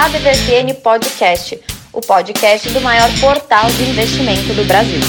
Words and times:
ADVFN 0.00 0.80
Podcast, 0.80 1.60
o 1.92 2.00
podcast 2.00 2.70
do 2.70 2.80
maior 2.80 3.10
portal 3.20 3.68
de 3.68 3.82
investimento 3.82 4.54
do 4.54 4.64
Brasil. 4.64 5.00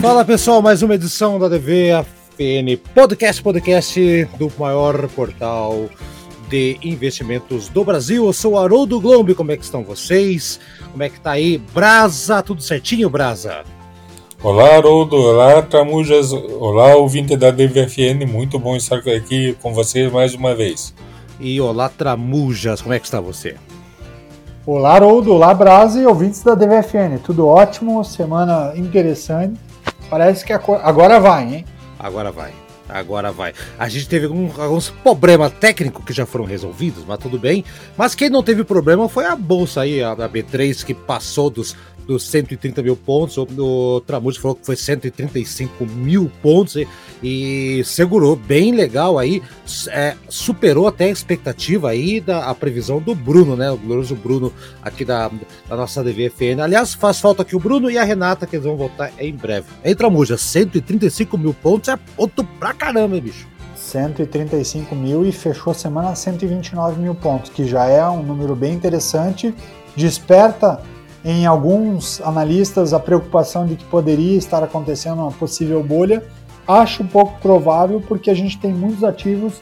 Fala 0.00 0.24
pessoal, 0.24 0.62
mais 0.62 0.82
uma 0.82 0.94
edição 0.94 1.38
da 1.38 1.50
DVFN 1.50 2.78
Podcast, 2.94 3.42
podcast 3.42 4.24
do 4.38 4.50
maior 4.58 5.06
portal 5.08 5.90
de 6.48 6.78
investimentos 6.82 7.68
do 7.68 7.84
Brasil. 7.84 8.24
Eu 8.24 8.32
sou 8.32 8.54
o 8.54 8.58
Haroldo 8.58 8.98
Glombe, 9.02 9.34
como 9.34 9.52
é 9.52 9.58
que 9.58 9.64
estão 9.64 9.84
vocês? 9.84 10.58
Como 10.92 11.02
é 11.02 11.10
que 11.10 11.20
tá 11.20 11.32
aí? 11.32 11.58
Brasa, 11.58 12.42
tudo 12.42 12.62
certinho, 12.62 13.10
Brasa? 13.10 13.75
Olá, 14.48 14.76
Haroldo. 14.76 15.16
Olá, 15.16 15.60
Tramujas. 15.60 16.32
Olá, 16.32 16.94
ouvinte 16.94 17.36
da 17.36 17.50
DVFN. 17.50 18.24
Muito 18.28 18.60
bom 18.60 18.76
estar 18.76 18.98
aqui 18.98 19.56
com 19.60 19.74
vocês 19.74 20.12
mais 20.12 20.34
uma 20.34 20.54
vez. 20.54 20.94
E 21.40 21.60
olá, 21.60 21.88
Tramujas. 21.88 22.80
Como 22.80 22.94
é 22.94 23.00
que 23.00 23.06
está 23.06 23.20
você? 23.20 23.56
Olá, 24.64 24.94
Haroldo. 24.94 25.34
Olá, 25.34 25.52
Brasa 25.52 26.00
e 26.00 26.06
ouvintes 26.06 26.44
da 26.44 26.54
DVFN. 26.54 27.18
Tudo 27.24 27.44
ótimo, 27.44 28.04
semana 28.04 28.72
interessante. 28.76 29.58
Parece 30.08 30.44
que 30.44 30.52
agora 30.52 31.18
vai, 31.18 31.52
hein? 31.52 31.64
Agora 31.98 32.30
vai. 32.30 32.52
Agora 32.88 33.32
vai. 33.32 33.52
A 33.76 33.88
gente 33.88 34.08
teve 34.08 34.26
alguns 34.26 34.90
problemas 35.02 35.50
técnicos 35.54 36.04
que 36.04 36.12
já 36.12 36.24
foram 36.24 36.44
resolvidos, 36.44 37.02
mas 37.04 37.18
tudo 37.18 37.36
bem. 37.36 37.64
Mas 37.96 38.14
quem 38.14 38.30
não 38.30 38.44
teve 38.44 38.62
problema 38.62 39.08
foi 39.08 39.24
a 39.24 39.34
bolsa 39.34 39.80
aí, 39.80 40.00
a 40.04 40.14
B3, 40.14 40.84
que 40.84 40.94
passou 40.94 41.50
dos 41.50 41.74
dos 42.06 42.24
130 42.28 42.82
mil 42.82 42.96
pontos. 42.96 43.36
O 43.36 44.00
Tramujas 44.06 44.40
falou 44.40 44.54
que 44.54 44.64
foi 44.64 44.76
135 44.76 45.84
mil 45.86 46.30
pontos 46.42 46.76
e, 46.76 46.88
e 47.22 47.84
segurou 47.84 48.36
bem 48.36 48.72
legal 48.72 49.18
aí. 49.18 49.42
É, 49.88 50.14
superou 50.28 50.86
até 50.86 51.06
a 51.06 51.10
expectativa 51.10 51.90
aí 51.90 52.20
da 52.20 52.46
a 52.46 52.54
previsão 52.54 53.00
do 53.00 53.14
Bruno, 53.14 53.56
né? 53.56 53.70
O 53.70 53.76
glorioso 53.76 54.14
Bruno 54.14 54.52
aqui 54.82 55.04
da, 55.04 55.30
da 55.68 55.76
nossa 55.76 56.02
DVFN. 56.02 56.60
Aliás, 56.62 56.94
faz 56.94 57.20
falta 57.20 57.42
aqui 57.42 57.56
o 57.56 57.60
Bruno 57.60 57.90
e 57.90 57.98
a 57.98 58.04
Renata, 58.04 58.46
que 58.46 58.56
eles 58.56 58.66
vão 58.66 58.76
voltar 58.76 59.12
em 59.18 59.34
breve. 59.34 59.66
Aí, 59.84 59.94
Tramujas, 59.94 60.40
135 60.40 61.36
mil 61.36 61.54
pontos 61.54 61.88
é 61.88 61.96
ponto 61.96 62.44
pra 62.58 62.72
caramba, 62.72 63.20
bicho. 63.20 63.48
135 63.74 64.94
mil 64.94 65.24
e 65.24 65.32
fechou 65.32 65.70
a 65.70 65.74
semana 65.74 66.10
a 66.10 66.14
129 66.14 67.00
mil 67.00 67.14
pontos, 67.14 67.50
que 67.50 67.64
já 67.66 67.84
é 67.86 68.06
um 68.08 68.22
número 68.22 68.54
bem 68.54 68.74
interessante. 68.74 69.54
Desperta 69.96 70.82
em 71.26 71.44
alguns 71.44 72.20
analistas 72.20 72.94
a 72.94 73.00
preocupação 73.00 73.66
de 73.66 73.74
que 73.74 73.84
poderia 73.86 74.38
estar 74.38 74.62
acontecendo 74.62 75.22
uma 75.22 75.32
possível 75.32 75.82
bolha. 75.82 76.22
Acho 76.68 77.02
um 77.02 77.06
pouco 77.06 77.40
provável 77.40 78.00
porque 78.00 78.30
a 78.30 78.34
gente 78.34 78.56
tem 78.58 78.72
muitos 78.72 79.02
ativos 79.02 79.60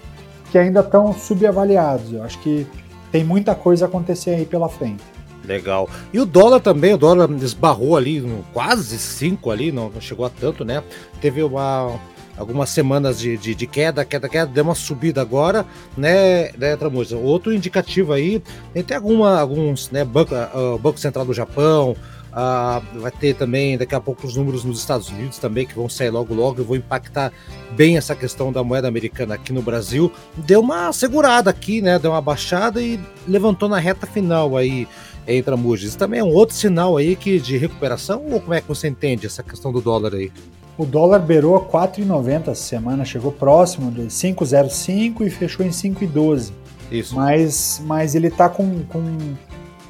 que 0.52 0.58
ainda 0.58 0.80
estão 0.80 1.14
subavaliados. 1.14 2.12
Eu 2.12 2.22
acho 2.22 2.38
que 2.40 2.66
tem 3.10 3.24
muita 3.24 3.54
coisa 3.54 3.86
a 3.86 3.88
acontecer 3.88 4.34
aí 4.34 4.44
pela 4.44 4.68
frente. 4.68 5.02
Legal. 5.42 5.88
E 6.12 6.20
o 6.20 6.26
dólar 6.26 6.60
também, 6.60 6.92
o 6.92 6.98
dólar 6.98 7.30
esbarrou 7.42 7.96
ali 7.96 8.20
no 8.20 8.44
quase 8.52 8.98
5 8.98 9.50
ali, 9.50 9.72
não, 9.72 9.88
não 9.88 10.02
chegou 10.02 10.26
a 10.26 10.30
tanto, 10.30 10.66
né? 10.66 10.82
Teve 11.18 11.42
uma, 11.42 11.98
algumas 12.36 12.70
semanas 12.70 13.18
de, 13.18 13.36
de, 13.36 13.54
de, 13.54 13.66
queda, 13.66 14.04
queda, 14.04 14.28
queda, 14.28 14.50
deu 14.50 14.64
uma 14.64 14.74
subida 14.74 15.20
agora, 15.20 15.64
né, 15.96 16.50
né 16.52 16.76
Tramuja? 16.76 17.16
Outro 17.16 17.52
indicativo 17.52 18.12
aí, 18.12 18.42
tem 18.86 18.96
alguma, 18.96 19.38
alguns, 19.38 19.90
né, 19.90 20.04
Banco, 20.04 20.34
uh, 20.34 20.78
Banco 20.78 20.98
Central 20.98 21.24
do 21.24 21.32
Japão, 21.32 21.96
uh, 22.32 23.00
vai 23.00 23.10
ter 23.10 23.34
também 23.34 23.78
daqui 23.78 23.94
a 23.94 24.00
pouco 24.00 24.26
os 24.26 24.36
números 24.36 24.64
nos 24.64 24.78
Estados 24.78 25.08
Unidos 25.08 25.38
também, 25.38 25.66
que 25.66 25.74
vão 25.74 25.88
sair 25.88 26.10
logo 26.10 26.34
logo, 26.34 26.60
e 26.60 26.64
vão 26.64 26.76
impactar 26.76 27.32
bem 27.72 27.96
essa 27.96 28.14
questão 28.14 28.52
da 28.52 28.62
moeda 28.62 28.88
americana 28.88 29.34
aqui 29.34 29.52
no 29.52 29.62
Brasil. 29.62 30.12
Deu 30.36 30.60
uma 30.60 30.92
segurada 30.92 31.50
aqui, 31.50 31.80
né, 31.80 31.98
deu 31.98 32.10
uma 32.10 32.20
baixada 32.20 32.82
e 32.82 32.98
levantou 33.26 33.68
na 33.68 33.78
reta 33.78 34.06
final 34.06 34.56
aí, 34.56 34.86
em 35.26 35.42
Tramujas. 35.42 35.90
Isso 35.90 35.98
também 35.98 36.20
é 36.20 36.24
um 36.24 36.32
outro 36.32 36.54
sinal 36.54 36.96
aí 36.96 37.16
que 37.16 37.38
de 37.40 37.56
recuperação, 37.56 38.22
ou 38.30 38.40
como 38.40 38.54
é 38.54 38.60
que 38.60 38.68
você 38.68 38.88
entende 38.88 39.26
essa 39.26 39.42
questão 39.42 39.72
do 39.72 39.80
dólar 39.80 40.14
aí? 40.14 40.30
O 40.76 40.84
dólar 40.84 41.20
beirou 41.20 41.56
a 41.56 41.60
4,90 41.60 42.48
essa 42.48 42.54
semana, 42.54 43.04
chegou 43.04 43.30
próximo 43.30 43.90
de 43.90 44.02
5,05 44.02 45.20
e 45.20 45.30
fechou 45.30 45.64
em 45.64 45.70
5,12. 45.70 46.52
Isso. 46.90 47.14
Mas, 47.14 47.82
mas 47.86 48.14
ele 48.14 48.28
está 48.28 48.48
com, 48.48 48.82
com. 48.84 49.02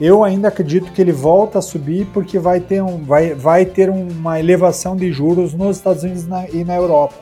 Eu 0.01 0.23
ainda 0.25 0.49
acredito 0.49 0.93
que 0.93 1.01
ele 1.01 1.13
volta 1.13 1.59
a 1.59 1.63
subir 1.63 2.07
porque 2.13 2.39
vai 2.39 2.61
ter, 2.61 2.83
um, 2.83 3.03
vai, 3.03 3.35
vai 3.35 3.65
ter 3.65 3.89
uma 3.89 4.39
elevação 4.39 4.97
de 4.97 5.11
juros 5.13 5.55
nos 5.55 5.77
Estados 5.77 6.03
Unidos 6.03 6.27
na, 6.27 6.49
e 6.51 6.65
na 6.65 6.75
Europa, 6.75 7.15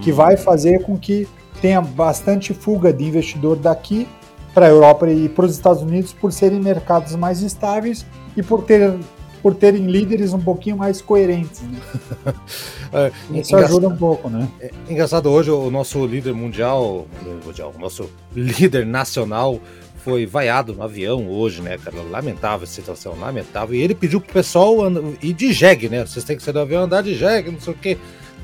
que 0.00 0.12
hum. 0.12 0.16
vai 0.16 0.36
fazer 0.36 0.82
com 0.82 0.98
que 0.98 1.26
tenha 1.60 1.80
bastante 1.80 2.52
fuga 2.52 2.92
de 2.92 3.04
investidor 3.04 3.56
daqui 3.56 4.06
para 4.52 4.66
a 4.66 4.68
Europa 4.68 5.08
e 5.10 5.28
para 5.28 5.46
os 5.46 5.52
Estados 5.52 5.82
Unidos 5.82 6.12
por 6.12 6.32
serem 6.32 6.60
mercados 6.60 7.14
mais 7.14 7.42
estáveis 7.42 8.04
e 8.36 8.42
por 8.42 8.62
ter 8.64 8.94
por 9.46 9.54
terem 9.54 9.86
líderes 9.86 10.32
um 10.32 10.40
pouquinho 10.40 10.76
mais 10.76 11.00
coerentes. 11.00 11.62
Né? 11.62 11.78
é, 12.92 13.38
Isso 13.38 13.54
ajuda 13.54 13.86
um 13.86 13.96
pouco, 13.96 14.28
né? 14.28 14.48
É, 14.60 14.72
engraçado, 14.90 15.30
hoje 15.30 15.52
o 15.52 15.70
nosso 15.70 16.04
líder 16.04 16.34
mundial, 16.34 17.06
o 17.24 17.78
nosso 17.78 18.10
líder 18.34 18.84
nacional 18.84 19.60
foi 19.98 20.26
vaiado 20.26 20.74
no 20.74 20.82
avião 20.82 21.28
hoje, 21.28 21.62
né, 21.62 21.78
cara? 21.78 22.02
Lamentável 22.02 22.64
a 22.64 22.66
situação, 22.66 23.16
lamentável. 23.16 23.76
E 23.76 23.80
ele 23.80 23.94
pediu 23.94 24.20
pro 24.20 24.32
pessoal 24.32 24.74
ir 25.22 25.32
de 25.32 25.52
jegue, 25.52 25.88
né? 25.88 26.04
Vocês 26.04 26.24
têm 26.24 26.36
que 26.36 26.42
sair 26.42 26.52
do 26.52 26.58
avião 26.58 26.82
andar 26.82 27.04
de 27.04 27.14
jegue, 27.14 27.52
não 27.52 27.60
sei 27.60 27.72
o 27.72 27.76
quê 27.76 27.96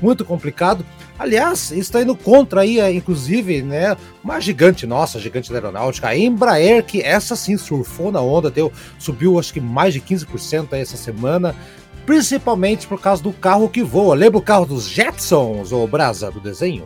muito 0.03 0.25
complicado. 0.25 0.85
Aliás, 1.17 1.71
está 1.71 2.01
indo 2.01 2.13
contra 2.13 2.61
aí, 2.61 2.79
é, 2.79 2.91
inclusive, 2.91 3.61
né, 3.61 3.95
uma 4.21 4.39
gigante 4.41 4.85
nossa, 4.85 5.17
gigante 5.17 5.49
da 5.49 5.55
aeronáutica, 5.55 6.09
a 6.09 6.17
Embraer, 6.17 6.83
que 6.83 7.01
essa 7.01 7.37
sim 7.37 7.55
surfou 7.55 8.11
na 8.11 8.19
onda, 8.19 8.51
deu, 8.51 8.71
subiu 8.99 9.39
acho 9.39 9.53
que 9.53 9.61
mais 9.61 9.93
de 9.93 10.01
15% 10.01 10.67
aí 10.73 10.81
essa 10.81 10.97
semana, 10.97 11.55
principalmente 12.05 12.85
por 12.85 12.99
causa 12.99 13.23
do 13.23 13.31
carro 13.31 13.69
que 13.69 13.81
voa. 13.81 14.13
Lembra 14.13 14.39
o 14.39 14.41
carro 14.41 14.65
dos 14.65 14.89
Jetsons, 14.89 15.71
ou 15.71 15.87
Brasa, 15.87 16.29
do 16.29 16.41
desenho? 16.41 16.85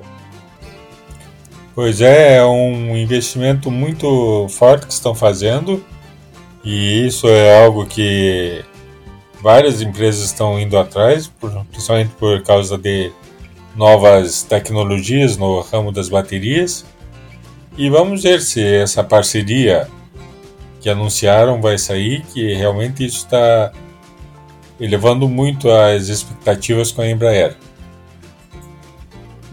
Pois 1.73 2.01
é, 2.01 2.37
é 2.37 2.45
um 2.45 2.95
investimento 2.95 3.71
muito 3.71 4.47
forte 4.49 4.85
que 4.85 4.93
estão 4.93 5.15
fazendo, 5.15 5.83
e 6.63 7.07
isso 7.07 7.27
é 7.27 7.63
algo 7.63 7.85
que 7.85 8.63
várias 9.47 9.81
empresas 9.81 10.25
estão 10.25 10.59
indo 10.59 10.77
atrás, 10.77 11.31
principalmente 11.71 12.13
por 12.19 12.43
causa 12.43 12.77
de 12.77 13.13
novas 13.77 14.43
tecnologias 14.43 15.37
no 15.37 15.61
ramo 15.61 15.89
das 15.89 16.09
baterias. 16.09 16.85
E 17.77 17.89
vamos 17.89 18.23
ver 18.23 18.41
se 18.41 18.61
essa 18.61 19.05
parceria 19.05 19.87
que 20.81 20.89
anunciaram 20.89 21.61
vai 21.61 21.77
sair, 21.77 22.25
que 22.33 22.55
realmente 22.55 23.05
isso 23.05 23.19
está 23.19 23.71
elevando 24.81 25.29
muito 25.29 25.71
as 25.71 26.09
expectativas 26.09 26.91
com 26.91 27.01
a 27.01 27.09
Embraer. 27.09 27.55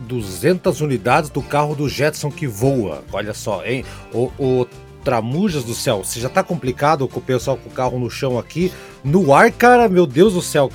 200 0.09 0.81
unidades 0.81 1.31
do 1.31 1.41
carro 1.41 1.77
do 1.77 1.89
Jetson 1.89 2.33
que 2.33 2.49
voa. 2.49 3.05
Olha 3.13 3.33
só, 3.33 3.65
hein? 3.65 3.85
O, 4.13 4.29
o 4.41 4.67
Tramujas 5.05 5.63
do 5.63 5.75
céu, 5.75 6.03
se 6.03 6.19
já 6.19 6.29
tá 6.29 6.43
complicado 6.43 7.07
com 7.07 7.21
o 7.21 7.23
pessoal 7.23 7.57
com 7.57 7.69
o 7.69 7.73
carro 7.73 7.97
no 7.99 8.11
chão 8.11 8.39
aqui, 8.39 8.73
no 9.05 9.35
ar, 9.35 9.53
cara, 9.53 9.87
meu 9.87 10.07
Deus 10.07 10.33
do 10.33 10.41
céu, 10.41 10.71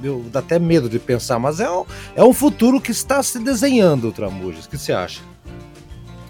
meu, 0.00 0.24
dá 0.32 0.38
até 0.38 0.56
medo 0.56 0.88
de 0.88 1.00
pensar, 1.00 1.38
mas 1.40 1.58
é 1.58 1.68
um, 1.68 1.84
é 2.14 2.22
um 2.22 2.32
futuro 2.32 2.80
que 2.80 2.92
está 2.92 3.20
se 3.24 3.40
desenhando, 3.40 4.12
Tramujas. 4.12 4.66
O 4.66 4.68
que 4.68 4.78
você 4.78 4.92
acha? 4.92 5.20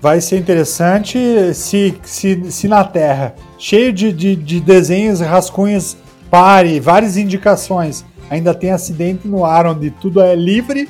Vai 0.01 0.23
ser 0.23 0.39
interessante 0.39 1.19
se, 1.53 1.95
se, 2.05 2.51
se 2.51 2.67
na 2.67 2.83
Terra, 2.85 3.35
cheio 3.59 3.93
de, 3.93 4.11
de, 4.13 4.35
de 4.35 4.61
desenhos, 4.61 5.21
rascunhos, 5.21 5.95
pare, 6.31 6.81
várias 6.81 7.19
indicações, 7.19 8.03
ainda 8.31 8.55
tem 8.55 8.71
acidente 8.71 9.29
no 9.29 9.45
ar 9.45 9.67
onde 9.67 9.91
tudo 9.91 10.23
é 10.23 10.35
livre, 10.35 10.89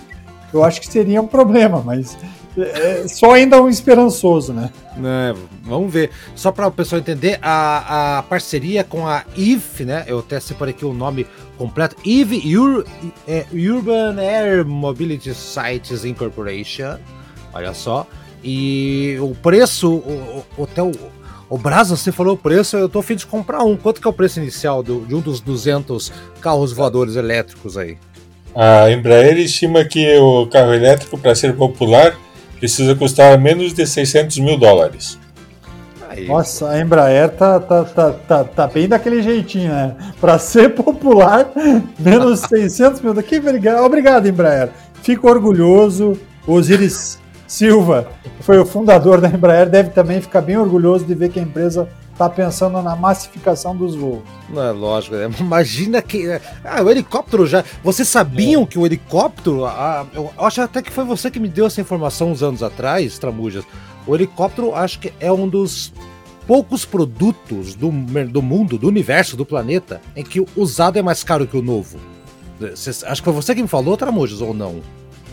eu 0.52 0.62
acho 0.62 0.80
que 0.80 0.86
seria 0.86 1.20
um 1.20 1.26
problema, 1.26 1.82
mas 1.84 2.16
é, 2.58 3.06
só 3.06 3.32
ainda 3.32 3.62
um 3.62 3.68
esperançoso, 3.68 4.52
né? 4.52 4.70
É, 4.96 5.34
vamos 5.62 5.92
ver. 5.92 6.10
Só 6.34 6.50
para 6.50 6.66
o 6.66 6.72
pessoal 6.72 7.00
entender, 7.00 7.38
a, 7.40 8.18
a 8.18 8.22
parceria 8.24 8.82
com 8.82 9.06
a 9.06 9.24
IF, 9.36 9.84
né? 9.84 10.04
Eu 10.06 10.18
até 10.18 10.40
separei 10.40 10.74
aqui 10.74 10.84
o 10.84 10.92
nome 10.92 11.26
completo: 11.56 11.96
IVE 12.04 12.56
Ur, 12.56 12.84
é, 13.26 13.46
Urban 13.52 14.20
Air 14.20 14.66
Mobility 14.66 15.34
Sites 15.34 16.04
Incorporation. 16.04 16.98
Olha 17.52 17.72
só. 17.72 18.06
E 18.42 19.16
o 19.20 19.34
preço, 19.34 19.90
o, 19.92 20.44
o, 20.56 20.64
até 20.64 20.82
o, 20.82 20.92
o 21.48 21.58
Brasa, 21.58 21.96
você 21.96 22.10
falou 22.10 22.34
o 22.34 22.38
preço, 22.38 22.76
eu 22.76 22.88
tô 22.88 23.00
afim 23.00 23.14
de 23.14 23.26
comprar 23.26 23.62
um. 23.62 23.76
Quanto 23.76 24.00
que 24.00 24.06
é 24.06 24.10
o 24.10 24.14
preço 24.14 24.40
inicial 24.40 24.82
do, 24.82 25.04
de 25.06 25.14
um 25.14 25.20
dos 25.20 25.40
200 25.40 26.10
carros 26.40 26.72
voadores 26.72 27.16
elétricos 27.16 27.76
aí? 27.76 27.98
A 28.54 28.90
Embraer 28.90 29.38
estima 29.38 29.84
que 29.84 30.16
o 30.18 30.46
carro 30.46 30.74
elétrico, 30.74 31.16
para 31.16 31.34
ser 31.34 31.54
popular, 31.54 32.18
precisa 32.60 32.94
custar 32.94 33.36
menos 33.40 33.72
de 33.72 33.84
600 33.86 34.38
mil 34.38 34.56
dólares. 34.56 35.18
Aí. 36.08 36.26
Nossa, 36.26 36.68
a 36.68 36.80
Embraer 36.80 37.30
tá, 37.30 37.58
tá, 37.58 37.84
tá, 37.84 38.12
tá, 38.12 38.44
tá 38.44 38.66
bem 38.66 38.88
daquele 38.88 39.22
jeitinho, 39.22 39.72
né? 39.72 39.96
Para 40.20 40.38
ser 40.40 40.74
popular, 40.74 41.50
menos 41.98 42.40
600 42.48 43.00
mil. 43.00 43.14
Que 43.22 43.38
obrigado, 43.38 43.84
obrigado, 43.84 44.28
Embraer. 44.28 44.70
Fico 45.02 45.28
orgulhoso. 45.28 46.18
Osiris, 46.46 47.18
Silva, 47.46 48.08
foi 48.40 48.58
o 48.58 48.66
fundador 48.66 49.20
da 49.20 49.28
Embraer, 49.28 49.68
deve 49.68 49.90
também 49.90 50.20
ficar 50.20 50.40
bem 50.40 50.56
orgulhoso 50.56 51.04
de 51.04 51.14
ver 51.14 51.30
que 51.30 51.38
a 51.38 51.42
empresa 51.42 51.88
está 52.20 52.28
pensando 52.28 52.82
na 52.82 52.94
massificação 52.94 53.74
dos 53.74 53.94
voos. 53.96 54.20
Não 54.50 54.62
é 54.62 54.70
lógico, 54.70 55.16
né? 55.16 55.30
imagina 55.40 56.02
que. 56.02 56.28
Ah, 56.62 56.82
o 56.82 56.90
helicóptero 56.90 57.46
já. 57.46 57.64
Vocês 57.82 58.06
sabiam 58.06 58.62
é. 58.62 58.66
que 58.66 58.78
o 58.78 58.84
helicóptero. 58.84 59.64
Ah, 59.64 60.06
eu 60.12 60.30
acho 60.38 60.60
até 60.60 60.82
que 60.82 60.92
foi 60.92 61.04
você 61.04 61.30
que 61.30 61.40
me 61.40 61.48
deu 61.48 61.66
essa 61.66 61.80
informação 61.80 62.30
uns 62.30 62.42
anos 62.42 62.62
atrás, 62.62 63.18
Tramujas. 63.18 63.64
O 64.06 64.14
helicóptero 64.14 64.74
acho 64.74 65.00
que 65.00 65.12
é 65.18 65.32
um 65.32 65.48
dos 65.48 65.92
poucos 66.46 66.84
produtos 66.84 67.74
do, 67.74 67.90
do 67.90 68.42
mundo, 68.42 68.76
do 68.76 68.88
universo, 68.88 69.36
do 69.36 69.46
planeta, 69.46 70.00
em 70.14 70.24
que 70.24 70.40
o 70.40 70.46
usado 70.56 70.98
é 70.98 71.02
mais 71.02 71.24
caro 71.24 71.46
que 71.46 71.56
o 71.56 71.62
novo. 71.62 71.98
Acho 73.06 73.22
que 73.22 73.24
foi 73.24 73.32
você 73.32 73.54
que 73.54 73.62
me 73.62 73.68
falou, 73.68 73.96
Tramujas, 73.96 74.42
ou 74.42 74.52
não? 74.52 74.82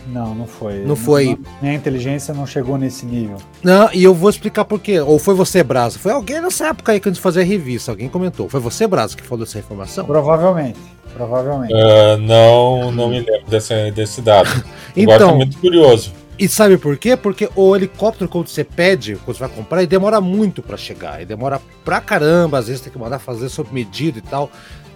Não, 0.08 0.34
não 0.34 0.46
foi. 0.46 0.84
Não 0.84 0.96
foi. 0.96 1.26
Não, 1.26 1.38
minha 1.60 1.74
inteligência 1.74 2.32
não 2.32 2.46
chegou 2.46 2.78
nesse 2.78 3.04
nível. 3.04 3.36
Não, 3.62 3.90
e 3.92 4.02
eu 4.02 4.14
vou 4.14 4.30
explicar 4.30 4.64
por 4.64 4.80
quê. 4.80 5.00
Ou 5.00 5.18
foi 5.18 5.34
você, 5.34 5.62
Brasa? 5.62 5.98
Foi 5.98 6.12
alguém 6.12 6.40
nessa 6.40 6.68
época 6.68 6.92
aí 6.92 7.00
que 7.00 7.08
a 7.08 7.12
gente 7.12 7.20
fazia 7.20 7.44
revista, 7.44 7.92
alguém 7.92 8.08
comentou. 8.08 8.48
Foi 8.48 8.60
você, 8.60 8.86
Brasa, 8.86 9.16
que 9.16 9.22
falou 9.22 9.44
essa 9.44 9.58
informação? 9.58 10.04
Provavelmente. 10.04 10.78
Provavelmente. 11.12 11.74
Uh, 11.74 12.16
não, 12.20 12.92
não 12.92 13.08
me 13.08 13.20
lembro 13.20 13.48
desse, 13.48 13.90
desse 13.90 14.22
dado. 14.22 14.48
então, 14.96 15.14
Agora 15.14 15.34
muito 15.34 15.58
curioso. 15.58 16.12
E 16.38 16.48
sabe 16.48 16.78
por 16.78 16.96
quê? 16.96 17.16
Porque 17.16 17.50
o 17.56 17.74
helicóptero, 17.74 18.30
quando 18.30 18.46
você 18.46 18.62
pede, 18.62 19.16
quando 19.24 19.36
você 19.36 19.40
vai 19.40 19.48
comprar, 19.48 19.78
ele 19.78 19.88
demora 19.88 20.20
muito 20.20 20.62
para 20.62 20.76
chegar. 20.76 21.16
Ele 21.16 21.26
demora 21.26 21.60
pra 21.84 22.00
caramba, 22.00 22.58
às 22.58 22.68
vezes 22.68 22.80
tem 22.80 22.92
que 22.92 22.98
mandar 22.98 23.18
fazer 23.18 23.48
sob 23.48 23.74
medida 23.74 24.18
e 24.18 24.22
tal. 24.22 24.48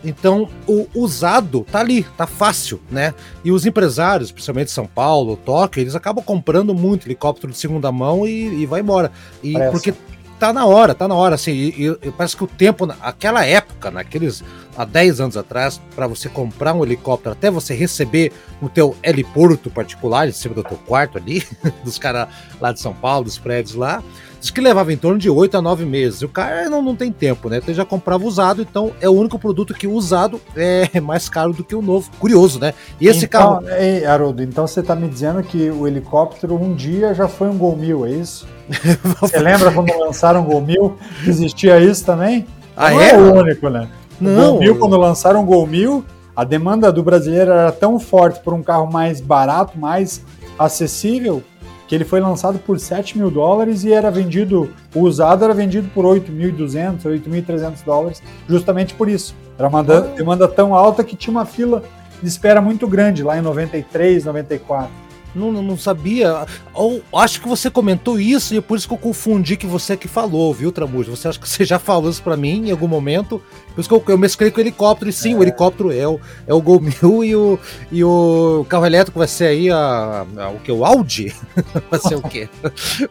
Então, 0.04 0.48
o 0.66 0.86
usado 0.94 1.66
tá 1.70 1.80
ali, 1.80 2.04
tá 2.16 2.26
fácil, 2.26 2.80
né? 2.90 3.14
E 3.44 3.52
os 3.52 3.64
empresários, 3.66 4.32
principalmente 4.32 4.70
São 4.70 4.86
Paulo, 4.86 5.36
Tóquio, 5.36 5.80
eles 5.80 5.94
acabam 5.94 6.24
comprando 6.24 6.74
muito 6.74 7.06
helicóptero 7.06 7.52
de 7.52 7.58
segunda 7.58 7.92
mão 7.92 8.26
e, 8.26 8.62
e 8.62 8.66
vai 8.66 8.80
embora. 8.80 9.12
E 9.42 9.52
Parece. 9.52 9.72
porque 9.72 9.94
tá 10.42 10.52
na 10.52 10.66
hora, 10.66 10.92
tá 10.92 11.06
na 11.06 11.14
hora, 11.14 11.36
assim, 11.36 11.52
e, 11.52 11.86
e, 12.02 12.10
parece 12.10 12.36
que 12.36 12.42
o 12.42 12.48
tempo, 12.48 12.84
naquela 12.84 13.46
época, 13.46 13.92
naqueles, 13.92 14.42
há 14.76 14.84
10 14.84 15.20
anos 15.20 15.36
atrás, 15.36 15.80
para 15.94 16.08
você 16.08 16.28
comprar 16.28 16.74
um 16.74 16.82
helicóptero, 16.82 17.30
até 17.30 17.48
você 17.48 17.74
receber 17.74 18.32
no 18.60 18.68
teu 18.68 18.96
heliporto 19.04 19.70
particular, 19.70 20.28
em 20.28 20.32
cima 20.32 20.56
do 20.56 20.64
teu 20.64 20.76
quarto 20.78 21.16
ali, 21.16 21.46
dos 21.84 21.96
caras 21.96 22.26
lá 22.60 22.72
de 22.72 22.80
São 22.80 22.92
Paulo, 22.92 23.26
dos 23.26 23.38
prédios 23.38 23.76
lá, 23.76 24.02
Diz 24.42 24.50
que 24.50 24.60
levava 24.60 24.92
em 24.92 24.96
torno 24.96 25.20
de 25.20 25.30
8 25.30 25.56
a 25.56 25.62
9 25.62 25.84
meses. 25.84 26.20
O 26.22 26.28
cara 26.28 26.68
não, 26.68 26.82
não 26.82 26.96
tem 26.96 27.12
tempo, 27.12 27.48
né? 27.48 27.58
Então 27.58 27.72
já 27.72 27.84
comprava 27.84 28.24
usado, 28.24 28.60
então 28.60 28.90
é 29.00 29.08
o 29.08 29.12
único 29.12 29.38
produto 29.38 29.72
que 29.72 29.86
usado 29.86 30.40
é 30.56 30.98
mais 31.00 31.28
caro 31.28 31.52
do 31.52 31.62
que 31.62 31.76
o 31.76 31.80
novo. 31.80 32.10
Curioso, 32.18 32.58
né? 32.58 32.74
E 33.00 33.06
esse 33.06 33.26
então, 33.26 33.62
carro. 33.62 33.68
Ei, 33.68 34.04
Haroldo, 34.04 34.42
então 34.42 34.66
você 34.66 34.82
tá 34.82 34.96
me 34.96 35.08
dizendo 35.08 35.40
que 35.44 35.70
o 35.70 35.86
helicóptero 35.86 36.56
um 36.56 36.74
dia 36.74 37.14
já 37.14 37.28
foi 37.28 37.48
um 37.48 37.56
Gol 37.56 37.76
Mil, 37.76 38.04
é 38.04 38.10
isso? 38.10 38.48
você 39.20 39.38
lembra 39.38 39.70
quando 39.70 39.96
lançaram 39.96 40.40
o 40.40 40.44
Gol 40.44 40.60
Mil? 40.60 40.96
Existia 41.24 41.78
isso 41.78 42.04
também? 42.04 42.44
Ah, 42.76 42.90
não 42.90 43.00
é? 43.00 43.10
é 43.10 43.16
o 43.16 43.34
único, 43.34 43.68
né? 43.68 43.88
Não. 44.20 44.32
O 44.32 44.50
Gol 44.50 44.58
Mil, 44.58 44.76
quando 44.76 44.96
lançaram 44.96 45.44
o 45.44 45.46
Gol 45.46 45.68
Mil, 45.68 46.04
a 46.34 46.42
demanda 46.42 46.90
do 46.90 47.04
brasileiro 47.04 47.52
era 47.52 47.70
tão 47.70 48.00
forte 48.00 48.40
por 48.40 48.52
um 48.52 48.62
carro 48.62 48.90
mais 48.90 49.20
barato, 49.20 49.78
mais 49.78 50.20
acessível, 50.58 51.44
que 51.92 51.96
ele 51.96 52.06
foi 52.06 52.20
lançado 52.20 52.58
por 52.58 52.80
7 52.80 53.18
mil 53.18 53.30
dólares 53.30 53.84
e 53.84 53.92
era 53.92 54.10
vendido, 54.10 54.72
o 54.94 55.00
usado 55.00 55.44
era 55.44 55.52
vendido 55.52 55.90
por 55.90 56.06
8.200, 56.06 57.02
8.300 57.02 57.84
dólares, 57.84 58.22
justamente 58.48 58.94
por 58.94 59.10
isso. 59.10 59.34
Era 59.58 59.68
uma 59.68 59.84
demanda 59.84 60.48
tão 60.48 60.74
alta 60.74 61.04
que 61.04 61.14
tinha 61.14 61.30
uma 61.30 61.44
fila 61.44 61.82
de 62.22 62.26
espera 62.26 62.62
muito 62.62 62.88
grande 62.88 63.22
lá 63.22 63.36
em 63.36 63.42
93, 63.42 64.24
94. 64.24 64.90
Não, 65.34 65.52
não 65.52 65.76
sabia. 65.76 66.46
Ou 66.72 67.02
acho 67.14 67.42
que 67.42 67.48
você 67.48 67.68
comentou 67.68 68.18
isso 68.18 68.54
e 68.54 68.56
é 68.56 68.60
por 68.62 68.78
isso 68.78 68.88
que 68.88 68.94
eu 68.94 68.98
confundi 68.98 69.58
que 69.58 69.66
você 69.66 69.94
que 69.94 70.08
falou, 70.08 70.54
viu, 70.54 70.72
Tramujo? 70.72 71.14
Você 71.14 71.28
acha 71.28 71.38
que 71.38 71.46
você 71.46 71.62
já 71.62 71.78
falou 71.78 72.08
isso 72.08 72.22
pra 72.22 72.38
mim 72.38 72.68
em 72.68 72.70
algum 72.70 72.88
momento? 72.88 73.42
Por 73.72 73.80
isso 73.80 73.88
que 73.88 73.94
eu, 73.94 74.02
eu 74.08 74.18
mesclei 74.18 74.50
com 74.50 74.58
o 74.58 74.60
helicóptero. 74.60 75.10
E 75.10 75.12
sim, 75.12 75.32
é. 75.32 75.36
o 75.36 75.42
helicóptero 75.42 75.92
é 75.92 76.06
o, 76.06 76.20
é 76.46 76.54
o 76.54 76.60
Gol 76.60 76.80
Mil 76.80 77.24
e 77.24 77.34
o, 77.34 77.58
e 77.90 78.04
o 78.04 78.66
carro 78.68 78.86
elétrico 78.86 79.18
vai 79.18 79.28
ser 79.28 79.46
aí 79.46 79.70
a, 79.70 80.26
a 80.36 80.48
o 80.50 80.58
que? 80.60 80.70
O 80.70 80.84
Audi? 80.84 81.34
vai 81.90 82.00
ser 82.00 82.16
o 82.16 82.22
quê? 82.22 82.48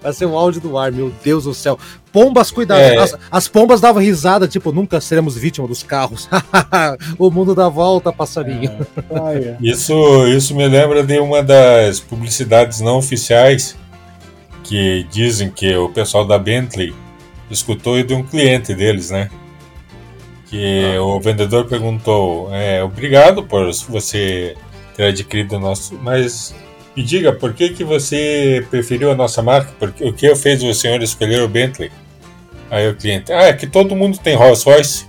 Vai 0.01 0.13
ser 0.13 0.25
o 0.25 0.37
Audi 0.37 0.59
do 0.59 0.77
ar, 0.77 0.91
meu 0.91 1.11
Deus 1.23 1.45
do 1.45 1.53
céu. 1.53 1.77
Pombas, 2.11 2.51
cuidado. 2.51 2.81
É. 2.81 2.97
As, 2.97 3.17
as, 3.31 3.47
pombas 3.47 3.79
davam 3.79 4.01
risada, 4.01 4.47
tipo, 4.47 4.71
nunca 4.71 4.99
seremos 4.99 5.35
vítima 5.35 5.67
dos 5.67 5.81
carros. 5.81 6.29
o 7.17 7.31
mundo 7.31 7.55
dá 7.55 7.69
volta, 7.69 8.11
passarinho. 8.11 8.85
É. 9.33 9.55
isso, 9.61 9.93
isso 10.27 10.55
me 10.55 10.67
lembra 10.67 11.03
de 11.03 11.19
uma 11.19 11.41
das 11.41 11.99
publicidades 11.99 12.81
não 12.81 12.97
oficiais 12.97 13.77
que 14.63 15.05
dizem 15.11 15.49
que 15.49 15.75
o 15.75 15.89
pessoal 15.89 16.25
da 16.25 16.37
Bentley 16.37 16.93
escutou 17.49 18.01
de 18.03 18.13
um 18.13 18.23
cliente 18.23 18.73
deles, 18.73 19.09
né? 19.09 19.29
Que 20.51 20.95
ah. 20.97 21.01
o 21.01 21.19
vendedor 21.19 21.65
perguntou: 21.65 22.53
é, 22.53 22.83
Obrigado 22.83 23.41
por 23.43 23.71
você 23.89 24.55
ter 24.95 25.05
adquirido 25.05 25.55
o 25.55 25.59
nosso. 25.59 25.95
Mas 25.95 26.53
me 26.95 27.03
diga, 27.03 27.31
por 27.31 27.53
que, 27.53 27.69
que 27.69 27.85
você 27.85 28.65
preferiu 28.69 29.11
a 29.11 29.15
nossa 29.15 29.41
marca? 29.41 29.71
Porque, 29.79 30.03
o 30.03 30.13
que 30.13 30.35
fez 30.35 30.61
o 30.61 30.73
senhor 30.73 31.01
escolher 31.01 31.41
o 31.41 31.47
Bentley? 31.47 31.89
Aí 32.69 32.87
o 32.89 32.95
cliente, 32.95 33.31
ah, 33.31 33.43
é 33.43 33.53
que 33.53 33.65
todo 33.65 33.95
mundo 33.95 34.17
tem 34.17 34.35
Rolls 34.35 34.65
Royce. 34.65 35.05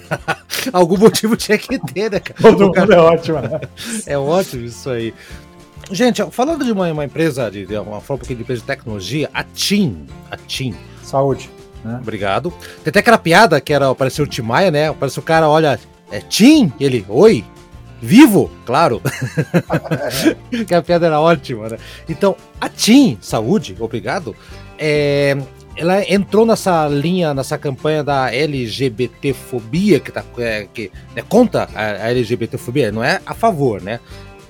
Algum 0.72 0.98
motivo 0.98 1.36
tinha 1.36 1.58
que 1.58 1.78
ter, 1.78 2.10
né, 2.10 2.20
cara? 2.20 2.40
Todo 2.40 2.66
mundo 2.66 2.92
é 2.92 2.98
ótimo, 2.98 3.40
né? 3.40 3.60
É 4.06 4.18
ótimo 4.18 4.64
isso 4.64 4.90
aí. 4.90 5.14
Gente, 5.90 6.22
falando 6.30 6.64
de 6.64 6.72
uma, 6.72 6.90
uma 6.90 7.04
empresa, 7.04 7.50
de, 7.50 7.66
de 7.66 7.76
uma 7.76 8.00
forma 8.00 8.24
de 8.24 8.32
empresa 8.32 8.60
de 8.60 8.66
tecnologia, 8.66 9.30
a 9.34 9.44
TIM, 9.44 10.06
a 10.30 10.36
TIM. 10.36 10.74
Saúde. 11.02 11.50
Né? 11.84 11.98
Obrigado. 12.00 12.50
Tem 12.82 12.90
até 12.90 13.00
aquela 13.00 13.18
piada 13.18 13.60
que 13.60 13.72
era, 13.72 13.90
apareceu 13.90 14.24
o 14.24 14.28
Tim 14.28 14.42
Maia, 14.42 14.70
né? 14.70 14.88
Apareceu 14.88 15.22
o 15.22 15.26
cara, 15.26 15.48
olha, 15.48 15.78
é 16.10 16.20
TIM? 16.20 16.72
Ele, 16.80 17.04
oi, 17.08 17.44
Vivo, 18.00 18.50
claro. 18.66 19.00
que 20.66 20.74
a 20.74 20.82
piada 20.82 21.06
era 21.06 21.20
ótima, 21.20 21.68
né? 21.70 21.78
Então, 22.06 22.36
a 22.60 22.68
TIM 22.68 23.16
Saúde, 23.20 23.74
obrigado, 23.80 24.36
é, 24.78 25.36
ela 25.76 26.02
entrou 26.12 26.44
nessa 26.44 26.86
linha, 26.86 27.32
nessa 27.32 27.56
campanha 27.56 28.04
da 28.04 28.32
LGBTfobia, 28.32 30.00
que, 30.00 30.12
tá, 30.12 30.22
é, 30.38 30.68
que 30.72 30.90
é 31.16 31.22
contra 31.22 31.68
a, 31.74 31.80
a 31.80 32.10
LGBTfobia, 32.10 32.92
não 32.92 33.02
é 33.02 33.20
a 33.24 33.32
favor, 33.32 33.80
né? 33.80 34.00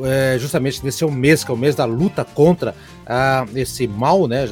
É, 0.03 0.37
justamente 0.41 0.85
nesse 0.85 1.07
mês, 1.07 1.45
que 1.45 1.51
é 1.53 1.55
o 1.55 1.57
mês 1.57 1.77
da 1.77 1.85
luta 1.85 2.25
contra 2.25 2.75
ah, 3.07 3.47
esse 3.55 3.87
mal, 3.87 4.27
né? 4.27 4.45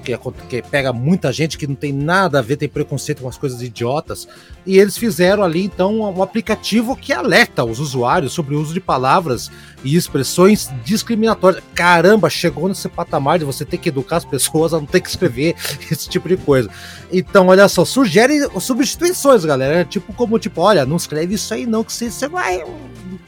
Que, 0.00 0.18
que, 0.48 0.62
pega 0.62 0.92
muita 0.92 1.32
gente 1.32 1.56
que 1.58 1.66
não 1.66 1.74
tem 1.74 1.92
nada 1.92 2.38
a 2.38 2.42
ver, 2.42 2.56
tem 2.56 2.68
preconceito 2.68 3.22
com 3.22 3.28
as 3.28 3.38
coisas 3.38 3.62
idiotas. 3.62 4.26
E 4.66 4.78
eles 4.78 4.96
fizeram 4.96 5.42
ali 5.42 5.64
então 5.64 6.00
um 6.00 6.22
aplicativo 6.22 6.96
que 6.96 7.12
alerta 7.12 7.64
os 7.64 7.78
usuários 7.78 8.32
sobre 8.32 8.54
o 8.54 8.60
uso 8.60 8.74
de 8.74 8.80
palavras 8.80 9.50
e 9.84 9.96
expressões 9.96 10.70
discriminatórias. 10.84 11.62
Caramba, 11.74 12.28
chegou 12.28 12.68
nesse 12.68 12.88
patamar 12.88 13.38
de 13.38 13.44
você 13.44 13.64
ter 13.64 13.78
que 13.78 13.88
educar 13.88 14.16
as 14.16 14.24
pessoas 14.24 14.74
a 14.74 14.78
não 14.78 14.86
ter 14.86 15.00
que 15.00 15.08
escrever 15.08 15.54
esse 15.90 16.08
tipo 16.08 16.28
de 16.28 16.36
coisa. 16.36 16.70
Então, 17.12 17.48
olha 17.48 17.68
só, 17.68 17.84
sugere 17.84 18.48
substituições, 18.60 19.44
galera. 19.44 19.84
Tipo, 19.84 20.12
como 20.12 20.38
tipo, 20.38 20.60
olha, 20.60 20.86
não 20.86 20.96
escreve 20.96 21.34
isso 21.34 21.52
aí 21.52 21.66
não, 21.66 21.82
que 21.84 21.92
você, 21.92 22.10
você 22.10 22.28
vai. 22.28 22.64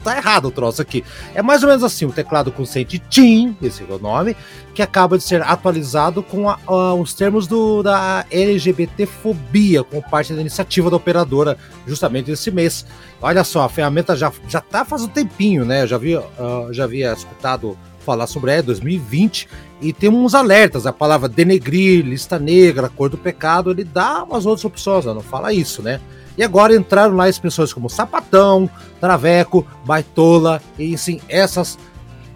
Tá 0.03 0.17
errado 0.17 0.47
o 0.47 0.51
troço 0.51 0.81
aqui. 0.81 1.03
É 1.33 1.41
mais 1.41 1.63
ou 1.63 1.69
menos 1.69 1.83
assim: 1.83 2.05
o 2.05 2.11
teclado 2.11 2.51
consciente 2.51 2.99
TIM, 2.99 3.55
esse 3.61 3.83
é 3.83 3.93
o 3.93 3.99
nome, 3.99 4.35
que 4.73 4.81
acaba 4.81 5.17
de 5.17 5.23
ser 5.23 5.41
atualizado 5.41 6.21
com 6.21 6.49
a, 6.49 6.59
a, 6.67 6.93
os 6.93 7.13
termos 7.13 7.47
do, 7.47 7.83
da 7.83 8.25
LGBTfobia, 8.31 9.83
como 9.83 10.01
parte 10.01 10.33
da 10.33 10.41
iniciativa 10.41 10.89
da 10.89 10.97
operadora, 10.97 11.57
justamente 11.87 12.29
nesse 12.29 12.51
mês. 12.51 12.85
Olha 13.21 13.43
só, 13.43 13.63
a 13.63 13.69
ferramenta 13.69 14.15
já, 14.15 14.31
já 14.47 14.61
tá 14.61 14.83
faz 14.83 15.03
um 15.03 15.07
tempinho, 15.07 15.65
né? 15.65 15.83
Eu 15.83 15.87
já, 15.87 15.97
vi, 15.97 16.15
uh, 16.15 16.23
já 16.71 16.83
havia 16.83 17.13
escutado 17.13 17.77
falar 18.03 18.27
sobre 18.27 18.51
ela, 18.51 18.63
2020, 18.63 19.47
e 19.81 19.93
tem 19.93 20.09
uns 20.09 20.35
alertas, 20.35 20.85
a 20.85 20.93
palavra 20.93 21.29
denegrir, 21.29 22.05
lista 22.05 22.37
negra, 22.37 22.89
cor 22.89 23.09
do 23.09 23.17
pecado, 23.17 23.71
ele 23.71 23.83
dá 23.83 24.23
umas 24.23 24.45
outras 24.45 24.65
opções, 24.65 25.05
não 25.05 25.21
fala 25.21 25.53
isso, 25.53 25.81
né? 25.81 25.99
E 26.37 26.43
agora 26.43 26.75
entraram 26.75 27.15
lá 27.15 27.29
expressões 27.29 27.71
como 27.71 27.89
sapatão, 27.89 28.69
traveco, 28.99 29.65
baitola, 29.85 30.61
e 30.77 30.97
sim, 30.97 31.21
essas 31.29 31.77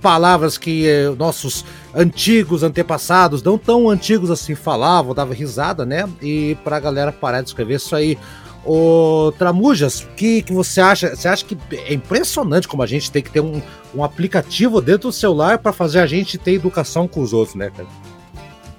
palavras 0.08 0.58
que 0.58 0.88
eh, 0.88 1.14
nossos 1.20 1.66
antigos 1.94 2.64
antepassados, 2.64 3.44
não 3.44 3.58
tão 3.58 3.90
antigos 3.90 4.32
assim, 4.32 4.56
falavam, 4.56 5.14
dava 5.14 5.34
risada, 5.34 5.86
né? 5.86 6.08
E 6.22 6.56
pra 6.64 6.80
galera 6.80 7.12
parar 7.12 7.42
de 7.42 7.50
escrever 7.50 7.76
isso 7.76 7.94
aí. 7.94 8.18
Ô, 8.66 9.34
Tramujas, 9.38 10.04
o 10.04 10.08
que, 10.16 10.42
que 10.44 10.54
você 10.54 10.80
acha? 10.80 11.14
Você 11.14 11.28
acha 11.28 11.44
que 11.44 11.58
é 11.74 11.94
impressionante 11.94 12.70
como 12.70 12.82
a 12.84 12.88
gente 12.88 13.12
tem 13.12 13.22
que 13.22 13.30
ter 13.30 13.42
um, 13.42 13.62
um 13.94 14.02
aplicativo 14.02 14.80
dentro 14.80 15.10
do 15.10 15.12
celular 15.12 15.58
para 15.58 15.74
fazer 15.74 16.00
a 16.00 16.08
gente 16.08 16.38
ter 16.38 16.54
educação 16.54 17.06
com 17.06 17.20
os 17.20 17.34
outros, 17.34 17.58
né, 17.58 17.70
cara? 17.70 17.90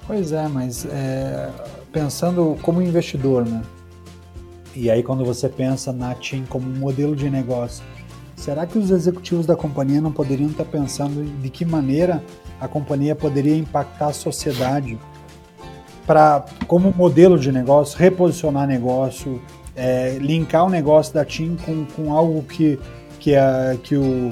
Pois 0.07 0.31
é, 0.31 0.47
mas 0.47 0.83
é, 0.85 1.47
pensando 1.93 2.57
como 2.63 2.81
investidor, 2.81 3.45
né? 3.45 3.61
E 4.75 4.89
aí 4.89 5.03
quando 5.03 5.23
você 5.23 5.47
pensa 5.47 5.93
na 5.93 6.15
TIM 6.15 6.43
como 6.49 6.65
modelo 6.65 7.15
de 7.15 7.29
negócio, 7.29 7.83
será 8.39 8.65
que 8.65 8.77
os 8.77 8.89
executivos 8.89 9.45
da 9.45 9.55
companhia 9.55 9.99
não 9.99 10.13
poderiam 10.13 10.49
estar 10.49 10.63
pensando 10.63 11.25
de 11.41 11.49
que 11.49 11.65
maneira 11.65 12.23
a 12.59 12.69
companhia 12.69 13.13
poderia 13.13 13.55
impactar 13.55 14.07
a 14.07 14.13
sociedade 14.13 14.97
para 16.07 16.45
como 16.65 16.93
modelo 16.95 17.37
de 17.37 17.51
negócio, 17.51 17.99
reposicionar 17.99 18.65
negócio, 18.65 19.41
é, 19.75 20.17
linkar 20.19 20.65
o 20.65 20.69
negócio 20.69 21.13
da 21.13 21.25
TIM 21.25 21.57
com, 21.65 21.85
com 21.85 22.13
algo 22.13 22.41
que, 22.43 22.79
que, 23.19 23.35
a, 23.35 23.75
que, 23.83 23.97
o, 23.97 24.31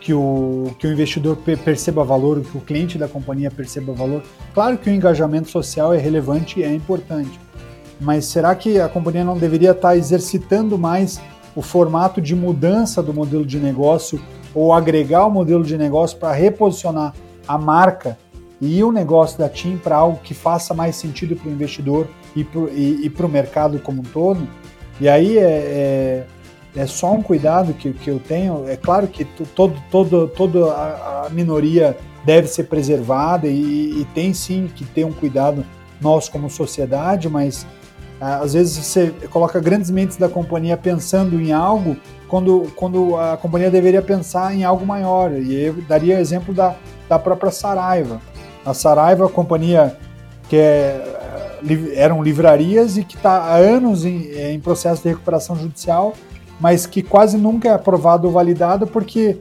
que, 0.00 0.12
o, 0.12 0.74
que 0.76 0.88
o 0.88 0.92
investidor 0.92 1.36
perceba 1.64 2.02
valor, 2.04 2.40
que 2.40 2.58
o 2.58 2.60
cliente 2.60 2.98
da 2.98 3.06
companhia 3.06 3.52
perceba 3.52 3.92
valor. 3.92 4.22
Claro 4.52 4.76
que 4.76 4.90
o 4.90 4.92
engajamento 4.92 5.48
social 5.48 5.94
é 5.94 5.98
relevante 5.98 6.58
e 6.58 6.64
é 6.64 6.74
importante, 6.74 7.38
mas 8.00 8.24
será 8.24 8.52
que 8.56 8.80
a 8.80 8.88
companhia 8.88 9.24
não 9.24 9.38
deveria 9.38 9.70
estar 9.70 9.96
exercitando 9.96 10.76
mais 10.76 11.20
o 11.54 11.62
formato 11.62 12.20
de 12.20 12.34
mudança 12.34 13.02
do 13.02 13.14
modelo 13.14 13.44
de 13.44 13.58
negócio 13.58 14.20
ou 14.54 14.72
agregar 14.72 15.26
o 15.26 15.30
modelo 15.30 15.64
de 15.64 15.76
negócio 15.76 16.18
para 16.18 16.32
reposicionar 16.32 17.14
a 17.46 17.58
marca 17.58 18.18
e 18.60 18.82
o 18.82 18.90
negócio 18.92 19.38
da 19.38 19.48
TIM 19.48 19.76
para 19.76 19.96
algo 19.96 20.18
que 20.22 20.32
faça 20.32 20.72
mais 20.72 20.96
sentido 20.96 21.36
para 21.36 21.48
o 21.48 21.52
investidor 21.52 22.08
e 22.34 22.44
para 23.10 23.26
o 23.26 23.28
mercado 23.28 23.78
como 23.78 24.00
um 24.00 24.04
todo. 24.04 24.46
E 25.00 25.08
aí 25.08 25.38
é, 25.38 25.42
é, 25.42 26.26
é, 26.76 26.86
só 26.86 27.12
um 27.12 27.22
cuidado 27.22 27.74
que, 27.74 27.92
que 27.92 28.08
eu 28.08 28.20
tenho. 28.20 28.68
É 28.68 28.76
claro 28.76 29.06
que 29.06 29.24
todo, 29.24 29.74
todo, 29.90 30.28
toda 30.28 30.72
a, 30.72 31.28
minoria 31.30 31.96
deve 32.24 32.46
ser 32.46 32.64
preservada 32.64 33.46
e, 33.48 34.00
e, 34.00 34.06
tem 34.14 34.32
sim 34.32 34.70
que 34.74 34.84
ter 34.84 35.04
um 35.04 35.12
cuidado 35.12 35.64
nós 36.00 36.28
como 36.28 36.48
sociedade, 36.48 37.28
mas 37.28 37.66
às 38.20 38.54
vezes 38.54 38.76
você 38.76 39.12
coloca 39.30 39.60
grandes 39.60 39.90
mentes 39.90 40.16
da 40.16 40.28
companhia 40.28 40.76
pensando 40.76 41.40
em 41.40 41.52
algo 41.52 41.96
quando, 42.28 42.72
quando 42.74 43.16
a 43.16 43.36
companhia 43.36 43.70
deveria 43.70 44.02
pensar 44.02 44.54
em 44.54 44.64
algo 44.64 44.86
maior. 44.86 45.32
E 45.32 45.54
eu 45.54 45.74
daria 45.88 46.20
exemplo 46.20 46.54
da, 46.54 46.74
da 47.08 47.18
própria 47.18 47.50
Saraiva. 47.50 48.20
A 48.64 48.72
Saraiva, 48.72 49.26
a 49.26 49.28
companhia 49.28 49.96
que 50.48 50.56
é, 50.56 51.02
eram 51.94 52.22
livrarias 52.22 52.96
e 52.96 53.04
que 53.04 53.16
está 53.16 53.38
há 53.38 53.56
anos 53.56 54.04
em, 54.04 54.30
em, 54.32 54.60
processo 54.60 55.02
de 55.02 55.08
recuperação 55.08 55.56
judicial, 55.56 56.14
mas 56.60 56.86
que 56.86 57.02
quase 57.02 57.36
nunca 57.36 57.68
é 57.68 57.72
aprovado 57.72 58.26
ou 58.26 58.32
validado 58.32 58.86
porque 58.86 59.38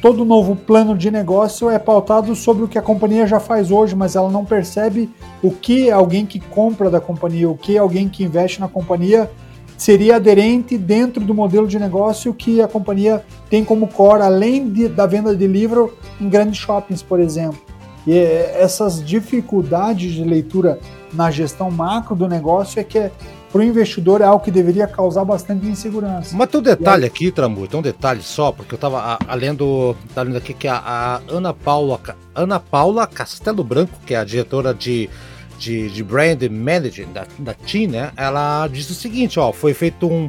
todo 0.00 0.24
novo 0.24 0.56
plano 0.56 0.96
de 0.96 1.10
negócio 1.10 1.68
é 1.68 1.78
pautado 1.78 2.34
sobre 2.34 2.64
o 2.64 2.68
que 2.68 2.78
a 2.78 2.82
companhia 2.82 3.26
já 3.26 3.38
faz 3.38 3.70
hoje, 3.70 3.94
mas 3.94 4.16
ela 4.16 4.30
não 4.30 4.44
percebe 4.44 5.10
o 5.42 5.50
que 5.50 5.90
alguém 5.90 6.24
que 6.24 6.40
compra 6.40 6.90
da 6.90 7.00
companhia, 7.00 7.48
o 7.48 7.56
que 7.56 7.76
alguém 7.76 8.08
que 8.08 8.24
investe 8.24 8.60
na 8.60 8.68
companhia 8.68 9.30
seria 9.76 10.16
aderente 10.16 10.76
dentro 10.76 11.24
do 11.24 11.34
modelo 11.34 11.66
de 11.66 11.78
negócio 11.78 12.34
que 12.34 12.60
a 12.60 12.68
companhia 12.68 13.24
tem 13.48 13.64
como 13.64 13.88
core, 13.88 14.22
além 14.22 14.68
de, 14.70 14.88
da 14.88 15.06
venda 15.06 15.34
de 15.34 15.46
livro 15.46 15.96
em 16.20 16.28
grandes 16.28 16.58
shoppings, 16.58 17.02
por 17.02 17.18
exemplo. 17.18 17.60
E 18.06 18.16
essas 18.18 19.04
dificuldades 19.04 20.12
de 20.12 20.24
leitura 20.24 20.78
na 21.12 21.30
gestão 21.30 21.70
macro 21.70 22.14
do 22.14 22.28
negócio 22.28 22.78
é 22.80 22.84
que 22.84 22.98
é, 22.98 23.10
para 23.52 23.60
o 23.60 23.64
investidor 23.64 24.20
é 24.20 24.24
algo 24.24 24.44
que 24.44 24.50
deveria 24.50 24.86
causar 24.86 25.24
bastante 25.24 25.66
insegurança. 25.66 26.36
Mas 26.36 26.48
tem 26.48 26.60
um 26.60 26.62
detalhe 26.62 27.04
aí... 27.04 27.08
aqui, 27.08 27.30
Trambu, 27.32 27.66
tem 27.66 27.80
um 27.80 27.82
detalhe 27.82 28.22
só, 28.22 28.52
porque 28.52 28.74
eu 28.74 28.76
estava 28.76 29.18
lendo, 29.34 29.96
tá 30.14 30.22
lendo 30.22 30.36
aqui 30.36 30.54
que 30.54 30.68
a, 30.68 30.76
a, 30.76 31.20
Ana 31.28 31.52
Paula 31.52 32.00
Ana 32.34 32.60
Paula 32.60 33.06
Castelo 33.06 33.64
Branco, 33.64 33.98
que 34.06 34.14
é 34.14 34.18
a 34.18 34.24
diretora 34.24 34.72
de, 34.72 35.10
de, 35.58 35.90
de 35.90 36.04
brand 36.04 36.42
management 36.50 37.12
da, 37.12 37.26
da 37.38 37.54
TIM, 37.54 37.88
né? 37.88 38.12
Ela 38.16 38.68
disse 38.68 38.92
o 38.92 38.94
seguinte, 38.94 39.40
ó, 39.40 39.52
foi 39.52 39.74
feito 39.74 40.06
um, 40.06 40.28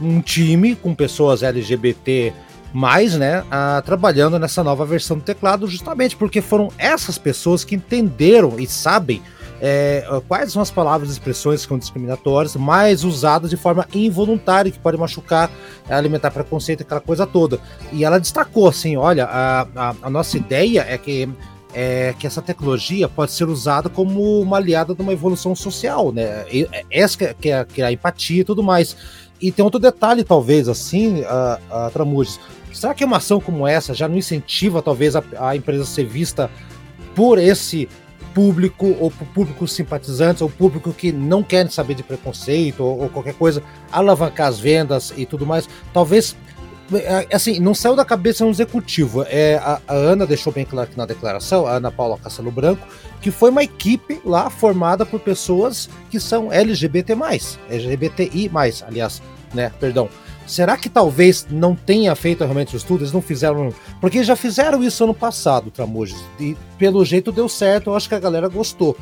um 0.00 0.20
time 0.20 0.76
com 0.76 0.94
pessoas 0.94 1.42
LGBT 1.42 2.32
mais, 2.72 3.16
né, 3.16 3.44
a, 3.50 3.82
trabalhando 3.84 4.38
nessa 4.38 4.62
nova 4.62 4.84
versão 4.84 5.18
do 5.18 5.24
teclado, 5.24 5.66
justamente 5.66 6.16
porque 6.16 6.40
foram 6.40 6.70
essas 6.78 7.18
pessoas 7.18 7.64
que 7.64 7.74
entenderam 7.74 8.60
e 8.60 8.66
sabem 8.66 9.20
é, 9.60 10.04
quais 10.26 10.52
são 10.52 10.62
as 10.62 10.70
palavras 10.70 11.10
e 11.10 11.12
expressões 11.12 11.62
que 11.62 11.68
são 11.68 11.78
discriminatórias, 11.78 12.56
mais 12.56 13.04
usadas 13.04 13.50
de 13.50 13.56
forma 13.56 13.86
involuntária, 13.94 14.70
que 14.70 14.78
pode 14.78 14.96
machucar, 14.96 15.50
é, 15.88 15.94
alimentar 15.94 16.30
preconceito, 16.30 16.82
aquela 16.82 17.00
coisa 17.00 17.26
toda. 17.26 17.60
E 17.92 18.04
ela 18.04 18.18
destacou 18.18 18.68
assim: 18.68 18.96
olha, 18.96 19.26
a, 19.26 19.66
a, 19.76 19.94
a 20.02 20.10
nossa 20.10 20.36
ideia 20.36 20.86
é 20.88 20.96
que 20.96 21.28
é, 21.72 22.14
que 22.18 22.26
essa 22.26 22.42
tecnologia 22.42 23.08
pode 23.08 23.32
ser 23.32 23.48
usada 23.48 23.88
como 23.88 24.40
uma 24.40 24.56
aliada 24.56 24.94
de 24.94 25.02
uma 25.02 25.12
evolução 25.12 25.54
social, 25.54 26.12
né? 26.12 26.44
Essa 26.90 27.18
que 27.18 27.24
é, 27.24 27.34
que 27.34 27.50
é, 27.50 27.64
que 27.64 27.82
é 27.82 27.84
a 27.84 27.92
empatia 27.92 28.40
e 28.40 28.44
tudo 28.44 28.62
mais. 28.62 28.96
E 29.40 29.50
tem 29.50 29.64
outro 29.64 29.80
detalhe, 29.80 30.22
talvez, 30.22 30.68
assim, 30.68 31.22
a, 31.24 31.58
a 31.70 31.90
Tramudes. 31.90 32.38
Será 32.72 32.94
que 32.94 33.04
uma 33.04 33.16
ação 33.16 33.40
como 33.40 33.66
essa 33.66 33.94
já 33.94 34.06
não 34.06 34.16
incentiva, 34.16 34.82
talvez, 34.82 35.16
a, 35.16 35.22
a 35.38 35.56
empresa 35.56 35.84
ser 35.84 36.04
vista 36.04 36.50
por 37.14 37.38
esse 37.38 37.88
público, 38.34 38.96
ou 38.98 39.10
por 39.10 39.26
público 39.28 39.66
simpatizantes, 39.66 40.42
ou 40.42 40.48
público 40.48 40.92
que 40.92 41.12
não 41.12 41.42
quer 41.42 41.70
saber 41.70 41.94
de 41.94 42.02
preconceito, 42.02 42.82
ou, 42.82 43.02
ou 43.02 43.08
qualquer 43.08 43.34
coisa, 43.34 43.62
alavancar 43.90 44.48
as 44.48 44.58
vendas 44.58 45.12
e 45.16 45.26
tudo 45.26 45.46
mais? 45.46 45.68
Talvez 45.92 46.36
é, 46.98 47.26
assim, 47.32 47.60
não 47.60 47.74
saiu 47.74 47.94
da 47.94 48.04
cabeça 48.04 48.44
um 48.44 48.50
executivo. 48.50 49.24
É, 49.28 49.56
a, 49.56 49.80
a, 49.86 49.94
Ana 49.94 50.26
deixou 50.26 50.52
bem 50.52 50.64
claro 50.64 50.88
aqui 50.88 50.98
na 50.98 51.06
declaração, 51.06 51.66
a 51.66 51.72
Ana 51.74 51.90
Paula 51.90 52.18
Castelo 52.18 52.50
Branco, 52.50 52.86
que 53.20 53.30
foi 53.30 53.50
uma 53.50 53.62
equipe 53.62 54.20
lá 54.24 54.50
formada 54.50 55.06
por 55.06 55.20
pessoas 55.20 55.88
que 56.10 56.18
são 56.18 56.52
LGBT+, 56.52 57.16
LGBTI+, 57.68 58.50
aliás, 58.86 59.22
né, 59.54 59.70
perdão. 59.78 60.08
Será 60.50 60.76
que 60.76 60.88
talvez 60.88 61.46
não 61.48 61.76
tenha 61.76 62.12
feito 62.16 62.42
realmente 62.42 62.74
os 62.74 62.82
estudos? 62.82 63.02
Eles 63.02 63.12
não 63.12 63.22
fizeram. 63.22 63.72
Porque 64.00 64.24
já 64.24 64.34
fizeram 64.34 64.82
isso 64.82 65.04
ano 65.04 65.14
passado, 65.14 65.70
Tramujas. 65.70 66.18
E 66.40 66.56
pelo 66.76 67.04
jeito 67.04 67.30
deu 67.30 67.48
certo, 67.48 67.90
eu 67.90 67.94
acho 67.94 68.08
que 68.08 68.16
a 68.16 68.18
galera 68.18 68.48
gostou. 68.48 68.96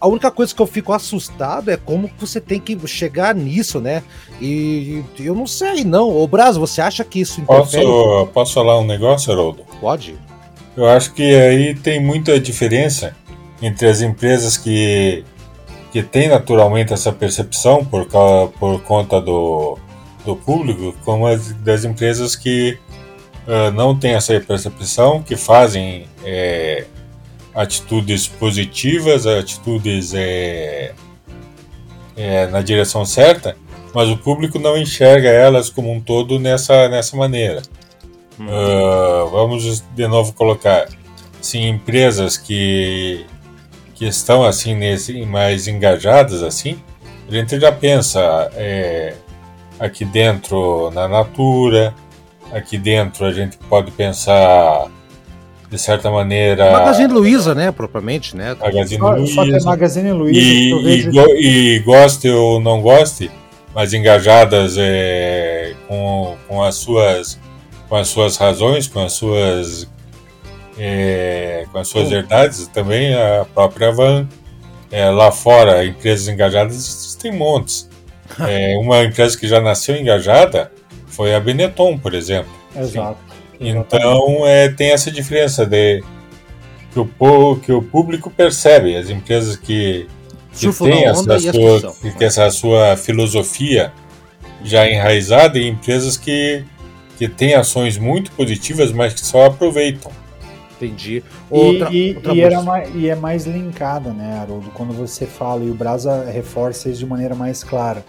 A 0.00 0.08
única 0.08 0.30
coisa 0.30 0.54
que 0.54 0.62
eu 0.62 0.66
fico 0.66 0.94
assustado 0.94 1.70
é 1.70 1.76
como 1.76 2.10
você 2.18 2.40
tem 2.40 2.58
que 2.58 2.74
chegar 2.88 3.34
nisso, 3.34 3.82
né? 3.82 4.02
E 4.40 5.04
eu 5.20 5.34
não 5.34 5.46
sei, 5.46 5.84
não. 5.84 6.08
Ô, 6.08 6.26
Braz, 6.26 6.56
você 6.56 6.80
acha 6.80 7.04
que 7.04 7.20
isso 7.20 7.38
interfere? 7.42 7.84
Posso, 7.84 8.26
posso 8.32 8.54
falar 8.54 8.78
um 8.78 8.86
negócio, 8.86 9.30
Haroldo? 9.30 9.66
Pode. 9.82 10.16
Eu 10.74 10.86
acho 10.86 11.12
que 11.12 11.34
aí 11.34 11.74
tem 11.74 12.02
muita 12.02 12.40
diferença 12.40 13.14
entre 13.60 13.86
as 13.86 14.00
empresas 14.00 14.56
que, 14.56 15.22
que 15.92 16.02
têm 16.02 16.28
naturalmente 16.28 16.94
essa 16.94 17.12
percepção 17.12 17.84
por, 17.84 18.08
por 18.58 18.80
conta 18.82 19.20
do, 19.20 19.78
do 20.24 20.36
público 20.36 20.94
como 21.04 21.26
as 21.26 21.52
das 21.52 21.84
empresas 21.84 22.36
que 22.36 22.78
uh, 23.46 23.70
não 23.72 23.96
têm 23.96 24.12
essa 24.12 24.38
percepção, 24.40 25.22
que 25.22 25.36
fazem 25.36 26.06
é, 26.24 26.84
atitudes 27.54 28.28
positivas, 28.28 29.26
atitudes 29.26 30.12
é, 30.14 30.92
é, 32.16 32.46
na 32.48 32.60
direção 32.60 33.04
certa, 33.04 33.56
mas 33.94 34.08
o 34.08 34.16
público 34.16 34.58
não 34.58 34.76
enxerga 34.76 35.28
elas 35.28 35.70
como 35.70 35.90
um 35.92 36.00
todo 36.00 36.38
nessa, 36.38 36.88
nessa 36.88 37.16
maneira. 37.16 37.62
Uh, 38.38 39.28
vamos 39.30 39.82
de 39.94 40.06
novo 40.06 40.32
colocar 40.32 40.86
sim 41.40 41.68
empresas 41.68 42.36
que 42.36 43.26
que 43.96 44.06
estão 44.06 44.44
assim 44.44 44.76
nesse 44.76 45.26
mais 45.26 45.66
engajadas 45.66 46.40
assim 46.44 46.80
a 47.28 47.32
gente 47.32 47.58
já 47.58 47.72
pensa 47.72 48.48
é, 48.54 49.14
aqui 49.78 50.04
dentro 50.04 50.90
na 50.92 51.08
Natura, 51.08 51.94
aqui 52.52 52.76
dentro 52.76 53.24
a 53.24 53.32
gente 53.32 53.56
pode 53.68 53.90
pensar 53.92 54.88
de 55.70 55.78
certa 55.78 56.10
maneira. 56.10 56.72
Magazine 56.72 57.12
Luiza, 57.12 57.54
né? 57.54 57.70
Propriamente, 57.70 58.36
né? 58.36 58.56
Magazine 58.58 59.00
Luiza. 59.00 59.34
Só 59.34 59.44
que 59.44 59.54
é 59.54 59.60
Magazine 59.60 60.12
Luiza. 60.12 60.40
E, 60.40 60.82
vejo... 60.82 61.10
e, 61.36 61.76
e, 61.76 61.78
goste 61.80 62.28
ou 62.28 62.60
não 62.60 62.80
goste, 62.80 63.30
mas 63.74 63.92
engajadas 63.92 64.76
é, 64.78 65.74
com, 65.86 66.36
com, 66.46 66.62
as 66.62 66.76
suas, 66.76 67.38
com 67.88 67.96
as 67.96 68.08
suas 68.08 68.36
razões, 68.36 68.88
com 68.88 69.00
as 69.04 69.12
suas. 69.12 69.88
É, 70.80 71.66
com 71.72 71.78
as 71.78 71.88
suas 71.88 72.08
verdades 72.08 72.68
também, 72.68 73.12
a 73.14 73.44
própria 73.52 73.90
Van. 73.90 74.28
É, 74.90 75.10
lá 75.10 75.30
fora, 75.30 75.84
empresas 75.84 76.28
engajadas 76.28 77.14
tem 77.20 77.36
montes. 77.36 77.87
É, 78.48 78.76
uma 78.78 79.02
empresa 79.04 79.36
que 79.36 79.48
já 79.48 79.60
nasceu 79.60 79.96
engajada 79.96 80.70
foi 81.06 81.34
a 81.34 81.40
Benetton, 81.40 81.98
por 81.98 82.14
exemplo. 82.14 82.52
Exato. 82.76 83.18
Então 83.60 84.46
é, 84.46 84.68
tem 84.68 84.92
essa 84.92 85.10
diferença 85.10 85.66
de 85.66 86.02
que 86.92 87.00
o, 87.00 87.56
que 87.56 87.72
o 87.72 87.82
público 87.82 88.30
percebe, 88.30 88.96
as 88.96 89.10
empresas 89.10 89.56
que, 89.56 90.06
que 90.52 90.72
têm 90.72 91.04
essa 91.04 91.38
sua, 91.40 91.94
que 92.16 92.24
essa 92.24 92.50
sua 92.50 92.96
filosofia 92.96 93.92
já 94.62 94.88
enraizada 94.88 95.58
e 95.58 95.66
empresas 95.66 96.16
que, 96.16 96.64
que 97.16 97.28
têm 97.28 97.54
ações 97.54 97.98
muito 97.98 98.30
positivas, 98.32 98.92
mas 98.92 99.14
que 99.14 99.26
só 99.26 99.46
aproveitam. 99.46 100.12
Entendi. 100.76 101.24
Outra, 101.50 101.92
e, 101.92 102.14
outra 102.14 102.34
e, 102.34 102.40
era 102.40 102.62
mais, 102.62 102.90
e 102.94 103.08
é 103.08 103.16
mais 103.16 103.46
linkada, 103.46 104.12
né, 104.12 104.38
Haroldo? 104.40 104.70
Quando 104.70 104.92
você 104.92 105.26
fala, 105.26 105.64
e 105.64 105.70
o 105.70 105.74
Brasa 105.74 106.30
reforça 106.30 106.88
isso 106.88 107.00
de 107.00 107.06
maneira 107.06 107.34
mais 107.34 107.64
clara 107.64 108.04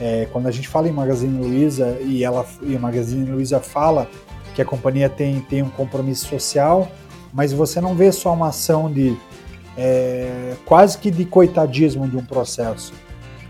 É, 0.00 0.28
quando 0.32 0.46
a 0.46 0.50
gente 0.50 0.68
fala 0.68 0.88
em 0.88 0.92
Magazine 0.92 1.38
Luiza 1.38 1.98
e, 2.00 2.22
ela, 2.22 2.46
e 2.62 2.78
Magazine 2.78 3.30
Luiza 3.30 3.58
fala 3.60 4.08
que 4.54 4.62
a 4.62 4.64
companhia 4.64 5.08
tem, 5.08 5.40
tem 5.40 5.62
um 5.62 5.70
compromisso 5.70 6.28
social, 6.28 6.88
mas 7.32 7.52
você 7.52 7.80
não 7.80 7.94
vê 7.94 8.10
só 8.12 8.32
uma 8.32 8.48
ação 8.48 8.90
de 8.90 9.16
é, 9.76 10.54
quase 10.64 10.98
que 10.98 11.10
de 11.10 11.24
coitadismo 11.24 12.08
de 12.08 12.16
um 12.16 12.24
processo. 12.24 12.92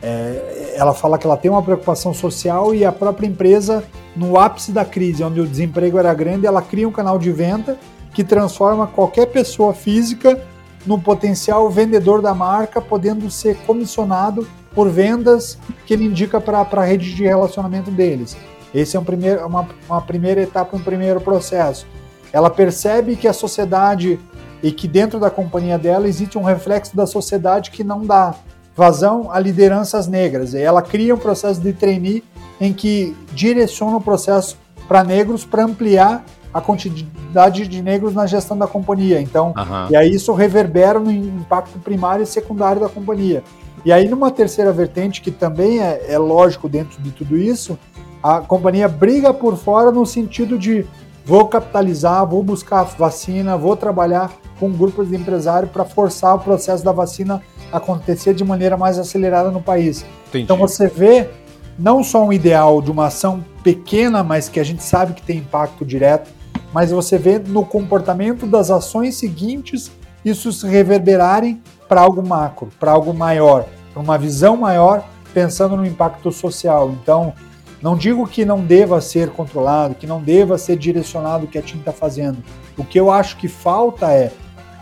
É, 0.00 0.74
ela 0.76 0.94
fala 0.94 1.18
que 1.18 1.26
ela 1.26 1.36
tem 1.36 1.50
uma 1.50 1.62
preocupação 1.62 2.14
social 2.14 2.74
e 2.74 2.84
a 2.84 2.92
própria 2.92 3.26
empresa, 3.26 3.82
no 4.14 4.38
ápice 4.38 4.70
da 4.70 4.84
crise, 4.84 5.24
onde 5.24 5.40
o 5.40 5.46
desemprego 5.46 5.98
era 5.98 6.12
grande, 6.14 6.46
ela 6.46 6.62
cria 6.62 6.88
um 6.88 6.92
canal 6.92 7.18
de 7.18 7.32
venda 7.32 7.78
que 8.14 8.22
transforma 8.22 8.86
qualquer 8.86 9.26
pessoa 9.26 9.74
física 9.74 10.40
no 10.86 11.00
potencial 11.00 11.68
vendedor 11.68 12.22
da 12.22 12.34
marca, 12.34 12.80
podendo 12.80 13.30
ser 13.30 13.56
comissionado 13.66 14.46
por 14.78 14.88
vendas 14.88 15.58
que 15.85 15.92
ele 15.92 16.04
indica 16.04 16.40
para 16.40 16.61
a 16.61 16.85
rede 16.85 17.12
de 17.12 17.25
relacionamento 17.25 17.90
deles. 17.90 18.37
Esse 18.73 18.97
é 18.97 19.00
um 19.00 19.02
primeiro, 19.02 19.44
uma, 19.44 19.66
uma 19.88 20.00
primeira 20.00 20.40
etapa, 20.40 20.76
um 20.76 20.80
primeiro 20.80 21.20
processo. 21.20 21.85
Ela 22.32 22.49
percebe 22.49 23.16
que 23.16 23.26
a 23.26 23.32
sociedade 23.32 24.20
e 24.62 24.70
que 24.70 24.87
dentro 24.87 25.18
da 25.18 25.30
companhia 25.30 25.76
dela 25.76 26.06
existe 26.06 26.38
um 26.38 26.44
reflexo 26.44 26.97
da 26.97 27.08
sociedade 27.08 27.73
que 27.73 27.82
não 27.82 28.06
dá 28.06 28.37
vazão 28.76 29.32
a 29.32 29.40
lideranças 29.40 30.06
negras. 30.06 30.54
E 30.54 30.61
ela 30.61 30.80
cria 30.80 31.12
um 31.12 31.18
processo 31.18 31.61
de 31.61 31.73
trainee 31.73 32.23
em 32.61 32.73
que 32.73 33.16
direciona 33.32 33.97
o 33.97 34.00
processo 34.00 34.56
para 34.87 35.02
negros 35.02 35.44
para 35.44 35.64
ampliar 35.64 36.25
a 36.54 36.61
quantidade 36.61 37.66
de 37.66 37.82
negros 37.82 38.14
na 38.14 38.26
gestão 38.26 38.56
da 38.56 38.68
companhia. 38.68 39.20
Então, 39.20 39.49
uhum. 39.56 39.90
e 39.90 39.97
aí 39.97 40.14
isso 40.14 40.32
reverbera 40.35 41.00
no 41.00 41.11
impacto 41.11 41.80
primário 41.80 42.23
e 42.23 42.26
secundário 42.26 42.80
da 42.80 42.88
companhia. 42.88 43.42
E 43.85 43.92
aí, 43.92 44.08
numa 44.08 44.30
terceira 44.30 44.73
vertente, 44.73 45.20
que 45.20 45.30
também 45.30 45.80
é, 45.80 46.06
é 46.08 46.18
lógico 46.18 46.68
dentro 46.68 47.00
de 47.02 47.11
tudo 47.11 47.37
isso, 47.37 47.78
a 48.23 48.40
companhia 48.40 48.88
briga 48.88 49.32
por 49.32 49.56
fora 49.56 49.90
no 49.90 50.04
sentido 50.04 50.58
de 50.58 50.85
vou 51.25 51.47
capitalizar, 51.47 52.26
vou 52.26 52.42
buscar 52.42 52.85
vacina, 52.85 53.56
vou 53.56 53.76
trabalhar 53.76 54.32
com 54.58 54.70
grupos 54.70 55.08
de 55.08 55.16
empresários 55.16 55.70
para 55.70 55.85
forçar 55.85 56.35
o 56.35 56.40
processo 56.40 56.85
da 56.85 56.90
vacina 56.90 57.42
acontecer 57.70 58.35
de 58.35 58.44
maneira 58.44 58.76
mais 58.76 58.99
acelerada 58.99 59.50
no 59.50 59.61
país. 59.61 60.04
Entendi. 60.28 60.44
Então 60.44 60.56
você 60.56 60.88
vê 60.88 61.28
não 61.78 62.02
só 62.02 62.25
um 62.25 62.32
ideal 62.32 62.82
de 62.82 62.90
uma 62.90 63.06
ação 63.06 63.44
pequena, 63.62 64.25
mas 64.25 64.49
que 64.49 64.58
a 64.58 64.64
gente 64.64 64.82
sabe 64.82 65.12
que 65.12 65.23
tem 65.23 65.38
impacto 65.38 65.85
direto, 65.85 66.30
mas 66.73 66.90
você 66.90 67.16
vê 67.16 67.38
no 67.38 67.64
comportamento 67.64 68.47
das 68.47 68.70
ações 68.70 69.14
seguintes 69.16 69.90
isso 70.25 70.52
se 70.52 70.66
reverberarem 70.66 71.62
para 71.88 72.00
algo 72.00 72.26
macro, 72.26 72.68
para 72.78 72.92
algo 72.92 73.14
maior, 73.14 73.66
para 73.92 74.02
uma 74.02 74.18
visão 74.18 74.57
maior, 74.57 75.04
pensando 75.33 75.76
no 75.76 75.87
impacto 75.87 76.30
social. 76.30 76.90
Então, 76.90 77.33
não 77.80 77.97
digo 77.97 78.26
que 78.26 78.45
não 78.45 78.61
deva 78.61 79.00
ser 79.00 79.30
controlado, 79.30 79.95
que 79.95 80.07
não 80.07 80.21
deva 80.21 80.59
ser 80.59 80.76
direcionado 80.76 81.45
o 81.45 81.49
que 81.49 81.59
a 81.59 81.62
TIM 81.62 81.78
está 81.78 81.92
fazendo. 81.92 82.38
O 82.76 82.85
que 82.85 82.99
eu 82.99 83.11
acho 83.11 83.37
que 83.37 83.49
falta 83.49 84.12
é 84.12 84.33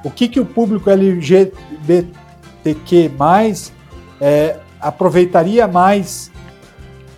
o 0.05 0.11
que, 0.11 0.29
que 0.29 0.41
o 0.41 0.47
público 0.47 0.89
LGBTQ 0.89 1.53
é, 4.21 4.57
aproveitaria 4.81 5.67
mais, 5.67 6.31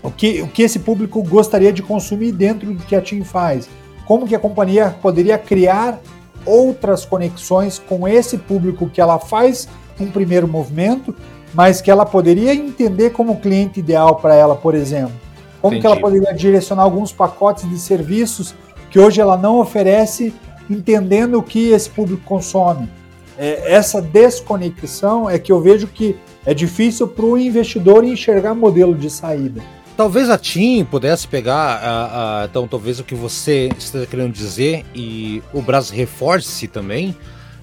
o 0.03 0.11
que, 0.11 0.43
o 0.43 0.49
que 0.49 0.63
esse 0.63 0.79
público 0.79 1.23
gostaria 1.23 1.73
de 1.73 1.83
consumir 1.83 2.33
dentro 2.33 2.73
do 2.73 2.83
que 2.85 2.97
a 2.97 3.03
TIM 3.03 3.25
faz. 3.25 3.69
Como 4.07 4.27
que 4.27 4.35
a 4.35 4.39
companhia 4.39 4.97
poderia 5.03 5.37
criar 5.37 6.01
outras 6.49 7.05
conexões 7.05 7.79
com 7.79 8.09
esse 8.09 8.39
público 8.39 8.89
que 8.89 9.01
ela 9.01 9.19
faz 9.19 9.69
um 10.01 10.11
primeiro 10.11 10.49
movimento, 10.49 11.15
mas 11.53 11.81
que 11.81 11.91
ela 11.91 12.07
poderia 12.07 12.55
entender 12.55 13.11
como 13.11 13.41
cliente 13.41 13.81
ideal 13.81 14.17
para 14.17 14.35
ela, 14.35 14.55
por 14.55 14.75
exemplo. 14.75 15.15
Como 15.61 15.75
Entendi. 15.75 15.81
que 15.81 15.87
ela 15.87 16.01
poderia 16.01 16.33
direcionar 16.33 16.83
alguns 16.83 17.13
pacotes 17.13 17.69
de 17.69 17.79
serviços 17.79 18.55
que 18.91 18.99
hoje 18.99 19.21
ela 19.21 19.37
não 19.37 19.59
oferece 19.61 20.33
entendendo 20.71 21.39
o 21.39 21.43
que 21.43 21.71
esse 21.71 21.91
público 21.91 22.23
consome. 22.25 22.89
É, 23.37 23.73
essa 23.73 24.01
desconexão 24.01 25.29
é 25.29 25.39
que 25.39 25.53
eu 25.53 25.61
vejo 25.61 25.87
que 25.87 26.17
é 26.45 26.53
difícil 26.53 27.07
para 27.07 27.25
o 27.25 27.39
investidor 27.39 28.05
enxergar 28.05 28.55
modelo 28.55 28.95
de 28.95 29.11
saída. 29.11 29.63
Talvez 29.99 30.31
a 30.31 30.39
TIM 30.39 30.85
pudesse 30.85 31.27
pegar, 31.27 31.75
a, 31.83 32.43
a, 32.43 32.45
então 32.45 32.69
talvez 32.69 33.01
o 33.01 33.05
que 33.05 33.17
você 33.17 33.69
esteja 33.77 34.07
querendo 34.07 34.33
dizer 34.33 34.87
e 34.95 35.43
o 35.53 35.61
Brasil 35.61 35.97
reforce 35.97 36.69
também, 36.69 37.17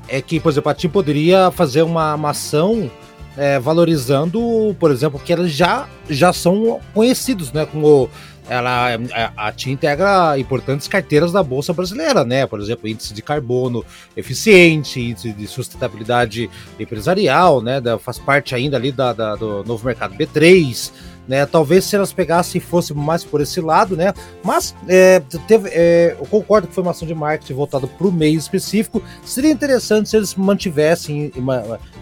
é 0.09 0.21
que, 0.21 0.37
por 0.37 0.51
exemplo, 0.51 0.69
a 0.69 0.73
TIM 0.73 0.89
poderia 0.89 1.49
fazer 1.49 1.83
uma, 1.83 2.13
uma 2.13 2.31
ação 2.31 2.91
é, 3.37 3.57
valorizando, 3.57 4.75
por 4.77 4.91
exemplo, 4.91 5.17
que 5.17 5.31
elas 5.31 5.49
já, 5.49 5.87
já 6.09 6.33
são 6.33 6.81
conhecidos, 6.93 7.53
né? 7.53 7.65
Como 7.65 8.09
ela 8.49 8.89
a, 9.13 9.47
a 9.47 9.51
TIM 9.53 9.71
integra 9.71 10.37
importantes 10.37 10.89
carteiras 10.89 11.31
da 11.31 11.41
bolsa 11.41 11.71
brasileira, 11.71 12.25
né? 12.25 12.45
Por 12.45 12.59
exemplo, 12.59 12.85
índice 12.89 13.13
de 13.13 13.21
carbono 13.21 13.83
eficiente, 14.15 14.99
índice 14.99 15.31
de 15.31 15.47
sustentabilidade 15.47 16.49
empresarial, 16.77 17.61
né? 17.61 17.81
Faz 17.97 18.19
parte 18.19 18.53
ainda 18.53 18.75
ali 18.75 18.91
da, 18.91 19.13
da, 19.13 19.35
do 19.37 19.63
novo 19.63 19.85
mercado 19.85 20.15
B3. 20.15 20.91
Né, 21.27 21.43
talvez 21.45 21.85
se 21.85 21.95
elas 21.95 22.13
pegassem 22.13 22.61
fosse 22.61 22.93
mais 22.93 23.23
por 23.23 23.41
esse 23.41 23.59
lado, 23.59 23.97
né? 23.97 24.13
Mas 24.43 24.75
é, 24.87 25.19
teve, 25.47 25.69
é, 25.69 26.15
eu 26.19 26.25
concordo 26.27 26.67
que 26.67 26.73
foi 26.73 26.83
uma 26.83 26.91
ação 26.91 27.07
de 27.07 27.15
marketing 27.15 27.53
voltada 27.53 27.87
para 27.87 28.05
o 28.05 28.11
meio 28.11 28.37
específico. 28.37 29.01
Seria 29.23 29.49
interessante 29.49 30.07
se 30.07 30.15
eles 30.15 30.35
mantivessem, 30.35 31.31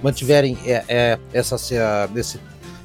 mantiverem 0.02 0.58
é, 0.66 0.84
é 0.90 1.20
essa, 1.32 1.56
esse 2.16 2.40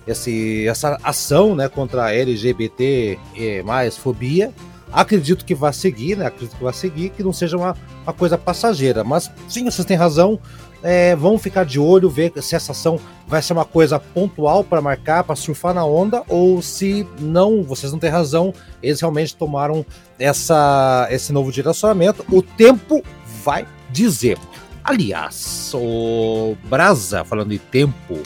esse, 0.06 0.66
essa 0.66 0.98
ação 1.02 1.54
né, 1.54 1.68
contra 1.68 2.04
a 2.04 2.14
LGBT 2.14 3.18
mais 3.64 3.96
fobia. 3.96 4.52
Acredito 4.90 5.44
que 5.44 5.54
vai 5.54 5.72
seguir, 5.72 6.16
né? 6.16 6.26
Acredito 6.26 6.56
que 6.56 6.64
vai 6.64 6.72
seguir, 6.72 7.10
que 7.10 7.22
não 7.22 7.32
seja 7.32 7.58
uma, 7.58 7.76
uma 8.04 8.12
coisa 8.12 8.38
passageira. 8.38 9.04
Mas 9.04 9.30
sim, 9.46 9.64
vocês 9.64 9.84
têm 9.84 9.96
razão. 9.96 10.40
É, 10.82 11.16
vamos 11.16 11.42
ficar 11.42 11.64
de 11.64 11.78
olho, 11.78 12.08
ver 12.08 12.32
se 12.40 12.54
essa 12.54 12.72
ação 12.72 13.00
vai 13.26 13.42
ser 13.42 13.52
uma 13.52 13.64
coisa 13.64 13.98
pontual 13.98 14.62
para 14.62 14.80
marcar, 14.80 15.24
para 15.24 15.34
surfar 15.34 15.74
na 15.74 15.84
onda, 15.84 16.22
ou 16.28 16.62
se 16.62 17.06
não, 17.20 17.62
vocês 17.62 17.90
não 17.90 17.98
têm 17.98 18.10
razão, 18.10 18.54
eles 18.82 19.00
realmente 19.00 19.34
tomaram 19.34 19.84
essa, 20.18 21.08
esse 21.10 21.32
novo 21.32 21.50
direcionamento. 21.50 22.24
O 22.30 22.42
tempo 22.42 23.02
vai 23.42 23.66
dizer. 23.90 24.38
Aliás, 24.84 25.72
o 25.74 26.56
Brasa, 26.64 27.24
falando 27.24 27.50
de 27.50 27.58
tempo, 27.58 28.22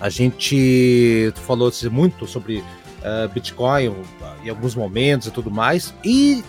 a 0.00 0.08
gente 0.08 1.32
falou 1.46 1.72
muito 1.90 2.26
sobre 2.26 2.58
uh, 2.58 3.28
Bitcoin 3.32 3.94
em 4.44 4.48
alguns 4.48 4.74
momentos 4.74 5.26
e 5.26 5.30
tudo 5.30 5.50
mais, 5.50 5.92
e 6.04 6.44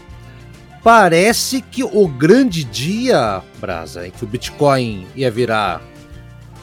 parece 0.84 1.62
que 1.62 1.84
o 1.84 2.08
grande 2.08 2.64
dia, 2.64 3.42
Brasa, 3.60 4.08
em 4.08 4.12
que 4.12 4.24
o 4.24 4.28
Bitcoin 4.28 5.08
ia 5.16 5.30
virar, 5.30 5.82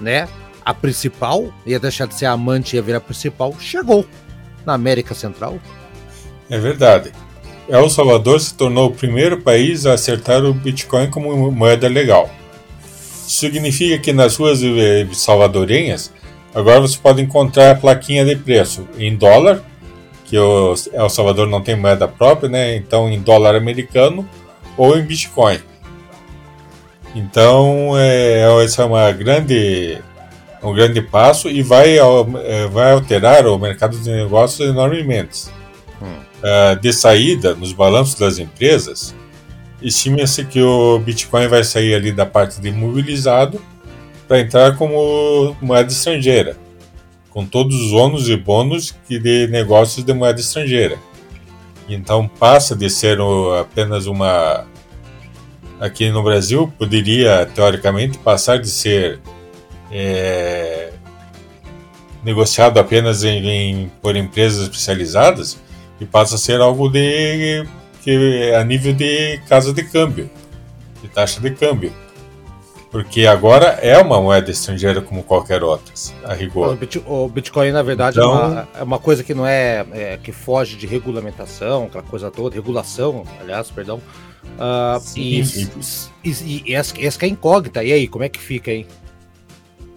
né, 0.00 0.28
a 0.64 0.74
principal, 0.74 1.52
ia 1.64 1.78
deixar 1.78 2.06
de 2.06 2.14
ser 2.14 2.26
a 2.26 2.32
amante 2.32 2.74
e 2.74 2.76
ia 2.76 2.82
virar 2.82 2.98
a 2.98 3.00
principal, 3.00 3.54
chegou 3.58 4.06
na 4.64 4.74
América 4.74 5.14
Central. 5.14 5.58
É 6.50 6.58
verdade. 6.58 7.12
El 7.68 7.88
Salvador 7.90 8.40
se 8.40 8.54
tornou 8.54 8.88
o 8.88 8.94
primeiro 8.94 9.40
país 9.40 9.86
a 9.86 9.94
acertar 9.94 10.44
o 10.44 10.54
Bitcoin 10.54 11.10
como 11.10 11.50
moeda 11.50 11.88
legal. 11.88 12.30
Significa 13.26 13.98
que 13.98 14.12
nas 14.12 14.36
ruas 14.36 14.62
eh, 14.62 15.06
salvadorenhas 15.12 16.12
Agora 16.56 16.80
você 16.80 16.96
pode 16.96 17.20
encontrar 17.20 17.72
a 17.72 17.74
plaquinha 17.74 18.24
de 18.24 18.34
preço 18.34 18.88
em 18.96 19.14
dólar, 19.14 19.62
que 20.26 20.38
o 20.38 20.74
El 20.92 21.08
Salvador 21.08 21.48
não 21.48 21.62
tem 21.62 21.76
moeda 21.76 22.06
própria, 22.06 22.48
né? 22.48 22.76
Então 22.76 23.08
em 23.08 23.20
dólar 23.20 23.54
americano 23.54 24.28
ou 24.76 24.98
em 24.98 25.02
Bitcoin. 25.02 25.58
Então 27.14 27.92
é, 27.96 28.46
esse 28.64 28.80
é 28.80 28.84
uma 28.84 29.10
grande, 29.12 29.98
um 30.62 30.74
grande 30.74 31.00
passo 31.00 31.48
e 31.48 31.62
vai, 31.62 31.96
é, 31.96 32.66
vai 32.66 32.92
alterar 32.92 33.46
o 33.46 33.58
mercado 33.58 33.96
de 33.96 34.10
negócios 34.10 34.68
enormemente. 34.68 35.46
Hum. 36.02 36.26
Uh, 36.42 36.78
de 36.78 36.92
saída, 36.92 37.54
nos 37.54 37.72
balanços 37.72 38.16
das 38.16 38.38
empresas, 38.38 39.14
estima-se 39.80 40.44
que 40.44 40.60
o 40.60 40.98
Bitcoin 40.98 41.48
vai 41.48 41.64
sair 41.64 41.94
ali 41.94 42.12
da 42.12 42.26
parte 42.26 42.60
de 42.60 42.68
imobilizado 42.68 43.60
para 44.28 44.40
entrar 44.40 44.76
como 44.76 45.56
moeda 45.60 45.90
estrangeira, 45.90 46.56
com 47.36 47.44
todos 47.44 47.78
os 47.78 47.92
ônus 47.92 48.30
e 48.30 48.34
bônus 48.34 48.96
que 49.06 49.18
de 49.18 49.46
negócios 49.48 50.02
de 50.02 50.14
moeda 50.14 50.40
estrangeira. 50.40 50.98
Então 51.86 52.26
passa 52.26 52.74
de 52.74 52.88
ser 52.88 53.18
apenas 53.60 54.06
uma 54.06 54.66
aqui 55.78 56.08
no 56.08 56.22
Brasil 56.22 56.72
poderia 56.78 57.44
teoricamente 57.44 58.16
passar 58.16 58.58
de 58.58 58.70
ser 58.70 59.20
é, 59.92 60.94
negociado 62.24 62.80
apenas 62.80 63.22
em, 63.22 63.46
em, 63.46 63.92
por 64.00 64.16
empresas 64.16 64.62
especializadas 64.62 65.58
e 66.00 66.06
passa 66.06 66.36
a 66.36 66.38
ser 66.38 66.62
algo 66.62 66.88
de 66.88 67.66
que 68.02 68.50
a 68.58 68.64
nível 68.64 68.94
de 68.94 69.42
casa 69.46 69.74
de 69.74 69.82
câmbio, 69.82 70.30
de 71.02 71.08
taxa 71.10 71.38
de 71.38 71.50
câmbio 71.50 71.92
Porque 72.96 73.26
agora 73.26 73.78
é 73.82 73.98
uma 73.98 74.22
moeda 74.22 74.50
estrangeira 74.50 75.02
como 75.02 75.22
qualquer 75.22 75.62
outra, 75.62 75.92
a 76.24 76.32
rigor. 76.32 76.78
O 77.04 77.28
Bitcoin, 77.28 77.70
na 77.70 77.82
verdade, 77.82 78.16
então, 78.16 78.32
é, 78.32 78.46
uma, 78.46 78.68
é, 78.78 78.82
uma, 78.82 78.98
coisa 78.98 79.22
que 79.22 79.34
não 79.34 79.46
é, 79.46 79.84
é, 79.92 80.16
que 80.16 80.32
foge 80.32 80.76
de 80.76 80.86
regulamentação, 80.86 81.84
aquela 81.84 82.02
coisa 82.02 82.30
toda, 82.30 82.54
regulação, 82.54 83.22
aliás, 83.38 83.70
perdão. 83.70 84.00
Uh, 84.44 84.98
sim, 84.98 85.20
e, 86.24 86.30
e, 86.30 86.62
e, 86.64 86.74
essa, 86.74 86.94
essa 86.98 87.26
é 87.26 87.28
incógnita. 87.28 87.84
E 87.84 87.92
aí, 87.92 88.08
como 88.08 88.24
é 88.24 88.30
que 88.30 88.38
fica, 88.38 88.70
hein? 88.72 88.86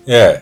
É. 0.05 0.41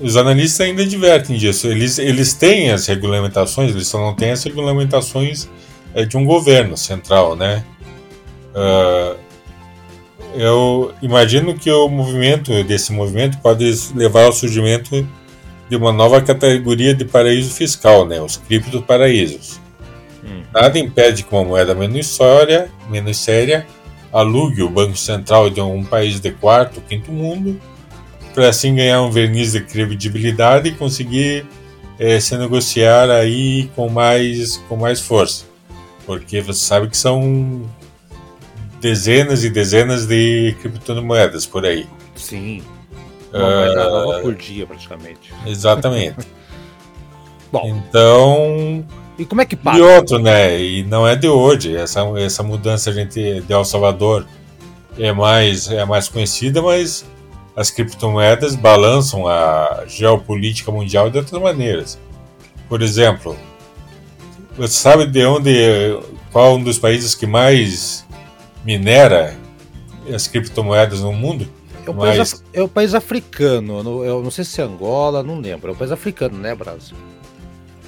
Os 0.00 0.16
analistas 0.16 0.66
ainda 0.66 0.84
advertem 0.84 1.36
disso. 1.36 1.66
Eles, 1.66 1.98
eles 1.98 2.32
têm 2.32 2.70
as 2.70 2.86
regulamentações, 2.86 3.72
eles 3.72 3.88
só 3.88 3.98
não 3.98 4.14
têm 4.14 4.30
as 4.30 4.42
regulamentações 4.42 5.50
é, 5.94 6.06
de 6.06 6.16
um 6.16 6.24
governo 6.24 6.78
central, 6.78 7.36
né? 7.36 7.62
Uh, 8.54 9.25
eu 10.34 10.92
imagino 11.00 11.54
que 11.54 11.70
o 11.70 11.88
movimento 11.88 12.64
desse 12.64 12.92
movimento 12.92 13.38
pode 13.38 13.70
levar 13.94 14.24
ao 14.24 14.32
surgimento 14.32 15.06
de 15.68 15.76
uma 15.76 15.92
nova 15.92 16.20
categoria 16.20 16.94
de 16.94 17.04
paraíso 17.04 17.50
fiscal, 17.52 18.06
né? 18.06 18.20
Os 18.20 18.36
criptoparaísos. 18.36 19.60
Hum. 20.24 20.42
Nada 20.52 20.78
impede 20.78 21.22
que 21.22 21.32
uma 21.34 21.44
moeda 21.44 21.74
menos 21.74 22.06
séria, 22.06 22.70
menos 22.88 23.16
séria 23.16 23.66
alugue 24.12 24.62
o 24.62 24.70
Banco 24.70 24.96
Central 24.96 25.50
de 25.50 25.60
um 25.60 25.84
país 25.84 26.20
de 26.20 26.30
quarto, 26.30 26.80
quinto 26.80 27.12
mundo 27.12 27.60
para 28.36 28.50
assim 28.50 28.74
ganhar 28.74 29.00
um 29.00 29.10
verniz 29.10 29.52
de 29.52 29.62
credibilidade 29.62 30.68
e 30.68 30.72
conseguir 30.72 31.46
é, 31.98 32.20
se 32.20 32.36
negociar 32.36 33.08
aí 33.08 33.70
com 33.74 33.88
mais, 33.88 34.58
com 34.68 34.76
mais 34.76 35.00
força. 35.00 35.46
Porque 36.04 36.42
você 36.42 36.60
sabe 36.60 36.88
que 36.88 36.96
são 36.98 37.62
dezenas 38.86 39.42
e 39.42 39.50
dezenas 39.50 40.06
de 40.06 40.54
criptomoedas 40.62 41.44
por 41.44 41.66
aí. 41.66 41.88
Sim. 42.14 42.62
Uma 43.34 43.42
moeda 43.42 43.88
uh, 43.88 43.90
nova 43.90 44.20
por 44.20 44.34
dia, 44.36 44.64
praticamente. 44.64 45.34
Exatamente. 45.44 46.24
Bom. 47.50 47.66
Então. 47.66 48.86
E 49.18 49.24
como 49.24 49.40
é 49.40 49.44
que 49.44 49.56
paga? 49.56 49.78
E 49.78 49.80
outro, 49.80 50.20
né? 50.20 50.62
E 50.62 50.84
não 50.84 51.06
é 51.06 51.16
de 51.16 51.26
hoje. 51.26 51.74
Essa, 51.74 52.02
essa 52.16 52.44
mudança 52.44 52.90
a 52.90 52.92
gente 52.92 53.40
de 53.40 53.52
El 53.52 53.64
Salvador 53.64 54.24
é 54.96 55.12
mais, 55.12 55.68
é 55.68 55.84
mais 55.84 56.08
conhecida, 56.08 56.62
mas 56.62 57.04
as 57.56 57.70
criptomoedas 57.70 58.54
balançam 58.54 59.26
a 59.26 59.82
geopolítica 59.88 60.70
mundial 60.70 61.10
de 61.10 61.18
outras 61.18 61.42
maneiras. 61.42 61.98
Por 62.68 62.82
exemplo, 62.82 63.36
você 64.56 64.74
sabe 64.74 65.06
de 65.06 65.24
onde, 65.24 65.98
qual 66.30 66.54
um 66.54 66.62
dos 66.62 66.78
países 66.78 67.16
que 67.16 67.26
mais 67.26 68.05
minera 68.66 69.34
as 70.12 70.26
criptomoedas 70.26 71.00
no 71.00 71.12
mundo? 71.12 71.48
É 71.86 71.90
o, 71.90 71.94
país, 71.94 72.44
é 72.52 72.66
país 72.66 72.94
africano, 72.94 74.04
eu 74.04 74.20
não 74.20 74.30
sei 74.30 74.44
se 74.44 74.60
é 74.60 74.64
Angola, 74.64 75.22
não 75.22 75.38
lembro. 75.38 75.70
É 75.70 75.72
o 75.72 75.76
país 75.76 75.92
africano, 75.92 76.36
né, 76.36 76.52
Brasil? 76.52 76.96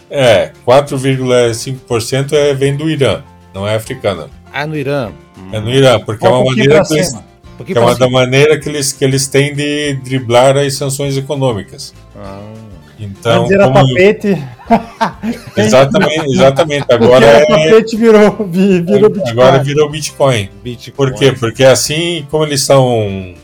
É, 0.08 0.52
4,5% 0.64 2.32
é, 2.32 2.54
vem 2.54 2.76
do 2.76 2.88
Irã, 2.88 3.24
não 3.52 3.66
é 3.66 3.74
africano. 3.74 4.30
Ah, 4.52 4.66
no 4.66 4.76
Irã. 4.76 5.10
É 5.52 5.60
no 5.60 5.68
Irã, 5.68 5.98
porque 5.98 6.24
é 6.24 6.30
uma 6.30 6.44
maneira 6.44 6.84
que 6.84 6.94
eles, 6.94 7.12
é 7.74 7.80
uma 7.80 7.94
da 7.96 8.08
maneira 8.08 8.58
que 8.58 8.68
eles, 8.68 8.92
que 8.92 9.04
eles 9.04 9.26
têm 9.26 9.52
de 9.52 9.94
driblar 9.94 10.56
as 10.56 10.74
sanções 10.74 11.16
econômicas. 11.16 11.92
Ah. 12.16 12.67
Então, 12.98 13.42
Antes 13.42 13.52
era 13.52 13.64
como... 13.70 13.88
tapete. 13.88 14.38
exatamente, 15.56 16.32
exatamente. 16.32 16.86
Agora 16.92 17.24
é... 17.24 17.46
tapete 17.46 17.96
virou, 17.96 18.46
virou 18.46 19.10
Bitcoin. 19.10 19.30
Agora 19.30 19.62
virou 19.62 19.90
Bitcoin. 19.90 20.50
Bitcoin. 20.62 20.96
Por 20.96 21.14
quê? 21.14 21.32
Porque 21.32 21.64
assim 21.64 22.26
como 22.30 22.44
eles 22.44 22.62
são 22.62 23.34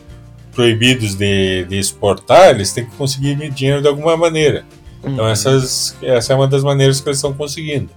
proibidos 0.53 1.15
de, 1.15 1.65
de 1.65 1.77
exportar, 1.77 2.49
eles 2.49 2.71
têm 2.73 2.85
que 2.85 2.95
conseguir 2.95 3.35
dinheiro 3.51 3.81
de 3.81 3.87
alguma 3.87 4.17
maneira. 4.17 4.65
Então 5.03 5.25
uhum. 5.25 5.31
essas, 5.31 5.95
essa 6.01 6.33
é 6.33 6.35
uma 6.35 6.47
das 6.47 6.63
maneiras 6.63 6.99
que 6.99 7.07
eles 7.07 7.17
estão 7.17 7.33
conseguindo. 7.33 7.89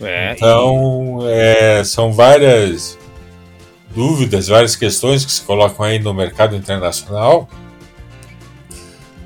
É, 0.00 0.32
então 0.32 1.20
e... 1.22 1.26
é, 1.28 1.84
são 1.84 2.12
várias 2.12 2.98
dúvidas, 3.94 4.48
várias 4.48 4.76
questões 4.76 5.24
que 5.24 5.32
se 5.32 5.42
colocam 5.42 5.84
aí 5.84 5.98
no 5.98 6.12
mercado 6.14 6.56
internacional. 6.56 7.48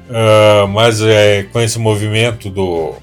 Uh, 0.09 0.67
mas 0.69 1.03
é, 1.03 1.43
com 1.43 1.61
esse 1.61 1.79
movimento 1.79 2.49
do, 2.49 2.95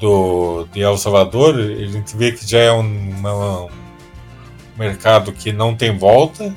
do 0.00 0.66
de 0.72 0.80
El 0.80 0.98
Salvador, 0.98 1.54
a 1.54 1.86
gente 1.86 2.16
vê 2.16 2.32
que 2.32 2.48
já 2.48 2.58
é 2.58 2.72
um, 2.72 3.10
uma, 3.10 3.62
um 3.62 3.68
mercado 4.76 5.32
que 5.32 5.52
não 5.52 5.74
tem 5.76 5.96
volta, 5.96 6.52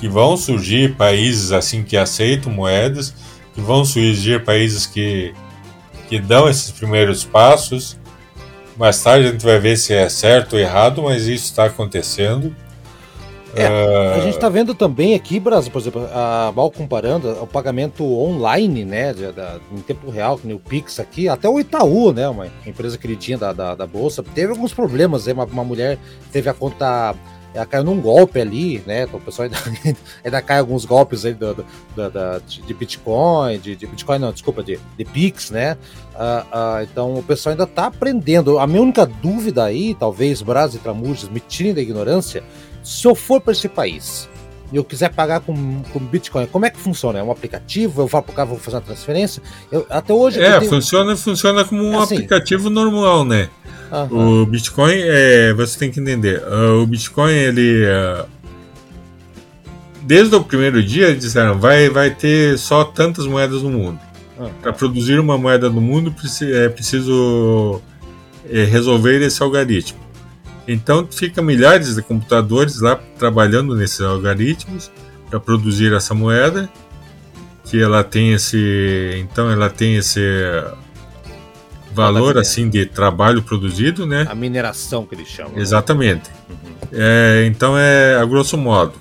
que 0.00 0.08
vão 0.08 0.36
surgir 0.36 0.96
países 0.96 1.52
assim 1.52 1.84
que 1.84 1.96
aceitam 1.96 2.50
moedas, 2.52 3.14
que 3.54 3.60
vão 3.60 3.84
surgir 3.84 4.44
países 4.44 4.86
que, 4.86 5.32
que 6.08 6.18
dão 6.18 6.48
esses 6.48 6.72
primeiros 6.72 7.24
passos. 7.24 7.96
Mais 8.76 9.00
tarde 9.00 9.28
a 9.28 9.30
gente 9.32 9.44
vai 9.44 9.60
ver 9.60 9.76
se 9.76 9.94
é 9.94 10.08
certo 10.08 10.54
ou 10.54 10.58
errado, 10.58 11.02
mas 11.02 11.28
isso 11.28 11.44
está 11.44 11.66
acontecendo. 11.66 12.54
É. 13.54 14.14
A 14.16 14.20
gente 14.20 14.34
está 14.34 14.48
vendo 14.48 14.74
também 14.74 15.14
aqui, 15.14 15.40
Brasil, 15.40 15.70
por 15.70 15.80
exemplo, 15.80 16.06
a, 16.12 16.52
mal 16.54 16.70
comparando, 16.70 17.30
o 17.42 17.46
pagamento 17.46 18.04
online, 18.04 18.84
né, 18.84 19.12
de, 19.12 19.32
da, 19.32 19.58
em 19.72 19.80
tempo 19.80 20.10
real, 20.10 20.38
que 20.38 20.46
nem 20.46 20.54
o 20.54 20.58
Pix 20.58 21.00
aqui, 21.00 21.28
até 21.28 21.48
o 21.48 21.58
Itaú, 21.58 22.12
né, 22.12 22.28
uma 22.28 22.46
empresa 22.66 22.98
queridinha 22.98 23.38
da, 23.38 23.52
da, 23.52 23.74
da 23.74 23.86
Bolsa, 23.86 24.22
teve 24.22 24.52
alguns 24.52 24.72
problemas, 24.72 25.26
né, 25.26 25.32
uma, 25.32 25.44
uma 25.44 25.64
mulher 25.64 25.98
teve 26.30 26.48
a 26.48 26.54
conta 26.54 27.14
ela 27.54 27.64
caiu 27.64 27.82
num 27.82 28.00
golpe 28.00 28.40
ali, 28.40 28.82
né? 28.86 29.04
Então 29.04 29.18
o 29.18 29.22
pessoal 29.22 29.48
ainda, 29.48 29.58
ainda 30.22 30.42
cai 30.42 30.58
alguns 30.58 30.84
golpes 30.84 31.24
aí 31.24 31.34
do, 31.34 31.54
do, 31.54 31.66
do, 31.96 32.10
do 32.10 32.42
de 32.46 32.74
Bitcoin, 32.74 33.58
de, 33.58 33.74
de, 33.74 33.86
Bitcoin 33.86 34.18
não, 34.18 34.32
desculpa, 34.32 34.62
de, 34.62 34.78
de 34.96 35.04
Pix, 35.04 35.50
né? 35.50 35.76
Uh, 36.14 36.18
uh, 36.18 36.82
então 36.82 37.14
o 37.14 37.22
pessoal 37.22 37.52
ainda 37.52 37.64
está 37.64 37.86
aprendendo. 37.86 38.58
A 38.58 38.66
minha 38.66 38.82
única 38.82 39.06
dúvida 39.06 39.64
aí, 39.64 39.94
talvez 39.94 40.42
Brasil 40.42 40.78
e 40.78 40.82
Tramujas 40.82 41.28
me 41.30 41.40
tirem 41.40 41.72
da 41.72 41.80
ignorância, 41.80 42.44
se 42.88 43.06
eu 43.06 43.14
for 43.14 43.38
para 43.38 43.52
esse 43.52 43.68
país 43.68 44.28
e 44.72 44.76
eu 44.76 44.82
quiser 44.82 45.12
pagar 45.12 45.40
com, 45.40 45.82
com 45.92 45.98
Bitcoin, 45.98 46.46
como 46.46 46.64
é 46.64 46.70
que 46.70 46.78
funciona? 46.78 47.18
É 47.18 47.22
um 47.22 47.30
aplicativo? 47.30 48.00
Eu 48.00 48.08
falo 48.08 48.24
para 48.24 48.32
o 48.32 48.34
cara, 48.34 48.48
vou 48.48 48.58
fazer 48.58 48.76
uma 48.76 48.82
transferência? 48.82 49.42
Eu, 49.70 49.86
até 49.90 50.12
hoje. 50.12 50.40
É, 50.40 50.58
tenho... 50.58 50.70
funciona, 50.70 51.14
funciona 51.14 51.64
como 51.66 51.84
um 51.84 52.00
assim, 52.00 52.14
aplicativo 52.14 52.70
normal, 52.70 53.26
né? 53.26 53.50
O 54.10 54.44
Bitcoin, 54.46 54.94
é, 54.96 55.52
você 55.52 55.78
tem 55.78 55.90
que 55.90 56.00
entender, 56.00 56.42
uh, 56.42 56.82
o 56.82 56.86
Bitcoin, 56.86 57.32
ele. 57.32 57.84
Uh, 57.84 58.26
desde 60.02 60.34
o 60.34 60.42
primeiro 60.42 60.82
dia, 60.82 61.08
eles 61.08 61.20
disseram 61.20 61.58
vai, 61.58 61.88
vai 61.88 62.10
ter 62.10 62.58
só 62.58 62.84
tantas 62.84 63.26
moedas 63.26 63.62
no 63.62 63.70
mundo. 63.70 64.00
Para 64.62 64.72
produzir 64.72 65.18
uma 65.18 65.36
moeda 65.36 65.68
no 65.68 65.80
mundo, 65.80 66.14
é 66.54 66.68
preciso 66.68 67.82
é, 68.48 68.64
resolver 68.64 69.20
esse 69.20 69.42
algoritmo. 69.42 70.07
Então 70.68 71.08
fica 71.10 71.40
milhares 71.40 71.94
de 71.94 72.02
computadores 72.02 72.80
lá 72.80 73.00
trabalhando 73.18 73.74
nesses 73.74 74.02
algoritmos 74.02 74.90
para 75.30 75.40
produzir 75.40 75.94
essa 75.94 76.14
moeda, 76.14 76.68
que 77.64 77.80
ela 77.80 78.04
tem 78.04 78.34
esse, 78.34 79.14
então 79.18 79.50
ela 79.50 79.70
tem 79.70 79.96
esse 79.96 80.20
valor 81.94 82.36
assim 82.36 82.68
de 82.68 82.84
trabalho 82.84 83.42
produzido, 83.42 84.06
né? 84.06 84.26
A 84.28 84.34
mineração 84.34 85.06
que 85.06 85.14
eles 85.14 85.28
chamam. 85.28 85.54
Né? 85.54 85.62
Exatamente. 85.62 86.30
Né? 86.30 86.36
Uhum. 86.50 86.76
É, 86.92 87.46
então 87.46 87.76
é 87.76 88.16
a 88.16 88.24
grosso 88.26 88.58
modo. 88.58 88.92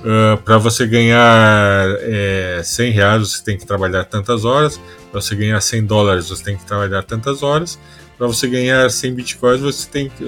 Uh, 0.00 0.36
para 0.42 0.58
você 0.58 0.84
ganhar 0.84 1.86
é, 2.00 2.60
100 2.64 2.90
reais 2.90 3.30
você 3.30 3.44
tem 3.44 3.56
que 3.56 3.64
trabalhar 3.64 4.04
tantas 4.04 4.44
horas, 4.44 4.80
para 5.10 5.20
você 5.20 5.34
ganhar 5.34 5.60
100 5.60 5.86
dólares 5.86 6.28
você 6.28 6.42
tem 6.42 6.56
que 6.56 6.64
trabalhar 6.64 7.02
tantas 7.02 7.42
horas, 7.42 7.78
para 8.16 8.26
você 8.26 8.46
ganhar 8.46 8.88
100 8.90 9.14
bitcoins, 9.14 9.60
você 9.60 9.88
tem, 9.88 10.08
que, 10.08 10.24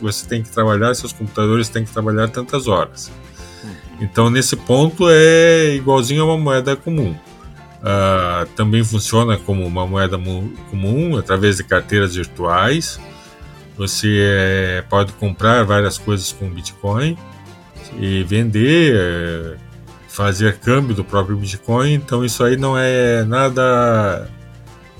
você 0.00 0.26
tem 0.26 0.42
que 0.42 0.50
trabalhar, 0.50 0.94
seus 0.94 1.12
computadores 1.12 1.68
têm 1.68 1.84
que 1.84 1.92
trabalhar 1.92 2.28
tantas 2.28 2.66
horas. 2.66 3.10
Uhum. 3.62 3.70
Então, 4.00 4.30
nesse 4.30 4.56
ponto, 4.56 5.08
é 5.08 5.74
igualzinho 5.74 6.22
a 6.22 6.24
uma 6.24 6.38
moeda 6.38 6.74
comum. 6.76 7.14
Uh, 7.80 8.44
também 8.56 8.84
funciona 8.84 9.38
como 9.38 9.66
uma 9.66 9.86
moeda 9.86 10.18
comum 10.70 11.16
através 11.16 11.56
de 11.56 11.64
carteiras 11.64 12.14
virtuais. 12.14 13.00
Você 13.76 14.20
é, 14.22 14.84
pode 14.90 15.12
comprar 15.14 15.64
várias 15.64 15.96
coisas 15.96 16.32
com 16.32 16.50
Bitcoin 16.50 17.16
e 17.98 18.22
vender, 18.24 18.94
é, 18.94 19.56
fazer 20.06 20.58
câmbio 20.58 20.94
do 20.94 21.02
próprio 21.02 21.36
Bitcoin. 21.36 21.94
Então, 21.94 22.22
isso 22.22 22.44
aí 22.44 22.58
não 22.58 22.76
é 22.76 23.24
nada 23.24 24.28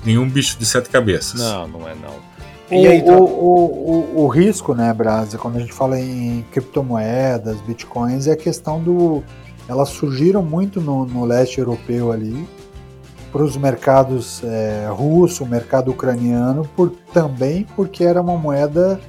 nenhum 0.05 0.27
bicho 0.29 0.57
de 0.57 0.65
sete 0.65 0.89
cabeças. 0.89 1.39
Não, 1.39 1.67
não 1.67 1.87
é 1.87 1.95
não. 1.95 2.31
O, 2.71 2.87
aí, 2.87 3.01
o, 3.01 3.11
o, 3.11 4.15
o, 4.15 4.23
o, 4.23 4.27
risco, 4.27 4.73
né, 4.73 4.93
Brasa, 4.93 5.37
quando 5.37 5.57
a 5.57 5.59
gente 5.59 5.73
fala 5.73 5.99
em 5.99 6.45
criptomoedas, 6.51 7.59
bitcoins, 7.61 8.27
é 8.27 8.31
a 8.31 8.37
questão 8.37 8.81
do. 8.81 9.21
Elas 9.67 9.89
surgiram 9.89 10.41
muito 10.41 10.79
no, 10.79 11.05
no 11.05 11.25
leste 11.25 11.59
europeu 11.59 12.11
ali, 12.11 12.47
para 13.31 13.43
os 13.43 13.57
mercados 13.57 14.41
é, 14.43 14.87
russo, 14.89 15.45
mercado 15.45 15.91
ucraniano, 15.91 16.67
por, 16.75 16.91
também 17.13 17.65
porque 17.75 18.03
era 18.03 18.21
uma 18.21 18.37
moeda 18.37 18.99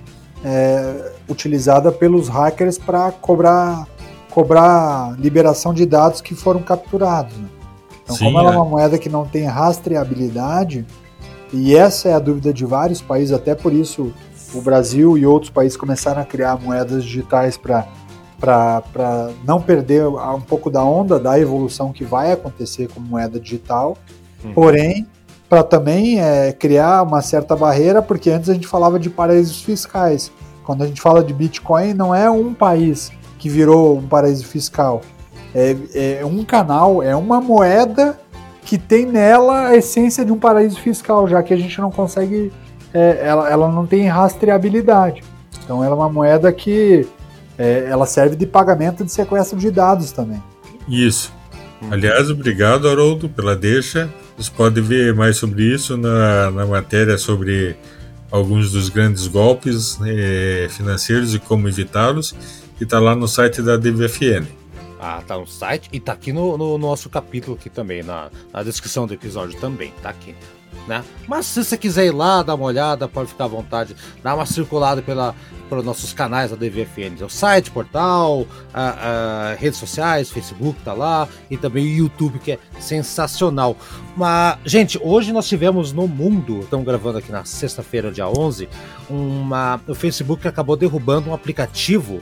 é, 0.44 1.12
utilizada 1.28 1.92
pelos 1.92 2.28
hackers 2.28 2.78
para 2.78 3.12
cobrar 3.12 3.86
cobrar 4.32 5.14
liberação 5.18 5.74
de 5.74 5.84
dados 5.84 6.20
que 6.20 6.34
foram 6.34 6.62
capturados. 6.62 7.36
Né? 7.36 7.48
Então, 8.12 8.16
Sim, 8.16 8.24
como 8.26 8.38
ela 8.38 8.50
é. 8.50 8.54
é 8.54 8.56
uma 8.56 8.64
moeda 8.64 8.98
que 8.98 9.08
não 9.08 9.26
tem 9.26 9.44
rastreabilidade, 9.44 10.86
e 11.52 11.76
essa 11.76 12.08
é 12.08 12.14
a 12.14 12.18
dúvida 12.18 12.52
de 12.52 12.64
vários 12.64 13.00
países, 13.00 13.32
até 13.32 13.54
por 13.54 13.72
isso 13.72 14.12
o 14.54 14.60
Brasil 14.60 15.16
e 15.16 15.26
outros 15.26 15.50
países 15.50 15.76
começaram 15.76 16.20
a 16.20 16.24
criar 16.24 16.58
moedas 16.60 17.04
digitais 17.04 17.56
para 17.56 17.86
para 18.38 19.30
não 19.44 19.62
perder 19.62 20.04
um 20.04 20.40
pouco 20.40 20.68
da 20.68 20.82
onda 20.82 21.16
da 21.16 21.38
evolução 21.38 21.92
que 21.92 22.02
vai 22.02 22.32
acontecer 22.32 22.88
com 22.92 22.98
moeda 22.98 23.38
digital, 23.38 23.96
uhum. 24.44 24.52
porém 24.52 25.06
para 25.48 25.62
também 25.62 26.20
é, 26.20 26.50
criar 26.50 27.02
uma 27.02 27.22
certa 27.22 27.54
barreira, 27.54 28.02
porque 28.02 28.30
antes 28.30 28.50
a 28.50 28.54
gente 28.54 28.66
falava 28.66 28.98
de 28.98 29.08
paraísos 29.08 29.62
fiscais. 29.62 30.32
Quando 30.64 30.82
a 30.82 30.86
gente 30.88 31.00
fala 31.00 31.22
de 31.22 31.32
Bitcoin, 31.32 31.94
não 31.94 32.12
é 32.12 32.28
um 32.28 32.52
país 32.52 33.12
que 33.38 33.48
virou 33.48 33.98
um 33.98 34.08
paraíso 34.08 34.44
fiscal, 34.46 35.02
é, 35.54 35.76
é 36.20 36.26
um 36.26 36.44
canal, 36.44 37.02
é 37.02 37.14
uma 37.14 37.40
moeda 37.40 38.18
que 38.64 38.78
tem 38.78 39.04
nela 39.04 39.68
a 39.68 39.76
essência 39.76 40.24
de 40.24 40.32
um 40.32 40.38
paraíso 40.38 40.80
fiscal, 40.80 41.28
já 41.28 41.42
que 41.42 41.52
a 41.52 41.56
gente 41.56 41.80
não 41.80 41.90
consegue, 41.90 42.52
é, 42.94 43.20
ela, 43.22 43.50
ela 43.50 43.70
não 43.70 43.86
tem 43.86 44.06
rastreabilidade. 44.06 45.22
Então 45.64 45.82
ela 45.84 45.94
é 45.94 45.98
uma 45.98 46.08
moeda 46.08 46.52
que 46.52 47.06
é, 47.58 47.86
ela 47.88 48.06
serve 48.06 48.36
de 48.36 48.46
pagamento 48.46 49.04
de 49.04 49.12
sequestro 49.12 49.58
de 49.58 49.70
dados 49.70 50.12
também. 50.12 50.42
Isso. 50.88 51.32
Aliás, 51.90 52.30
obrigado, 52.30 52.88
Haroldo, 52.88 53.28
pela 53.28 53.56
deixa. 53.56 54.08
Vocês 54.36 54.48
podem 54.48 54.82
ver 54.82 55.14
mais 55.14 55.36
sobre 55.36 55.64
isso 55.64 55.96
na, 55.96 56.50
na 56.50 56.66
matéria 56.66 57.18
sobre 57.18 57.76
alguns 58.30 58.72
dos 58.72 58.88
grandes 58.88 59.26
golpes 59.26 59.98
eh, 60.06 60.66
financeiros 60.70 61.34
e 61.34 61.38
como 61.38 61.68
evitá-los, 61.68 62.34
que 62.78 62.84
está 62.84 62.98
lá 62.98 63.14
no 63.14 63.28
site 63.28 63.60
da 63.60 63.76
DVFN. 63.76 64.46
Ah, 65.04 65.20
tá 65.26 65.36
no 65.36 65.48
site 65.48 65.88
e 65.92 65.98
tá 65.98 66.12
aqui 66.12 66.32
no, 66.32 66.56
no 66.56 66.78
nosso 66.78 67.10
capítulo 67.10 67.56
aqui 67.56 67.68
também, 67.68 68.04
na, 68.04 68.30
na 68.52 68.62
descrição 68.62 69.04
do 69.04 69.12
episódio 69.12 69.58
também, 69.58 69.92
tá 70.00 70.10
aqui 70.10 70.32
né? 70.86 71.04
Mas 71.28 71.46
se 71.46 71.64
você 71.64 71.76
quiser 71.76 72.06
ir 72.06 72.10
lá, 72.10 72.42
dar 72.42 72.54
uma 72.54 72.64
olhada, 72.64 73.06
pode 73.06 73.28
ficar 73.28 73.44
à 73.44 73.48
vontade, 73.48 73.94
dar 74.22 74.34
uma 74.34 74.46
circulada 74.46 75.00
pela, 75.00 75.34
pelos 75.68 75.84
nossos 75.84 76.12
canais 76.12 76.50
da 76.50 76.56
DVFN, 76.56 77.22
o 77.24 77.28
site, 77.28 77.70
portal, 77.70 78.46
a, 78.72 79.50
a, 79.50 79.54
redes 79.54 79.78
sociais, 79.78 80.30
Facebook 80.30 80.80
tá 80.82 80.92
lá, 80.92 81.28
e 81.50 81.56
também 81.56 81.84
o 81.84 81.88
YouTube, 81.88 82.38
que 82.38 82.52
é 82.52 82.58
sensacional. 82.80 83.76
Mas, 84.16 84.58
gente, 84.64 84.98
hoje 85.02 85.32
nós 85.32 85.48
tivemos 85.48 85.92
no 85.92 86.08
mundo, 86.08 86.60
estamos 86.60 86.84
gravando 86.84 87.18
aqui 87.18 87.30
na 87.30 87.44
sexta-feira, 87.44 88.10
dia 88.10 88.28
11, 88.28 88.68
uma, 89.08 89.80
o 89.86 89.94
Facebook 89.94 90.46
acabou 90.48 90.76
derrubando 90.76 91.30
um 91.30 91.34
aplicativo 91.34 92.20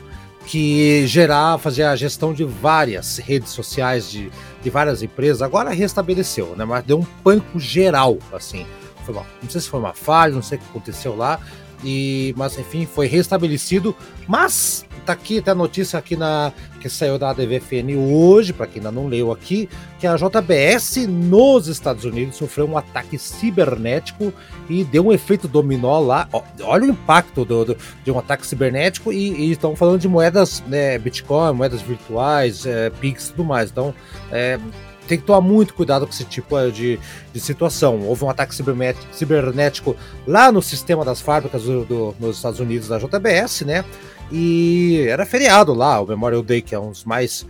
que 0.51 1.07
gerar, 1.07 1.59
fazer 1.59 1.85
a 1.85 1.95
gestão 1.95 2.35
de 2.35 2.43
várias 2.45 3.19
redes 3.19 3.51
sociais 3.51 4.11
de, 4.11 4.33
de 4.61 4.69
várias 4.69 5.01
empresas. 5.01 5.43
Agora 5.43 5.71
restabeleceu, 5.71 6.57
né? 6.57 6.65
Mas 6.65 6.85
deu 6.85 6.99
um 6.99 7.05
pânico 7.23 7.61
geral, 7.61 8.19
assim. 8.33 8.67
Foi 9.05 9.15
uma, 9.15 9.25
não 9.41 9.49
sei 9.49 9.61
se 9.61 9.69
foi 9.69 9.79
uma 9.79 9.95
falha, 9.95 10.35
não 10.35 10.43
sei 10.43 10.59
o 10.59 10.61
que 10.61 10.67
aconteceu 10.69 11.15
lá. 11.15 11.39
E, 11.85 12.35
mas 12.37 12.59
enfim, 12.59 12.85
foi 12.85 13.07
restabelecido. 13.07 13.95
Mas 14.27 14.85
tá 15.11 15.13
aqui 15.13 15.39
até 15.39 15.51
a 15.51 15.55
notícia 15.55 15.99
aqui 15.99 16.17
na 16.17 16.53
que 16.81 16.89
saiu 16.89 17.19
da 17.19 17.33
DVFN 17.33 17.97
hoje, 17.99 18.53
para 18.53 18.67
quem 18.67 18.79
ainda 18.79 18.91
não 18.91 19.07
leu 19.07 19.31
aqui, 19.31 19.69
que 19.99 20.07
a 20.07 20.17
JBS 20.17 21.07
nos 21.07 21.69
Estados 21.69 22.05
Unidos 22.05 22.37
sofreu 22.37 22.67
um 22.67 22.79
ataque 22.79 23.19
cibernético 23.19 24.33
e 24.69 24.83
deu 24.85 25.07
um 25.07 25.13
efeito 25.13 25.47
dominó 25.47 25.99
lá. 25.99 26.29
Olha 26.63 26.85
o 26.85 26.89
impacto 26.89 27.45
do, 27.45 27.65
do 27.67 27.77
de 28.03 28.11
um 28.11 28.19
ataque 28.19 28.47
cibernético 28.47 29.13
e, 29.13 29.31
e 29.31 29.51
estão 29.53 29.77
falando 29.77 30.01
de 30.01 30.09
moedas, 30.09 30.63
né, 30.67 30.99
Bitcoin, 30.99 31.55
moedas 31.55 31.83
virtuais, 31.83 32.65
é, 32.65 32.89
Pix 32.89 33.27
e 33.27 33.31
tudo 33.33 33.45
mais. 33.45 33.71
Então, 33.71 33.95
é, 34.33 34.59
tem 35.07 35.19
que 35.19 35.25
tomar 35.25 35.41
muito 35.41 35.75
cuidado 35.75 36.07
com 36.07 36.13
esse 36.13 36.25
tipo 36.25 36.57
é, 36.57 36.71
de, 36.71 36.99
de 37.33 37.41
situação. 37.41 38.01
Houve 38.03 38.25
um 38.25 38.31
ataque 38.31 38.55
cibernético 38.55 39.97
lá 40.27 40.51
no 40.51 40.63
sistema 40.63 41.05
das 41.05 41.21
fábricas 41.21 41.65
do, 41.65 41.85
do, 41.85 42.17
nos 42.19 42.37
Estados 42.37 42.61
Unidos 42.61 42.89
da 42.89 42.99
JBS, 42.99 43.63
né? 43.63 43.85
E 44.31 45.07
era 45.09 45.27
feriado 45.27 45.75
lá, 45.75 46.01
o 46.01 46.07
Memorial 46.07 46.43
Day, 46.43 46.63
que 46.63 46.75
é 46.75 46.79
um 46.79 46.91
dos 46.91 47.05
mais 47.05 47.47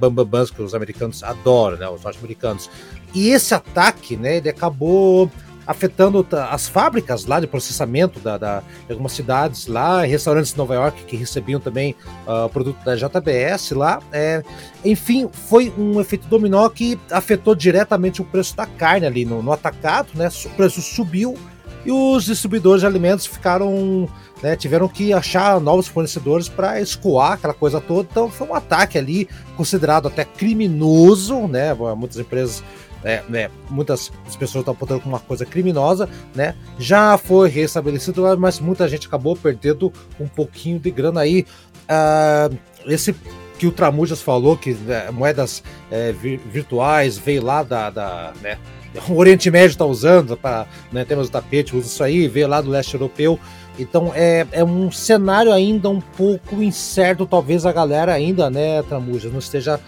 bambambãs 0.00 0.50
que 0.50 0.60
os 0.60 0.74
americanos 0.74 1.22
adoram, 1.22 1.76
né? 1.76 1.88
Os 1.88 2.02
norte-americanos. 2.02 2.70
E 3.14 3.28
esse 3.30 3.54
ataque, 3.54 4.16
né, 4.16 4.36
ele 4.36 4.48
acabou 4.48 5.30
afetando 5.66 6.26
as 6.50 6.68
fábricas 6.68 7.26
lá 7.26 7.38
de 7.38 7.46
processamento 7.46 8.18
da, 8.18 8.36
da, 8.36 8.60
de 8.60 8.90
algumas 8.90 9.12
cidades 9.12 9.68
lá, 9.68 10.02
restaurantes 10.02 10.50
de 10.50 10.58
Nova 10.58 10.74
York 10.74 11.04
que 11.04 11.16
recebiam 11.16 11.60
também 11.60 11.94
uh, 12.26 12.48
produto 12.48 12.82
da 12.84 12.96
JBS 12.96 13.70
lá. 13.72 14.00
É, 14.10 14.42
enfim, 14.84 15.28
foi 15.48 15.72
um 15.78 16.00
efeito 16.00 16.26
dominó 16.26 16.68
que 16.68 16.98
afetou 17.10 17.54
diretamente 17.54 18.20
o 18.20 18.24
preço 18.24 18.56
da 18.56 18.66
carne 18.66 19.06
ali 19.06 19.24
no, 19.24 19.42
no 19.42 19.52
atacado, 19.52 20.08
né? 20.14 20.28
O 20.44 20.50
preço 20.50 20.82
subiu 20.82 21.36
e 21.84 21.92
os 21.92 22.24
distribuidores 22.24 22.80
de 22.80 22.86
alimentos 22.86 23.26
ficaram 23.26 24.08
né, 24.42 24.56
tiveram 24.56 24.88
que 24.88 25.12
achar 25.12 25.60
novos 25.60 25.86
fornecedores 25.86 26.48
para 26.48 26.80
escoar 26.80 27.32
aquela 27.32 27.54
coisa 27.54 27.80
toda. 27.80 28.08
Então 28.10 28.30
foi 28.30 28.46
um 28.46 28.54
ataque 28.54 28.98
ali 28.98 29.28
considerado 29.56 30.08
até 30.08 30.24
criminoso, 30.24 31.46
né? 31.46 31.74
Muitas 31.74 32.18
empresas 32.18 32.62
é, 33.02 33.22
né, 33.28 33.50
muitas 33.70 34.10
pessoas 34.38 34.62
estão 34.62 34.72
apontando 34.72 35.00
como 35.00 35.14
uma 35.14 35.20
coisa 35.20 35.46
criminosa, 35.46 36.08
né? 36.34 36.54
Já 36.78 37.16
foi 37.16 37.48
restabelecido, 37.48 38.22
mas 38.38 38.60
muita 38.60 38.88
gente 38.88 39.06
acabou 39.06 39.34
perdendo 39.34 39.92
um 40.18 40.28
pouquinho 40.28 40.78
de 40.78 40.90
grana 40.90 41.20
aí. 41.20 41.46
Uh, 41.88 42.56
esse 42.86 43.14
que 43.60 43.66
o 43.66 43.72
Tramujas 43.72 44.22
falou 44.22 44.56
que 44.56 44.72
né, 44.72 45.10
moedas 45.10 45.62
é, 45.90 46.12
virtuais 46.12 47.18
veio 47.18 47.44
lá 47.44 47.62
da, 47.62 47.90
da 47.90 48.32
né, 48.40 48.56
o 49.06 49.16
Oriente 49.16 49.50
Médio 49.50 49.74
está 49.74 49.84
usando 49.84 50.34
para 50.34 50.66
né, 50.90 51.04
temos 51.04 51.28
o 51.28 51.30
tapete 51.30 51.76
usa 51.76 51.86
isso 51.86 52.02
aí 52.02 52.26
veio 52.26 52.48
lá 52.48 52.62
do 52.62 52.70
leste 52.70 52.94
europeu 52.94 53.38
então 53.78 54.12
é, 54.14 54.46
é 54.50 54.64
um 54.64 54.90
cenário 54.90 55.52
ainda 55.52 55.90
um 55.90 56.00
pouco 56.00 56.62
incerto 56.62 57.26
talvez 57.26 57.66
a 57.66 57.72
galera 57.72 58.14
ainda 58.14 58.48
né 58.48 58.82
Tramujas 58.84 59.30
não 59.30 59.38
esteja 59.38 59.78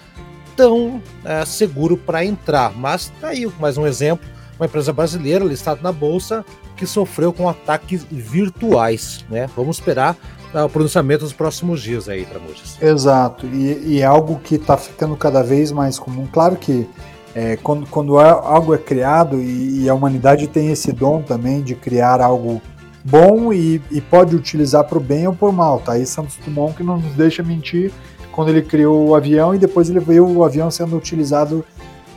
tão 0.54 1.02
é, 1.24 1.44
seguro 1.46 1.96
para 1.96 2.24
entrar. 2.24 2.72
Mas 2.76 3.10
tá 3.20 3.28
aí 3.28 3.50
mais 3.58 3.78
um 3.78 3.86
exemplo, 3.86 4.28
uma 4.58 4.66
empresa 4.66 4.92
brasileira 4.92 5.44
listada 5.44 5.80
na 5.82 5.92
bolsa 5.92 6.44
que 6.76 6.86
sofreu 6.86 7.32
com 7.32 7.48
ataques 7.48 8.04
virtuais, 8.10 9.24
né? 9.28 9.48
Vamos 9.56 9.78
esperar 9.78 10.16
o 10.54 10.68
pronunciamento 10.68 11.24
nos 11.24 11.32
próximos 11.32 11.80
dias 11.80 12.08
aí, 12.08 12.26
Tramujas. 12.26 12.76
Exato, 12.80 13.46
e, 13.46 14.00
é 14.00 14.04
algo 14.04 14.38
que 14.38 14.56
está 14.56 14.76
ficando 14.76 15.16
cada 15.16 15.42
vez 15.42 15.72
mais 15.72 15.98
comum. 15.98 16.26
Claro 16.30 16.56
que 16.56 16.86
é, 17.34 17.56
quando, 17.56 17.86
quando 17.86 18.18
algo 18.18 18.74
é 18.74 18.78
criado 18.78 19.40
e, 19.40 19.84
e, 19.84 19.88
a 19.88 19.94
humanidade 19.94 20.46
tem 20.46 20.70
esse 20.70 20.92
dom 20.92 21.22
também 21.22 21.62
de 21.62 21.74
criar 21.74 22.20
algo 22.20 22.60
bom 23.02 23.52
e, 23.52 23.80
e 23.90 24.00
pode 24.00 24.36
utilizar 24.36 24.84
para 24.84 24.98
o 24.98 25.00
bem 25.00 25.26
ou 25.26 25.34
por 25.34 25.52
mal, 25.52 25.80
tá? 25.80 25.92
Aí 25.92 26.04
Santos 26.04 26.36
Dumont 26.44 26.76
que 26.76 26.82
não 26.82 26.98
nos 26.98 27.14
deixa 27.14 27.42
mentir 27.42 27.90
quando 28.30 28.48
ele 28.48 28.62
criou 28.62 29.08
o 29.08 29.14
avião 29.14 29.54
e 29.54 29.58
depois 29.58 29.88
ele 29.88 30.00
viu 30.00 30.26
o 30.26 30.44
avião 30.44 30.70
sendo 30.70 30.96
utilizado 30.96 31.64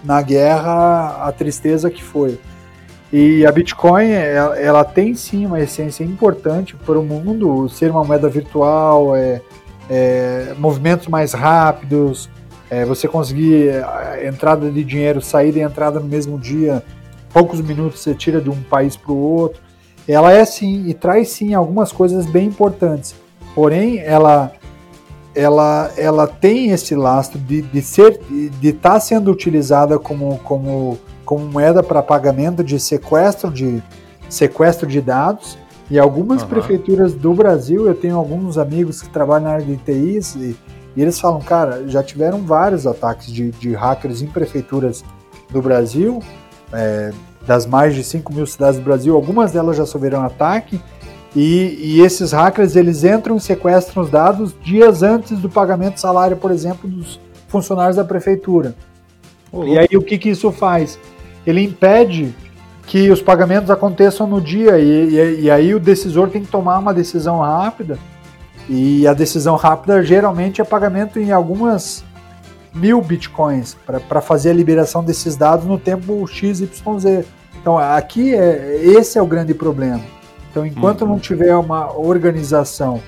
na 0.03 0.21
guerra, 0.21 1.25
a 1.25 1.31
tristeza 1.31 1.89
que 1.89 2.03
foi. 2.03 2.39
E 3.13 3.45
a 3.45 3.51
Bitcoin, 3.51 4.09
ela, 4.09 4.59
ela 4.59 4.83
tem 4.83 5.13
sim 5.13 5.45
uma 5.45 5.59
essência 5.59 6.03
importante 6.03 6.75
para 6.75 6.99
o 6.99 7.03
mundo, 7.03 7.69
ser 7.69 7.91
uma 7.91 8.03
moeda 8.03 8.27
virtual, 8.27 9.15
é, 9.15 9.41
é 9.89 10.53
movimentos 10.57 11.07
mais 11.07 11.33
rápidos, 11.33 12.29
é, 12.69 12.83
você 12.83 13.07
conseguir 13.07 13.71
entrada 14.23 14.71
de 14.71 14.83
dinheiro, 14.83 15.21
saída 15.21 15.59
e 15.59 15.61
entrada 15.61 15.99
no 15.99 16.07
mesmo 16.07 16.39
dia, 16.39 16.83
poucos 17.31 17.61
minutos 17.61 18.01
você 18.01 18.13
tira 18.13 18.41
de 18.41 18.49
um 18.49 18.61
país 18.63 18.95
para 18.97 19.11
o 19.11 19.17
outro. 19.17 19.61
Ela 20.07 20.33
é 20.33 20.43
sim 20.45 20.85
e 20.87 20.93
traz 20.93 21.29
sim 21.29 21.53
algumas 21.53 21.91
coisas 21.91 22.25
bem 22.25 22.47
importantes. 22.47 23.15
Porém, 23.53 23.99
ela 23.99 24.51
ela, 25.35 25.91
ela 25.97 26.27
tem 26.27 26.69
esse 26.69 26.95
lastro 26.95 27.37
de, 27.37 27.61
de 27.61 27.81
ser 27.81 28.19
de 28.29 28.69
estar 28.69 28.91
tá 28.91 28.99
sendo 28.99 29.29
utilizada 29.29 29.99
como, 29.99 30.39
como, 30.39 30.97
como 31.25 31.45
moeda 31.45 31.83
para 31.83 32.01
pagamento 32.01 32.63
de 32.63 32.79
sequestro 32.79 33.51
de 33.51 33.81
sequestro 34.29 34.87
de 34.87 35.01
dados 35.01 35.57
e 35.89 35.99
algumas 35.99 36.41
uhum. 36.41 36.47
prefeituras 36.47 37.13
do 37.13 37.33
Brasil 37.33 37.87
eu 37.87 37.95
tenho 37.95 38.15
alguns 38.15 38.57
amigos 38.57 39.01
que 39.01 39.09
trabalham 39.09 39.43
na 39.43 39.51
área 39.51 39.65
de 39.65 39.77
TIs 39.77 40.35
e, 40.35 40.55
e 40.95 41.01
eles 41.01 41.19
falam 41.19 41.41
cara 41.41 41.87
já 41.87 42.01
tiveram 42.01 42.41
vários 42.43 42.87
ataques 42.87 43.31
de, 43.31 43.51
de 43.51 43.73
hackers 43.73 44.21
em 44.21 44.27
prefeituras 44.27 45.03
do 45.51 45.61
Brasil 45.61 46.21
é, 46.71 47.11
das 47.45 47.65
mais 47.65 47.93
de 47.93 48.03
5 48.03 48.33
mil 48.33 48.45
cidades 48.45 48.79
do 48.79 48.83
Brasil 48.83 49.15
algumas 49.15 49.51
delas 49.51 49.77
já 49.77 49.85
sofreram 49.85 50.23
ataque 50.23 50.79
e, 51.35 51.97
e, 51.97 52.01
esses 52.01 52.31
hackers 52.31 52.77
eles 52.77 53.03
entram 53.03 53.35
e 53.35 53.41
sequestram 53.41 54.03
os 54.03 54.09
dados 54.09 54.55
dias 54.63 55.03
antes 55.03 55.37
do 55.37 55.49
pagamento 55.49 55.95
de 55.95 55.99
salário, 55.99 56.37
por 56.37 56.49
exemplo, 56.49 56.89
dos 56.89 57.19
funcionários 57.49 57.97
da 57.97 58.05
prefeitura. 58.05 58.73
Oh, 59.51 59.65
e 59.65 59.77
aí 59.77 59.97
o 59.97 60.01
que, 60.01 60.17
que 60.17 60.29
isso 60.29 60.49
faz? 60.49 60.97
Ele 61.45 61.61
impede 61.61 62.33
que 62.87 63.09
os 63.09 63.21
pagamentos 63.21 63.69
aconteçam 63.69 64.27
no 64.27 64.39
dia 64.39 64.77
e, 64.77 65.15
e, 65.15 65.41
e, 65.41 65.51
aí 65.51 65.73
o 65.73 65.79
decisor 65.79 66.29
tem 66.29 66.43
que 66.43 66.51
tomar 66.51 66.77
uma 66.77 66.93
decisão 66.93 67.39
rápida 67.39 67.97
E 68.69 69.07
a 69.07 69.13
decisão 69.13 69.55
rápida 69.55 70.03
geralmente 70.03 70.61
é 70.61 70.63
pagamento 70.63 71.19
em 71.19 71.31
algumas 71.31 72.03
mil 72.73 73.01
bitcoins 73.01 73.75
para 73.85 74.21
fazer 74.21 74.49
a 74.49 74.53
liberação 74.53 75.03
desses 75.03 75.35
dados 75.35 75.65
no 75.65 75.79
tempo 75.79 76.27
XYZ. 76.27 77.25
Então 77.59 77.77
aqui 77.77 78.35
é, 78.35 78.81
esse 78.83 79.17
é 79.17 79.21
o 79.21 79.25
grande 79.25 79.53
problema. 79.53 80.01
Então 80.51 80.65
enquanto 80.65 81.01
uhum. 81.01 81.09
não 81.09 81.19
tiver 81.19 81.55
uma 81.55 81.97
organização 81.97 83.01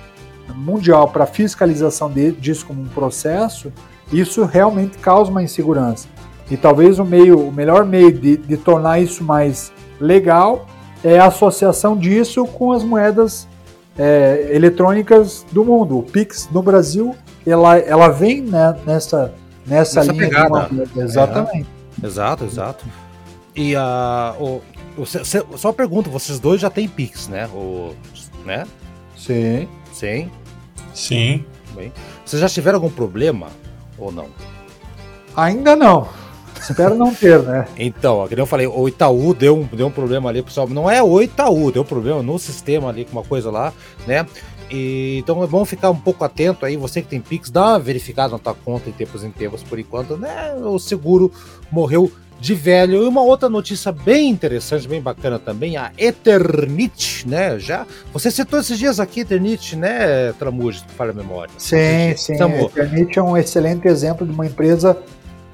mundial 0.56 1.10
para 1.10 1.26
fiscalização 1.26 2.10
de, 2.10 2.32
disso 2.32 2.66
como 2.66 2.82
um 2.82 2.88
processo, 2.88 3.72
isso 4.12 4.46
realmente 4.46 4.98
causa 4.98 5.30
uma 5.30 5.44
insegurança. 5.44 6.08
E 6.50 6.56
talvez 6.56 7.00
o 7.00 7.06
meio, 7.06 7.40
o 7.40 7.52
melhor 7.52 7.86
meio 7.86 8.12
de, 8.12 8.38
de 8.38 8.58
tornar 8.58 9.00
isso 9.00 9.24
mais 9.24 9.72
legal 10.00 10.66
é 11.04 11.20
a 11.20 11.26
associação 11.26 11.98
disso 11.98 12.46
com 12.46 12.72
as 12.72 12.84
moedas 12.84 13.48
é, 13.98 14.50
eletrônicas 14.52 15.46
do 15.52 15.66
mundo. 15.66 15.98
O 15.98 16.04
Pix 16.04 16.50
no 16.52 16.62
Brasil, 16.62 17.16
ela, 17.46 17.78
ela 17.78 18.10
vem 18.10 18.42
né, 18.42 18.76
nessa, 18.86 19.34
nessa, 19.66 20.02
nessa 20.02 20.12
linha. 20.12 20.30
Pegada. 20.30 20.70
De... 20.72 21.00
Exatamente. 21.00 21.68
É. 22.02 22.06
Exato, 22.06 22.46
exato. 22.46 22.86
E 23.56 23.76
a. 23.76 24.36
Uh, 24.40 24.62
o, 24.98 25.02
o, 25.02 25.58
só 25.58 25.72
pergunto, 25.72 26.10
vocês 26.10 26.40
dois 26.40 26.62
já 26.62 26.70
têm 26.70 26.88
Pix, 26.88 27.28
né? 27.28 27.48
O, 27.48 27.94
né? 28.46 28.66
Sim. 29.16 29.68
Sim. 29.92 30.32
Sim. 30.94 31.46
Bem. 31.76 31.92
Vocês 32.24 32.42
já 32.42 32.48
tiveram 32.48 32.78
algum 32.78 32.90
problema 32.90 33.48
ou 33.98 34.12
não? 34.12 34.28
Ainda 35.36 35.76
não. 35.76 36.08
Espero 36.70 36.96
não 36.96 37.14
ter, 37.14 37.42
né? 37.44 37.66
Então, 37.78 38.28
como 38.28 38.42
eu 38.42 38.46
falei, 38.46 38.68
o 38.68 38.88
Itaú 38.88 39.34
deu 39.34 39.58
um, 39.58 39.64
deu 39.64 39.88
um 39.88 39.92
problema 39.92 40.30
ali, 40.30 40.42
pessoal. 40.42 40.68
Não 40.68 40.90
é 40.90 41.02
o 41.02 41.22
Itaú, 41.22 41.72
deu 41.72 41.82
um 41.82 41.86
problema 41.86 42.22
no 42.22 42.38
sistema 42.38 42.90
ali, 42.90 43.06
com 43.06 43.14
uma 43.14 43.24
coisa 43.24 43.50
lá, 43.50 43.74
né? 44.06 44.26
E, 44.70 45.20
então 45.20 45.42
é 45.44 45.48
bom 45.48 45.64
ficar 45.64 45.90
um 45.90 46.00
pouco 46.00 46.24
atento 46.24 46.66
aí, 46.66 46.76
você 46.76 47.02
que 47.02 47.08
tem 47.08 47.22
Pix, 47.22 47.50
dá 47.50 47.70
uma 47.70 47.80
verificada 47.80 48.34
na 48.34 48.40
tua 48.40 48.54
conta 48.54 48.90
em 48.90 48.94
tempos 48.94 49.24
em 49.24 49.32
tempos, 49.32 49.64
por 49.64 49.80
enquanto, 49.80 50.18
né? 50.18 50.54
O 50.56 50.78
seguro 50.78 51.32
morreu 51.72 52.12
de 52.40 52.54
velho. 52.54 53.04
E 53.04 53.08
uma 53.08 53.22
outra 53.22 53.50
notícia 53.50 53.92
bem 53.92 54.30
interessante, 54.30 54.88
bem 54.88 55.02
bacana 55.02 55.40
também, 55.40 55.78
a 55.78 55.92
Eternit, 55.98 57.28
né? 57.28 57.58
Já 57.60 57.86
você 58.14 58.30
citou 58.30 58.60
esses 58.60 58.78
dias 58.78 59.00
aqui 59.00 59.22
Eternit, 59.22 59.76
né, 59.76 60.34
Tramujo, 60.34 60.80
se 60.80 60.86
fala 60.96 61.12
a 61.12 61.14
memória. 61.14 61.54
Sim, 61.58 62.16
sim. 62.16 62.42
A 62.42 62.62
Eternit 62.62 63.18
é 63.18 63.24
um 63.24 63.38
excelente 63.38 63.88
exemplo 63.88 64.26
de 64.26 64.34
uma 64.34 64.46
empresa 64.46 64.98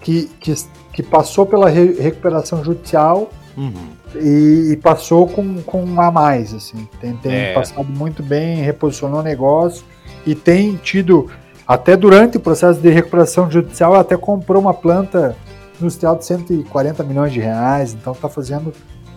que, 0.02 0.30
que, 0.39 0.54
que 0.93 1.01
passou 1.01 1.45
pela 1.45 1.69
re 1.69 1.93
recuperação 1.93 2.63
judicial 2.63 3.29
uhum. 3.58 3.73
e, 4.15 4.73
e, 4.73 4.77
passou 4.77 5.27
com, 5.27 5.62
com 5.63 5.99
a 5.99 6.12
mais, 6.12 6.53
assim. 6.53 6.88
Tem, 7.01 7.15
tem 7.17 7.34
é. 7.34 7.53
passado 7.53 7.88
muito 7.89 8.21
bem, 8.21 8.58
reposicionou 8.58 9.19
o 9.19 9.23
negócio 9.23 9.84
e 10.25 10.36
tem 10.36 10.75
tido, 10.75 11.29
até 11.67 11.97
durante 11.97 12.38
o 12.38 12.39
processo 12.39 12.79
de 12.79 12.89
recuperação 12.89 13.49
judicial, 13.49 13.95
até 13.95 14.15
comprou 14.15 14.62
uma 14.62 14.73
planta 14.73 15.36
industrial 15.82 16.15
de 16.15 16.25
140 16.25 17.03
milhões 17.03 17.34
de 17.34 17.39
reais, 17.39 17.93
então 17.93 18.13
está 18.13 18.29
fazendo 18.29 18.71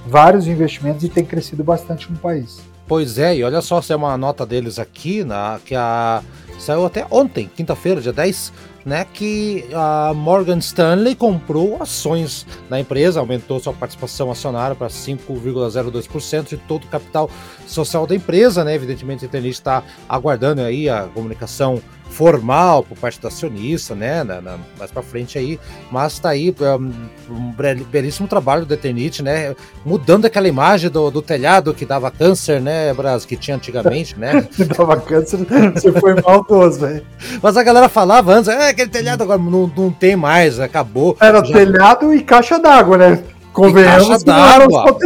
vários 0.07 0.47
investimentos 0.47 1.05
e 1.05 1.09
tem 1.09 1.25
crescido 1.25 1.63
bastante 1.63 2.11
no 2.11 2.19
país. 2.19 2.61
Pois 2.89 3.19
é, 3.19 3.37
e 3.37 3.45
olha 3.45 3.61
só 3.61 3.83
se 3.83 3.93
é 3.93 3.97
uma 3.97 4.17
nota 4.17 4.47
deles 4.47 4.79
aqui, 4.79 5.25
na, 5.25 5.59
que 5.65 5.75
a, 5.75 6.23
saiu 6.59 6.87
até 6.87 7.05
ontem, 7.11 7.51
quinta-feira, 7.55 8.01
dia 8.01 8.13
10, 8.13 8.53
né, 8.87 9.05
que 9.13 9.67
a 9.75 10.15
Morgan 10.15 10.59
Stanley 10.59 11.17
comprou 11.17 11.83
ações 11.83 12.47
da 12.71 12.79
empresa, 12.79 13.19
aumentou 13.19 13.59
sua 13.59 13.73
participação 13.73 14.31
acionária 14.31 14.77
para 14.77 14.87
5,02% 14.87 16.51
de 16.51 16.57
todo 16.57 16.85
o 16.85 16.87
capital 16.87 17.29
social 17.67 18.07
da 18.07 18.15
empresa, 18.15 18.63
né? 18.63 18.77
Evidentemente, 18.77 19.25
a 19.25 19.27
Internet 19.27 19.55
está 19.55 19.83
aguardando 20.09 20.63
aí 20.63 20.89
a 20.89 21.09
comunicação 21.13 21.83
formal 22.11 22.83
por 22.83 22.97
parte 22.97 23.21
do 23.21 23.27
acionista, 23.27 23.95
né, 23.95 24.25
na, 24.25 24.41
na, 24.41 24.59
mais 24.79 24.91
para 24.91 25.03
frente 25.03 25.39
aí, 25.39 25.61
mas 25.91 26.15
está 26.15 26.31
aí 26.31 26.55
um, 26.59 27.35
um, 27.35 27.53
belíssimo 27.91 28.27
trabalho 28.27 28.65
do 28.65 28.73
Eternit, 28.73 29.23
né, 29.23 29.55
mudando 29.85 30.25
aquela 30.25 30.49
imagem 30.49 30.89
do, 30.89 31.11
do 31.11 31.21
telhado 31.21 31.75
que 31.75 31.85
dava 31.85 32.11
câncer, 32.11 32.61
né, 32.61 32.93
Bras, 32.95 33.27
que 33.27 33.37
tinha 33.37 33.57
antigamente, 33.57 34.19
né. 34.19 34.49
dava 34.77 34.97
câncer, 34.99 35.39
você 35.75 35.93
foi 35.93 36.15
maldoso, 36.21 36.81
velho. 36.81 37.07
Mas 37.43 37.57
a 37.57 37.63
galera 37.63 37.89
falava 37.89 38.33
antes, 38.33 38.49
é, 38.49 38.71
aquele 38.71 38.91
telhado 38.91 39.23
agora 39.23 39.39
não, 39.39 39.71
não 39.77 39.91
tem 39.91 40.17
mais, 40.17 40.59
acabou. 40.59 41.17
Era 41.21 41.45
já... 41.45 41.53
telhado 41.53 42.15
e 42.15 42.23
caixa 42.23 42.59
d'água, 42.59 42.97
né. 42.97 43.23
Convenhamos 43.57 44.23
caixa 44.23 44.25
d'água. 44.27 44.99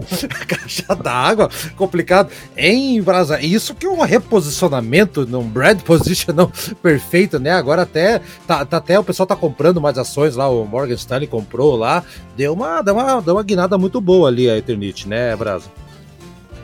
caixa 0.48 0.96
d'água, 0.96 1.50
complicado. 1.76 2.30
Em 2.56 3.02
Brasa, 3.02 3.38
isso 3.38 3.74
que 3.74 3.84
é 3.84 3.88
um 3.90 4.00
reposicionamento, 4.00 5.28
um 5.36 5.46
brand 5.46 5.82
position 5.82 6.32
não, 6.32 6.50
perfeito, 6.82 7.38
né? 7.38 7.50
Agora 7.50 7.82
até, 7.82 8.22
tá, 8.46 8.64
tá, 8.64 8.78
até 8.78 8.98
o 8.98 9.04
pessoal 9.04 9.26
tá 9.26 9.36
comprando 9.36 9.78
mais 9.78 9.98
ações 9.98 10.36
lá, 10.36 10.48
o 10.48 10.64
Morgan 10.64 10.94
Stanley 10.94 11.26
comprou 11.26 11.76
lá, 11.76 12.02
deu 12.34 12.54
uma, 12.54 12.80
deu 12.80 12.94
uma, 12.94 13.20
deu 13.20 13.34
uma 13.34 13.42
guinada 13.42 13.76
muito 13.76 14.00
boa 14.00 14.28
ali 14.28 14.48
a 14.48 14.56
Eternit, 14.56 15.06
né, 15.06 15.36
Brasa? 15.36 15.66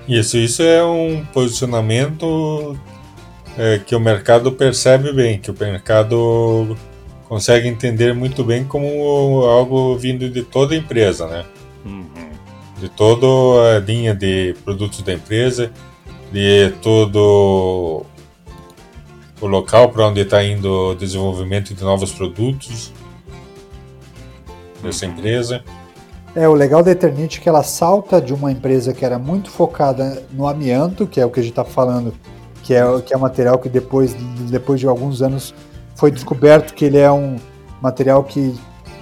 Isso, 0.09 0.39
isso 0.39 0.63
é 0.63 0.83
um 0.83 1.27
posicionamento 1.27 2.75
é, 3.59 3.79
que 3.85 3.95
o 3.95 4.01
mercado 4.01 4.51
percebe 4.51 5.13
bem, 5.13 5.39
que 5.39 5.51
o 5.51 5.57
mercado 5.61 6.75
consegue 7.35 7.67
entender 7.67 8.15
muito 8.15 8.45
bem 8.45 8.63
como 8.63 9.43
algo 9.43 9.99
vindo 9.99 10.31
de 10.31 10.45
toda 10.45 10.73
a 10.73 10.79
empresa, 10.79 11.27
né? 11.27 11.45
Uhum. 11.85 12.07
De 12.79 12.89
toda 12.89 13.27
a 13.77 13.81
linha 13.81 14.15
de 14.15 14.55
produtos 14.65 15.03
da 15.03 15.13
empresa, 15.13 15.73
de 16.31 16.71
todo 16.81 18.07
o 19.41 19.47
local 19.49 19.89
para 19.89 20.07
onde 20.07 20.21
está 20.21 20.45
indo 20.45 20.91
o 20.91 20.95
desenvolvimento 20.95 21.75
de 21.75 21.83
novos 21.83 22.13
produtos 22.13 22.93
dessa 24.81 25.05
uhum. 25.05 25.13
empresa. 25.13 25.65
É, 26.37 26.49
o 26.49 26.55
legal 26.55 26.85
da 26.85 26.93
Eternit 26.93 27.41
é 27.41 27.43
que 27.43 27.49
ela 27.49 27.65
salta 27.65 28.21
de 28.21 28.33
uma 28.33 28.53
empresa 28.53 28.93
que 28.93 29.05
era 29.05 29.19
muito 29.19 29.51
focada 29.51 30.23
no 30.31 30.47
amianto, 30.47 31.05
que 31.05 31.21
é 31.21 31.27
o 31.27 31.31
que 31.31 31.41
a 31.41 31.43
gente 31.43 31.51
está 31.51 31.65
falando, 31.65 32.15
que 32.63 32.75
é, 32.75 32.83
que 33.05 33.13
é 33.13 33.17
material 33.17 33.59
que 33.59 33.69
depois, 33.69 34.15
depois 34.49 34.79
de 34.79 34.87
alguns 34.87 35.21
anos 35.21 35.53
foi 35.95 36.11
descoberto 36.11 36.75
que 36.75 36.85
ele 36.85 36.99
é 36.99 37.11
um 37.11 37.37
material 37.81 38.25
que 38.25 38.55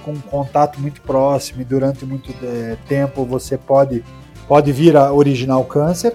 com 0.03 0.11
um 0.11 0.19
contato 0.19 0.79
muito 0.79 1.01
próximo 1.01 1.61
e 1.61 1.65
durante 1.65 2.05
muito 2.05 2.33
é, 2.43 2.77
tempo 2.87 3.25
você 3.25 3.57
pode, 3.57 4.03
pode 4.47 4.71
vir 4.71 4.95
a 4.97 5.11
originar 5.11 5.57
o 5.57 5.63
câncer. 5.63 6.13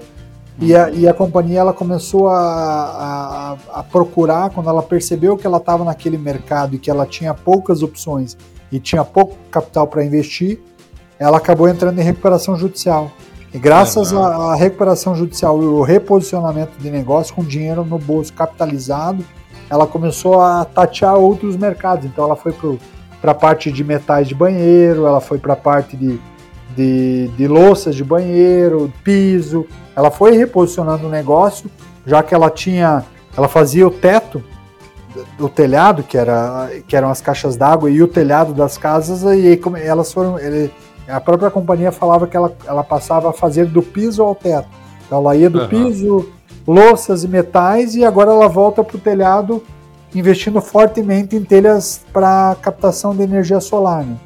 E 0.60 0.74
a, 0.74 0.90
e 0.90 1.06
a 1.06 1.14
companhia 1.14 1.60
ela 1.60 1.72
começou 1.72 2.28
a, 2.28 2.36
a, 2.36 3.78
a 3.78 3.82
procurar, 3.82 4.50
quando 4.50 4.68
ela 4.68 4.82
percebeu 4.82 5.36
que 5.36 5.46
ela 5.46 5.58
estava 5.58 5.84
naquele 5.84 6.18
mercado 6.18 6.74
e 6.74 6.78
que 6.78 6.90
ela 6.90 7.06
tinha 7.06 7.32
poucas 7.32 7.82
opções 7.82 8.36
e 8.70 8.80
tinha 8.80 9.04
pouco 9.04 9.36
capital 9.50 9.86
para 9.86 10.04
investir, 10.04 10.60
ela 11.18 11.38
acabou 11.38 11.68
entrando 11.68 11.98
em 12.00 12.02
recuperação 12.02 12.56
judicial. 12.56 13.10
E 13.54 13.58
graças 13.58 14.12
à 14.12 14.54
recuperação 14.56 15.14
judicial 15.14 15.62
e 15.62 15.64
o 15.64 15.82
reposicionamento 15.82 16.72
de 16.78 16.90
negócio 16.90 17.34
com 17.34 17.42
dinheiro 17.42 17.84
no 17.84 17.98
bolso 17.98 18.32
capitalizado, 18.32 19.24
ela 19.70 19.86
começou 19.86 20.40
a 20.40 20.64
tatear 20.64 21.16
outros 21.16 21.56
mercados. 21.56 22.04
Então 22.04 22.24
ela 22.24 22.36
foi 22.36 22.54
para 23.20 23.32
a 23.32 23.34
parte 23.34 23.70
de 23.70 23.84
metais 23.84 24.28
de 24.28 24.34
banheiro, 24.34 25.06
ela 25.06 25.20
foi 25.20 25.38
para 25.38 25.52
a 25.52 25.56
parte 25.56 25.96
de, 25.96 26.18
de, 26.76 27.28
de 27.28 27.46
louças 27.46 27.94
de 27.94 28.04
banheiro, 28.04 28.92
piso. 29.04 29.66
Ela 29.94 30.10
foi 30.10 30.36
reposicionando 30.36 31.06
o 31.06 31.10
negócio, 31.10 31.70
já 32.06 32.22
que 32.22 32.34
ela 32.34 32.50
tinha, 32.50 33.04
ela 33.36 33.48
fazia 33.48 33.86
o 33.86 33.90
teto 33.90 34.42
do 35.36 35.48
telhado, 35.48 36.02
que, 36.02 36.16
era, 36.16 36.70
que 36.86 36.96
eram 36.96 37.10
as 37.10 37.20
caixas 37.20 37.56
d'água, 37.56 37.90
e 37.90 38.02
o 38.02 38.08
telhado 38.08 38.52
das 38.54 38.78
casas, 38.78 39.22
e 39.22 39.60
elas 39.84 40.12
foram. 40.12 40.38
Ele, 40.38 40.70
a 41.08 41.20
própria 41.20 41.50
companhia 41.50 41.90
falava 41.90 42.26
que 42.26 42.36
ela, 42.36 42.54
ela 42.66 42.84
passava 42.84 43.30
a 43.30 43.32
fazer 43.32 43.66
do 43.66 43.82
piso 43.82 44.22
ao 44.22 44.34
teto. 44.34 44.68
Então 45.06 45.18
ela 45.18 45.34
ia 45.34 45.48
do 45.48 45.60
uhum. 45.60 45.68
piso 45.68 46.28
louças 46.68 47.24
e 47.24 47.28
metais 47.28 47.94
e 47.94 48.04
agora 48.04 48.30
ela 48.30 48.46
volta 48.46 48.84
para 48.84 48.96
o 48.96 49.00
telhado 49.00 49.62
investindo 50.14 50.60
fortemente 50.60 51.34
em 51.34 51.42
telhas 51.42 52.04
para 52.12 52.56
captação 52.60 53.16
de 53.16 53.22
energia 53.22 53.58
solar. 53.58 54.04
Né? 54.04 54.16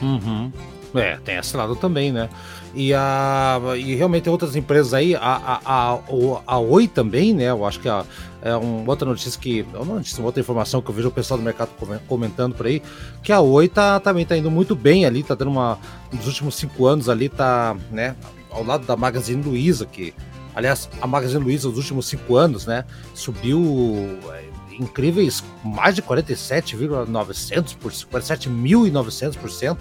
Uhum. 0.00 0.52
É, 0.94 1.18
tem 1.18 1.36
esse 1.36 1.54
lado 1.56 1.76
também, 1.76 2.10
né? 2.10 2.28
E, 2.74 2.94
a, 2.94 3.60
e 3.76 3.94
realmente 3.96 4.30
outras 4.30 4.56
empresas 4.56 4.94
aí, 4.94 5.14
a, 5.14 5.60
a, 5.64 5.98
a, 6.46 6.58
Oi 6.58 6.88
também, 6.88 7.34
né? 7.34 7.50
Eu 7.50 7.66
acho 7.66 7.80
que 7.80 7.88
a, 7.88 8.04
é 8.42 8.54
uma 8.56 8.88
outra 8.90 9.08
notícia 9.08 9.40
que. 9.40 9.66
É 9.74 9.78
uma, 9.78 9.96
notícia, 9.96 10.22
outra 10.24 10.40
informação 10.40 10.80
que 10.80 10.88
eu 10.88 10.94
vejo 10.94 11.08
o 11.08 11.12
pessoal 11.12 11.38
do 11.38 11.44
mercado 11.44 11.70
comentando 12.08 12.54
por 12.54 12.66
aí, 12.66 12.80
que 13.22 13.32
a 13.32 13.40
Oi 13.40 13.68
tá, 13.68 13.98
também 14.00 14.24
tá 14.24 14.36
indo 14.36 14.50
muito 14.50 14.74
bem 14.74 15.04
ali, 15.04 15.22
tá 15.22 15.34
dando 15.34 15.50
uma. 15.50 15.78
Nos 16.12 16.26
últimos 16.26 16.54
cinco 16.54 16.86
anos 16.86 17.08
ali, 17.08 17.28
tá, 17.28 17.76
né? 17.90 18.14
Ao 18.50 18.64
lado 18.64 18.86
da 18.86 18.96
Magazine 18.96 19.42
Luiza, 19.42 19.84
que 19.84 20.14
Aliás, 20.54 20.88
a 21.00 21.06
Magazine 21.06 21.42
Luiza 21.42 21.68
nos 21.68 21.78
últimos 21.78 22.06
cinco 22.06 22.36
anos, 22.36 22.66
né, 22.66 22.84
subiu 23.14 24.18
é, 24.32 24.44
incríveis 24.78 25.44
mais 25.64 25.94
de 25.94 26.02
47,900 26.02 27.74
por 27.74 27.92
47.900% 27.92 29.78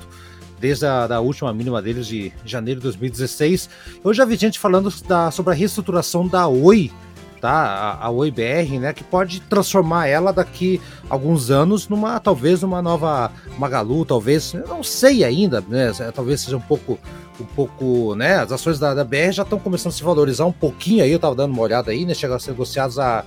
desde 0.60 0.86
a 0.86 1.08
da 1.08 1.22
última 1.22 1.54
mínima 1.54 1.82
deles 1.82 2.06
de 2.06 2.34
janeiro 2.46 2.80
de 2.80 2.84
2016. 2.84 3.70
Eu 4.04 4.14
já 4.14 4.26
vi 4.26 4.36
gente 4.36 4.60
falando 4.60 4.94
da, 5.08 5.32
sobre 5.32 5.54
a 5.54 5.56
reestruturação 5.56 6.28
da 6.28 6.48
Oi 6.48 6.92
tá? 7.40 7.52
A, 7.52 8.06
a 8.06 8.10
Oi 8.10 8.32
BR, 8.32 8.80
né? 8.80 8.94
Que 8.94 9.04
pode 9.04 9.40
transformar 9.42 10.08
ela 10.08 10.32
daqui 10.32 10.82
alguns 11.10 11.50
anos 11.50 11.88
numa, 11.88 12.20
talvez, 12.20 12.64
uma 12.64 12.82
nova 12.82 13.32
Magalu, 13.58 14.06
talvez, 14.06 14.54
não 14.54 14.84
sei 14.84 15.24
ainda, 15.24 15.62
né? 15.62 15.92
Talvez 16.14 16.42
seja 16.42 16.58
um 16.58 16.62
pouco, 16.62 17.00
um 17.40 17.46
pouco, 17.46 18.16
né? 18.16 18.36
As 18.36 18.52
ações 18.52 18.80
da, 18.80 18.94
da 18.94 19.04
BR 19.04 19.32
já 19.32 19.44
estão 19.44 19.60
começando 19.60 19.94
a 19.94 19.96
se 19.96 20.04
valorizar 20.04 20.46
um 20.46 20.52
pouquinho 20.52 21.04
aí, 21.04 21.12
eu 21.12 21.20
tava 21.20 21.36
dando 21.36 21.52
uma 21.52 21.62
olhada 21.62 21.92
aí, 21.92 22.06
né? 22.06 22.14
Chegam 22.14 22.36
a 22.36 22.40
ser 22.40 22.52
negociados 22.52 23.00
a, 23.00 23.24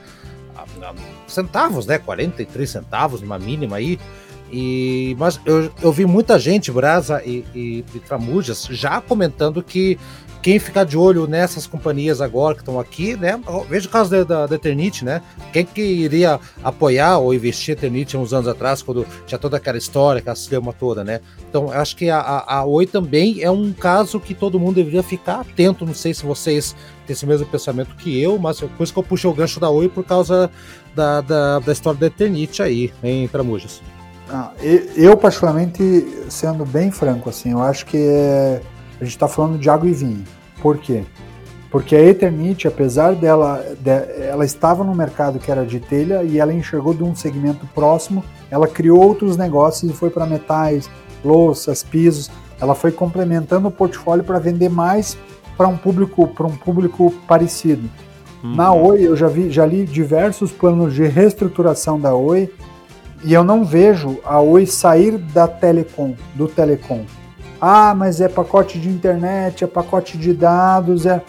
a, 0.54 0.62
a 0.62 0.94
centavos, 1.26 1.86
né? 1.86 1.98
43 1.98 2.68
centavos, 2.68 3.20
numa 3.20 3.38
mínima 3.38 3.76
aí. 3.76 3.98
E, 4.52 5.16
mas 5.18 5.40
eu, 5.46 5.72
eu 5.80 5.90
vi 5.90 6.04
muita 6.04 6.38
gente, 6.38 6.70
Brasa 6.70 7.22
e, 7.24 7.42
e, 7.54 7.84
e 7.94 7.98
Tramujas, 8.00 8.68
já 8.70 9.00
comentando 9.00 9.62
que 9.62 9.98
quem 10.42 10.58
ficar 10.58 10.82
de 10.82 10.98
olho 10.98 11.28
nessas 11.28 11.68
companhias 11.68 12.20
agora 12.20 12.54
que 12.56 12.62
estão 12.62 12.80
aqui, 12.80 13.16
né? 13.16 13.40
Veja 13.68 13.86
o 13.86 13.90
caso 13.90 14.10
da, 14.10 14.24
da, 14.24 14.46
da, 14.46 14.58
né? 15.04 15.22
Quem 15.52 15.64
que 15.64 15.80
iria 15.80 16.40
apoiar 16.64 17.18
ou 17.18 17.32
investir 17.32 17.74
Eternit 17.74 18.16
uns 18.16 18.32
anos 18.32 18.48
atrás, 18.48 18.82
quando 18.82 19.06
tinha 19.24 19.38
toda 19.38 19.56
aquela 19.56 19.78
história, 19.78 20.18
aquela 20.18 20.34
cima 20.34 20.72
toda, 20.72 21.04
né? 21.04 21.20
Então, 21.48 21.70
acho 21.70 21.96
que 21.96 22.10
a, 22.10 22.18
a, 22.18 22.56
a 22.56 22.64
Oi 22.64 22.86
também 22.86 23.40
é 23.40 23.50
um 23.50 23.72
caso 23.72 24.18
que 24.18 24.34
todo 24.34 24.58
mundo 24.58 24.74
deveria 24.74 25.02
ficar 25.02 25.40
atento. 25.42 25.86
Não 25.86 25.94
sei 25.94 26.12
se 26.12 26.26
vocês 26.26 26.74
têm 27.06 27.14
esse 27.14 27.24
mesmo 27.24 27.46
pensamento 27.46 27.94
que 27.94 28.20
eu, 28.20 28.36
mas 28.36 28.58
por 28.58 28.82
isso 28.82 28.92
que 28.92 28.98
eu 28.98 29.04
puxei 29.04 29.30
o 29.30 29.34
gancho 29.34 29.60
da 29.60 29.70
Oi 29.70 29.88
por 29.88 30.04
causa 30.04 30.50
da, 30.92 31.20
da, 31.20 31.60
da 31.60 31.72
história 31.72 32.00
da 32.00 32.06
Eternit 32.06 32.60
aí, 32.60 32.92
em 33.00 33.28
Tramujas. 33.28 33.80
Ah, 34.28 34.50
eu, 34.96 35.16
particularmente, 35.16 35.82
sendo 36.28 36.64
bem 36.64 36.90
franco, 36.90 37.28
assim, 37.28 37.52
eu 37.52 37.62
acho 37.62 37.86
que 37.86 37.98
é 37.98 38.62
a 39.02 39.04
gente 39.04 39.16
está 39.16 39.26
falando 39.26 39.58
de 39.58 39.68
água 39.68 39.88
e 39.88 39.92
vinho. 39.92 40.22
Por 40.60 40.78
quê? 40.78 41.02
Porque 41.72 41.96
a 41.96 42.00
Eternit, 42.00 42.68
apesar 42.68 43.16
dela, 43.16 43.64
de, 43.80 43.90
ela 44.28 44.44
estava 44.44 44.84
no 44.84 44.94
mercado 44.94 45.40
que 45.40 45.50
era 45.50 45.66
de 45.66 45.80
telha 45.80 46.22
e 46.22 46.38
ela 46.38 46.52
enxergou 46.54 46.94
de 46.94 47.02
um 47.02 47.12
segmento 47.12 47.66
próximo, 47.74 48.22
ela 48.48 48.68
criou 48.68 49.02
outros 49.02 49.36
negócios 49.36 49.90
e 49.90 49.94
foi 49.94 50.08
para 50.08 50.24
metais, 50.24 50.88
louças, 51.24 51.82
pisos. 51.82 52.30
Ela 52.60 52.76
foi 52.76 52.92
complementando 52.92 53.66
o 53.66 53.72
portfólio 53.72 54.22
para 54.22 54.38
vender 54.38 54.68
mais 54.68 55.18
para 55.56 55.66
um 55.66 55.76
público 55.76 56.28
para 56.28 56.46
um 56.46 56.56
público 56.56 57.12
parecido. 57.26 57.90
Uhum. 58.44 58.54
Na 58.54 58.72
Oi 58.72 59.02
eu 59.02 59.16
já 59.16 59.26
vi, 59.26 59.50
já 59.50 59.66
li 59.66 59.84
diversos 59.84 60.52
planos 60.52 60.94
de 60.94 61.04
reestruturação 61.06 61.98
da 61.98 62.14
Oi 62.14 62.52
e 63.24 63.32
eu 63.32 63.42
não 63.42 63.64
vejo 63.64 64.20
a 64.24 64.40
Oi 64.40 64.64
sair 64.64 65.18
da 65.18 65.48
telecom, 65.48 66.14
do 66.36 66.46
telecom. 66.46 67.04
Ah, 67.64 67.94
mas 67.94 68.20
é 68.20 68.28
pacote 68.28 68.76
de 68.76 68.88
internet, 68.88 69.62
é 69.62 69.68
pacote 69.68 70.18
de 70.18 70.34
dados, 70.34 71.06
é, 71.06 71.22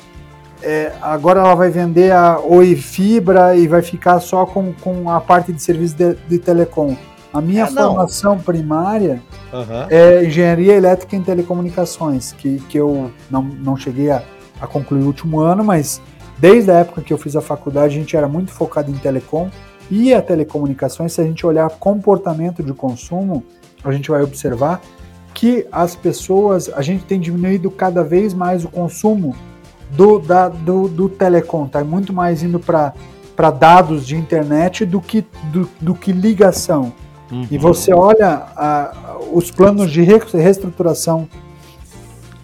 é, 0.63 0.91
agora 0.99 1.41
ela 1.41 1.53
vai 1.53 1.69
vender 1.69 2.11
a 2.11 2.39
Oi 2.39 2.75
Fibra 2.75 3.55
e 3.55 3.67
vai 3.67 3.83
ficar 3.83 4.19
só 4.19 4.43
com, 4.43 4.73
com 4.73 5.11
a 5.11 5.21
parte 5.21 5.53
de 5.53 5.61
serviço 5.61 5.95
de, 5.95 6.15
de 6.27 6.39
telecom. 6.39 6.97
A 7.31 7.39
minha 7.39 7.65
é, 7.65 7.67
formação 7.67 8.39
primária 8.39 9.21
uhum. 9.53 9.85
é 9.91 10.25
engenharia 10.25 10.73
elétrica 10.73 11.15
em 11.15 11.21
telecomunicações, 11.21 12.31
que, 12.31 12.57
que 12.61 12.79
eu 12.79 13.11
não, 13.29 13.43
não 13.43 13.77
cheguei 13.77 14.09
a, 14.09 14.23
a 14.59 14.65
concluir 14.65 15.03
o 15.03 15.05
último 15.05 15.39
ano, 15.39 15.63
mas 15.63 16.01
desde 16.39 16.71
a 16.71 16.79
época 16.79 17.03
que 17.03 17.13
eu 17.13 17.17
fiz 17.19 17.35
a 17.35 17.41
faculdade 17.41 17.95
a 17.95 17.99
gente 17.99 18.17
era 18.17 18.27
muito 18.27 18.51
focado 18.51 18.89
em 18.89 18.95
telecom 18.95 19.51
e 19.91 20.11
a 20.11 20.19
telecomunicações, 20.19 21.13
se 21.13 21.21
a 21.21 21.23
gente 21.23 21.45
olhar 21.45 21.69
comportamento 21.69 22.63
de 22.63 22.73
consumo, 22.73 23.43
a 23.83 23.91
gente 23.91 24.09
vai 24.09 24.23
observar 24.23 24.81
que 25.33 25.65
as 25.71 25.95
pessoas, 25.95 26.69
a 26.73 26.81
gente 26.81 27.03
tem 27.05 27.19
diminuído 27.19 27.71
cada 27.71 28.03
vez 28.03 28.33
mais 28.33 28.63
o 28.63 28.69
consumo 28.69 29.35
do, 29.91 30.19
da, 30.19 30.49
do, 30.49 30.87
do 30.87 31.09
telecom, 31.09 31.67
tá? 31.67 31.83
Muito 31.83 32.13
mais 32.13 32.43
indo 32.43 32.59
para 32.59 33.51
dados 33.51 34.05
de 34.05 34.15
internet 34.15 34.85
do 34.85 35.01
que, 35.01 35.25
do, 35.51 35.69
do 35.79 35.93
que 35.95 36.11
ligação. 36.11 36.93
Uhum. 37.31 37.47
E 37.49 37.57
você 37.57 37.93
olha 37.93 38.43
a, 38.55 39.17
os 39.31 39.49
planos 39.49 39.91
de 39.91 40.01
reestruturação 40.01 41.27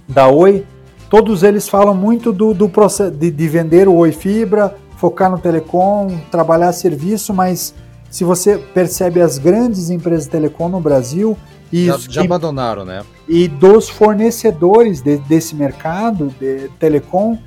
da 0.08 0.28
Oi, 0.28 0.66
todos 1.10 1.44
eles 1.44 1.68
falam 1.68 1.94
muito 1.94 2.32
do, 2.32 2.54
do 2.54 2.68
processo 2.68 3.12
de, 3.12 3.30
de 3.30 3.48
vender 3.48 3.88
o 3.88 3.96
Oi 3.96 4.12
Fibra, 4.12 4.76
focar 4.98 5.30
no 5.30 5.38
telecom, 5.38 6.18
trabalhar 6.32 6.72
serviço, 6.74 7.34
mas 7.34 7.74
se 8.10 8.24
você 8.24 8.58
percebe 8.58 9.22
as 9.22 9.38
grandes 9.38 9.90
empresas 9.90 10.26
de 10.26 10.32
telecom 10.32 10.68
no 10.68 10.80
Brasil, 10.80 11.38
isso, 11.72 12.12
já, 12.12 12.14
já 12.14 12.22
abandonaram, 12.24 12.84
né? 12.84 13.04
E 13.28 13.48
dos 13.48 13.90
fornecedores 13.90 15.02
de, 15.02 15.18
desse 15.18 15.56
mercado, 15.56 16.34
de 16.40 16.70
telecom, 16.80 17.38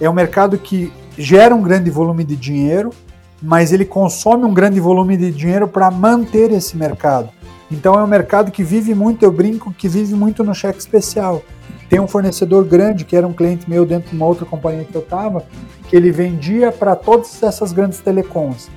é 0.00 0.08
um 0.08 0.12
mercado 0.12 0.56
que 0.58 0.92
gera 1.16 1.54
um 1.54 1.62
grande 1.62 1.90
volume 1.90 2.24
de 2.24 2.36
dinheiro, 2.36 2.90
mas 3.42 3.72
ele 3.72 3.84
consome 3.84 4.44
um 4.44 4.54
grande 4.54 4.78
volume 4.80 5.16
de 5.16 5.30
dinheiro 5.30 5.66
para 5.66 5.90
manter 5.90 6.52
esse 6.52 6.76
mercado. 6.76 7.30
Então 7.70 7.98
é 7.98 8.02
um 8.02 8.06
mercado 8.06 8.50
que 8.50 8.62
vive 8.62 8.94
muito, 8.94 9.24
eu 9.24 9.32
brinco, 9.32 9.72
que 9.72 9.88
vive 9.88 10.14
muito 10.14 10.44
no 10.44 10.54
cheque 10.54 10.78
especial. 10.78 11.42
Tem 11.88 11.98
um 11.98 12.06
fornecedor 12.06 12.64
grande, 12.64 13.04
que 13.04 13.16
era 13.16 13.26
um 13.26 13.32
cliente 13.32 13.68
meu 13.68 13.84
dentro 13.84 14.10
de 14.10 14.16
uma 14.16 14.26
outra 14.26 14.46
companhia 14.46 14.84
que 14.84 14.94
eu 14.94 15.00
estava, 15.00 15.44
que 15.88 15.96
ele 15.96 16.10
vendia 16.10 16.70
para 16.70 16.94
todas 16.94 17.42
essas 17.42 17.72
grandes 17.72 17.98
telecoms. 17.98 18.70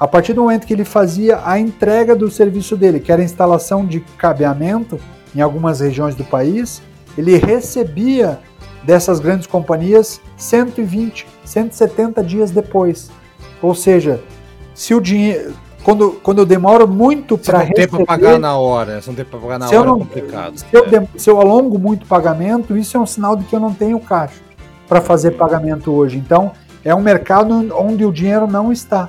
A 0.00 0.06
partir 0.06 0.32
do 0.32 0.42
momento 0.42 0.66
que 0.66 0.72
ele 0.72 0.84
fazia 0.84 1.40
a 1.44 1.58
entrega 1.58 2.14
do 2.14 2.30
serviço 2.30 2.76
dele, 2.76 3.00
que 3.00 3.10
era 3.10 3.20
a 3.20 3.24
instalação 3.24 3.84
de 3.84 4.00
cabeamento 4.16 4.98
em 5.34 5.40
algumas 5.40 5.80
regiões 5.80 6.14
do 6.14 6.24
país, 6.24 6.80
ele 7.16 7.36
recebia 7.36 8.38
dessas 8.84 9.18
grandes 9.18 9.46
companhias 9.46 10.20
120, 10.36 11.26
170 11.44 12.22
dias 12.22 12.50
depois. 12.50 13.10
Ou 13.60 13.74
seja, 13.74 14.20
se 14.72 14.94
o 14.94 15.00
dinheiro 15.00 15.52
quando, 15.82 16.12
quando 16.22 16.38
eu 16.38 16.46
demoro 16.46 16.86
muito 16.86 17.38
para 17.38 17.60
receber... 17.60 17.82
Se 17.82 17.92
não 17.92 17.98
tem 17.98 18.06
para 18.06 18.16
pagar 18.18 18.38
na 18.38 18.58
hora, 18.58 19.00
se 19.00 19.08
não 19.08 19.14
tem 19.14 19.24
para 19.24 19.38
pagar 19.38 19.58
na 19.58 19.66
hora 19.68 19.84
não, 19.84 19.96
é 19.96 19.98
complicado. 19.98 20.58
Se 20.58 20.66
eu, 20.70 20.84
é. 20.84 21.08
se 21.16 21.30
eu 21.30 21.40
alongo 21.40 21.78
muito 21.78 22.02
o 22.02 22.06
pagamento, 22.06 22.76
isso 22.76 22.96
é 22.96 23.00
um 23.00 23.06
sinal 23.06 23.34
de 23.34 23.44
que 23.44 23.56
eu 23.56 23.60
não 23.60 23.72
tenho 23.72 23.98
caixa 23.98 24.40
para 24.86 25.00
fazer 25.00 25.32
pagamento 25.32 25.90
hoje. 25.90 26.18
Então, 26.18 26.52
é 26.84 26.94
um 26.94 27.00
mercado 27.00 27.54
onde 27.74 28.04
o 28.04 28.12
dinheiro 28.12 28.46
não 28.46 28.70
está 28.70 29.08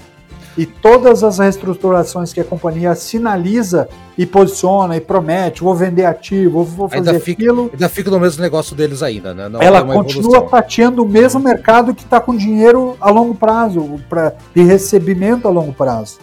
e 0.60 0.66
todas 0.66 1.24
as 1.24 1.40
reestruturações 1.40 2.34
que 2.34 2.42
a 2.42 2.44
companhia 2.44 2.94
sinaliza 2.94 3.88
e 4.18 4.26
posiciona 4.26 4.98
e 4.98 5.00
promete, 5.00 5.64
vou 5.64 5.74
vender 5.74 6.04
ativo, 6.04 6.66
vou 6.66 6.90
fazer 6.90 7.12
ainda 7.12 7.20
fica, 7.22 7.44
aquilo. 7.44 7.70
Ainda 7.72 7.88
fica 7.88 8.12
no 8.12 8.20
mesmo 8.20 8.44
negócio 8.44 8.76
deles 8.76 9.02
ainda, 9.02 9.34
né? 9.34 9.48
Não 9.48 9.62
ela 9.62 9.82
continua 9.86 10.50
fatiando 10.50 11.02
o 11.02 11.08
mesmo 11.08 11.40
mercado 11.40 11.96
que 11.96 12.04
está 12.04 12.20
com 12.20 12.36
dinheiro 12.36 12.98
a 13.00 13.10
longo 13.10 13.34
prazo, 13.34 14.02
pra, 14.10 14.34
de 14.54 14.62
recebimento 14.62 15.48
a 15.48 15.52
longo 15.52 15.72
prazo. 15.72 16.20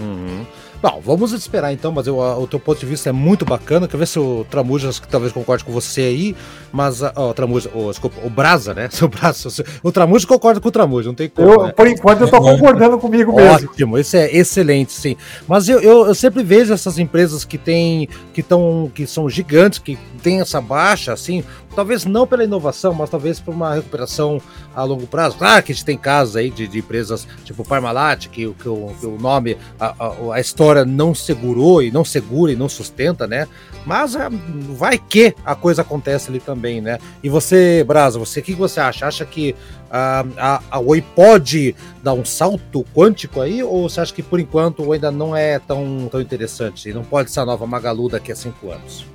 Uhum. 0.00 0.44
Bom, 0.80 1.00
vamos 1.04 1.32
esperar 1.32 1.72
então, 1.72 1.90
mas 1.90 2.06
eu, 2.06 2.18
o 2.18 2.46
teu 2.46 2.60
ponto 2.60 2.78
de 2.78 2.86
vista 2.86 3.08
é 3.08 3.12
muito 3.12 3.44
bacana. 3.44 3.88
Quer 3.88 3.96
ver 3.96 4.06
se 4.06 4.18
o 4.18 4.46
Tramujas 4.48 5.00
que 5.00 5.08
talvez 5.08 5.32
concorde 5.32 5.64
com 5.64 5.72
você 5.72 6.02
aí, 6.02 6.36
mas 6.72 7.02
o 7.02 7.34
Tramujas, 7.34 7.70
oh, 7.74 7.90
desculpa, 7.90 8.16
o 8.24 8.30
Brasa, 8.30 8.74
né? 8.74 8.88
Seu 8.92 9.08
Brasa, 9.08 9.48
o 9.82 9.90
Tramujas 9.90 10.24
concorda 10.24 10.60
com 10.60 10.68
o 10.68 10.72
Tramujas, 10.72 11.06
não 11.06 11.14
tem 11.14 11.28
como. 11.28 11.48
Eu, 11.48 11.62
né? 11.64 11.72
Por 11.72 11.88
enquanto 11.88 12.20
eu 12.20 12.30
tô 12.30 12.40
concordando 12.40 12.96
comigo 12.98 13.34
mesmo. 13.34 13.68
Ótimo, 13.68 13.98
isso 13.98 14.16
é 14.16 14.30
excelente, 14.32 14.92
sim. 14.92 15.16
Mas 15.48 15.68
eu, 15.68 15.80
eu, 15.80 16.06
eu 16.06 16.14
sempre 16.14 16.44
vejo 16.44 16.72
essas 16.72 16.96
empresas 16.96 17.44
que 17.44 17.58
têm, 17.58 18.08
que 18.32 18.40
estão, 18.40 18.90
que 18.94 19.04
são 19.04 19.28
gigantes, 19.28 19.80
que 19.80 19.98
têm 20.22 20.40
essa 20.40 20.60
baixa, 20.60 21.12
assim, 21.12 21.42
talvez 21.78 22.04
não 22.04 22.26
pela 22.26 22.42
inovação, 22.42 22.92
mas 22.92 23.08
talvez 23.08 23.38
por 23.38 23.54
uma 23.54 23.72
recuperação 23.72 24.42
a 24.74 24.82
longo 24.82 25.06
prazo. 25.06 25.36
Claro 25.38 25.62
que 25.62 25.70
a 25.70 25.74
gente 25.76 25.84
tem 25.84 25.96
casos 25.96 26.34
aí 26.34 26.50
de, 26.50 26.66
de 26.66 26.80
empresas 26.80 27.24
tipo 27.44 27.64
Parmalat, 27.64 28.26
que, 28.26 28.52
que, 28.52 28.68
o, 28.68 28.92
que 28.98 29.06
o 29.06 29.16
nome, 29.16 29.56
a, 29.78 29.94
a, 29.96 30.34
a, 30.34 30.40
história 30.40 30.84
não 30.84 31.14
segurou 31.14 31.80
e 31.80 31.92
não 31.92 32.04
segura 32.04 32.50
e 32.50 32.56
não 32.56 32.68
sustenta, 32.68 33.28
né? 33.28 33.46
Mas 33.86 34.16
é, 34.16 34.28
vai 34.76 34.98
que 34.98 35.32
a 35.44 35.54
coisa 35.54 35.82
acontece 35.82 36.30
ali 36.30 36.40
também, 36.40 36.80
né? 36.80 36.98
E 37.22 37.28
você, 37.28 37.84
Brasa, 37.86 38.18
você, 38.18 38.40
o 38.40 38.42
que 38.42 38.54
você 38.54 38.80
acha? 38.80 39.06
Acha 39.06 39.24
que 39.24 39.54
a, 39.88 40.24
a, 40.36 40.62
a 40.72 40.78
Oi 40.80 41.00
pode 41.00 41.76
dar 42.02 42.12
um 42.12 42.24
salto 42.24 42.84
quântico 42.92 43.40
aí? 43.40 43.62
Ou 43.62 43.88
você 43.88 44.00
acha 44.00 44.12
que 44.12 44.22
por 44.24 44.40
enquanto 44.40 44.92
ainda 44.92 45.12
não 45.12 45.36
é 45.36 45.60
tão, 45.60 46.08
tão 46.10 46.20
interessante? 46.20 46.92
Não 46.92 47.04
pode 47.04 47.30
ser 47.30 47.38
a 47.38 47.46
nova 47.46 47.68
Magalu 47.68 48.08
daqui 48.08 48.32
a 48.32 48.36
cinco 48.36 48.72
anos? 48.72 49.06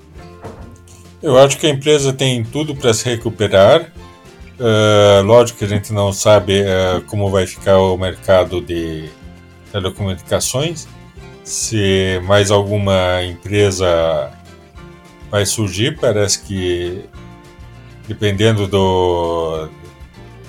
Eu 1.23 1.39
acho 1.39 1.57
que 1.57 1.65
a 1.65 1.69
empresa 1.69 2.11
tem 2.11 2.43
tudo 2.43 2.75
para 2.75 2.93
se 2.93 3.05
recuperar. 3.05 3.89
Uh, 4.59 5.23
lógico 5.23 5.59
que 5.59 5.63
a 5.63 5.67
gente 5.69 5.93
não 5.93 6.11
sabe 6.11 6.61
uh, 6.63 7.01
como 7.07 7.29
vai 7.29 7.47
ficar 7.47 7.77
o 7.77 7.97
mercado 7.97 8.59
de 8.59 9.09
telecomunicações, 9.71 10.85
se 11.41 12.19
mais 12.25 12.51
alguma 12.51 13.23
empresa 13.23 14.31
vai 15.31 15.45
surgir. 15.45 15.97
Parece 15.97 16.43
que, 16.43 17.05
dependendo 18.05 18.67
do, 18.67 19.69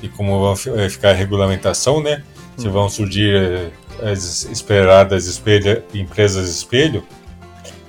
de 0.03 0.09
como 0.09 0.57
vai 0.57 0.91
ficar 0.91 1.11
a 1.11 1.14
regulamentação, 1.14 2.03
né? 2.03 2.25
Se 2.57 2.68
vão 2.68 2.89
surgir 2.89 3.72
as 4.03 4.45
esperadas 4.47 5.41
empresas 5.95 6.49
espelho, 6.49 7.05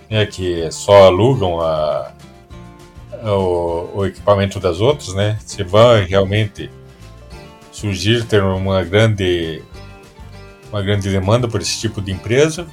né, 0.09 0.25
que 0.25 0.71
só 0.71 1.05
alugam 1.05 1.59
a, 1.59 2.14
o, 3.31 3.91
o 3.93 4.05
equipamento 4.05 4.59
das 4.59 4.79
outras, 4.79 5.13
né? 5.13 5.37
Se 5.45 5.63
vai 5.63 6.05
realmente 6.05 6.69
surgir 7.71 8.23
ter 8.25 8.41
uma 8.43 8.83
grande 8.83 9.61
uma 10.71 10.81
grande 10.81 11.09
demanda 11.09 11.47
por 11.47 11.61
esse 11.61 11.79
tipo 11.79 12.01
de 12.01 12.11
empresa. 12.11 12.67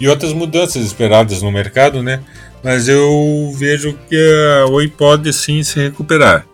E 0.00 0.08
outras 0.08 0.32
mudanças 0.32 0.84
esperadas 0.84 1.42
no 1.42 1.50
mercado, 1.50 2.02
né? 2.02 2.22
Mas 2.62 2.88
eu 2.88 3.52
vejo 3.56 3.98
que 4.08 4.16
a 4.62 4.66
Oi 4.66 4.88
pode 4.88 5.32
sim 5.32 5.62
se 5.62 5.78
recuperar. 5.80 6.46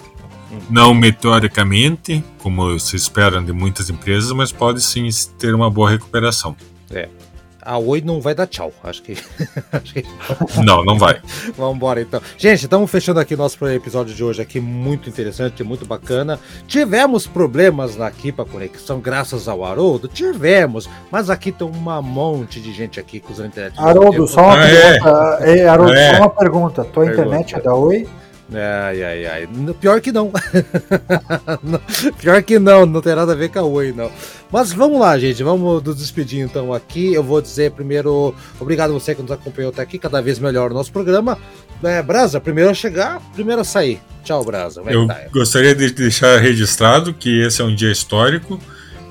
Não 0.70 0.94
meteoricamente, 0.94 2.24
como 2.38 2.78
se 2.78 2.96
esperam 2.96 3.44
de 3.44 3.52
muitas 3.52 3.90
empresas, 3.90 4.32
mas 4.32 4.50
pode 4.50 4.80
sim 4.80 5.08
ter 5.38 5.54
uma 5.54 5.70
boa 5.70 5.90
recuperação. 5.90 6.56
É 6.90 7.08
a 7.64 7.78
Oi 7.78 8.02
não 8.04 8.20
vai 8.20 8.34
dar 8.34 8.46
tchau. 8.46 8.72
Acho 8.82 9.02
que. 9.02 9.16
não, 10.64 10.84
não 10.84 10.98
vai. 10.98 11.20
Vamos 11.56 11.76
embora 11.76 12.00
então. 12.00 12.20
Gente, 12.36 12.64
estamos 12.64 12.90
fechando 12.90 13.20
aqui 13.20 13.34
nosso 13.34 13.66
episódio 13.68 14.14
de 14.14 14.22
hoje 14.22 14.42
aqui, 14.42 14.60
muito 14.60 15.08
interessante, 15.08 15.64
muito 15.64 15.86
bacana. 15.86 16.38
Tivemos 16.66 17.26
problemas 17.26 18.00
aqui 18.00 18.30
para 18.30 18.44
conexão, 18.44 19.00
graças 19.00 19.48
ao 19.48 19.64
Haroldo? 19.64 20.08
Tivemos, 20.08 20.88
mas 21.10 21.30
aqui 21.30 21.50
tem 21.50 21.66
uma 21.66 22.02
monte 22.02 22.60
de 22.60 22.72
gente 22.72 23.00
aqui 23.00 23.22
usando 23.28 23.46
a 23.46 23.48
internet. 23.48 23.78
Haroldo, 23.78 24.26
só 24.26 24.42
uma 24.42 24.54
ah, 24.54 24.66
pergunta. 24.66 25.38
É. 25.40 25.50
Ei, 25.50 25.66
Haroldo, 25.66 25.94
é. 25.94 26.16
só 26.16 26.22
uma 26.22 26.30
pergunta. 26.30 26.84
Tua 26.84 27.04
pergunta. 27.04 27.22
internet 27.22 27.54
é 27.56 27.60
da 27.60 27.74
Oi? 27.74 28.06
Ai, 28.52 29.02
ai, 29.02 29.26
ai. 29.26 29.48
Pior 29.80 30.00
que 30.00 30.12
não. 30.12 30.30
Pior 32.18 32.42
que 32.42 32.58
não, 32.58 32.84
não 32.84 33.00
tem 33.00 33.14
nada 33.14 33.32
a 33.32 33.36
ver 33.36 33.48
com 33.48 33.58
a 33.58 33.62
Oi, 33.62 33.92
não. 33.92 34.10
Mas 34.52 34.72
vamos 34.72 35.00
lá, 35.00 35.18
gente. 35.18 35.42
Vamos 35.42 35.82
nos 35.82 35.96
despedir 35.96 36.40
então 36.40 36.72
aqui. 36.72 37.14
Eu 37.14 37.22
vou 37.22 37.40
dizer 37.40 37.72
primeiro, 37.72 38.34
obrigado 38.60 38.90
a 38.90 38.94
você 38.94 39.14
que 39.14 39.22
nos 39.22 39.32
acompanhou 39.32 39.70
até 39.70 39.82
aqui, 39.82 39.98
cada 39.98 40.20
vez 40.20 40.38
melhor 40.38 40.70
o 40.70 40.74
nosso 40.74 40.92
programa. 40.92 41.38
É, 41.82 42.02
Brasa, 42.02 42.40
primeiro 42.40 42.70
a 42.70 42.74
chegar, 42.74 43.20
primeiro 43.34 43.62
a 43.62 43.64
sair. 43.64 44.00
Tchau, 44.22 44.44
Brasa. 44.44 44.82
Eu 44.86 45.06
tá? 45.06 45.20
gostaria 45.32 45.74
de 45.74 45.90
deixar 45.90 46.38
registrado 46.38 47.12
que 47.12 47.42
esse 47.42 47.60
é 47.60 47.64
um 47.64 47.74
dia 47.74 47.90
histórico 47.90 48.60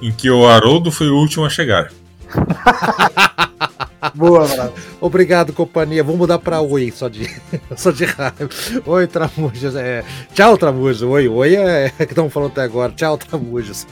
em 0.02 0.12
que 0.12 0.30
o 0.30 0.48
Haroldo 0.48 0.92
foi 0.92 1.10
o 1.10 1.16
último 1.16 1.46
a 1.46 1.50
chegar. 1.50 1.92
Boa, 4.14 4.48
mano. 4.48 4.74
Obrigado, 5.00 5.54
companhia. 5.54 6.04
Vou 6.04 6.18
mudar 6.18 6.40
pra 6.40 6.62
Oi, 6.62 6.92
só 6.92 7.08
de, 7.08 7.30
só 7.76 7.92
de 7.92 8.06
raiva. 8.06 8.50
Oi, 8.86 9.08
Tramujas. 9.08 9.76
É... 9.76 10.04
Tchau, 10.34 10.58
Tramujas. 10.58 11.02
Oi, 11.02 11.28
oi 11.28 11.56
é, 11.56 11.92
é 11.98 12.06
que 12.06 12.12
estamos 12.12 12.32
falando 12.32 12.52
até 12.52 12.62
agora. 12.62 12.92
Tchau, 12.92 13.18
Tramujas. 13.18 13.88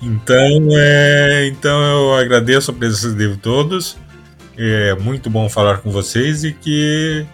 Então, 0.00 0.68
é... 0.72 1.46
então 1.46 1.82
eu 1.82 2.14
agradeço 2.14 2.70
a 2.70 2.74
presença 2.74 3.10
de 3.10 3.36
todos. 3.36 3.96
É 4.56 4.94
muito 4.94 5.30
bom 5.30 5.48
falar 5.48 5.78
com 5.78 5.90
vocês 5.90 6.44
e 6.44 6.52
que 6.52 7.24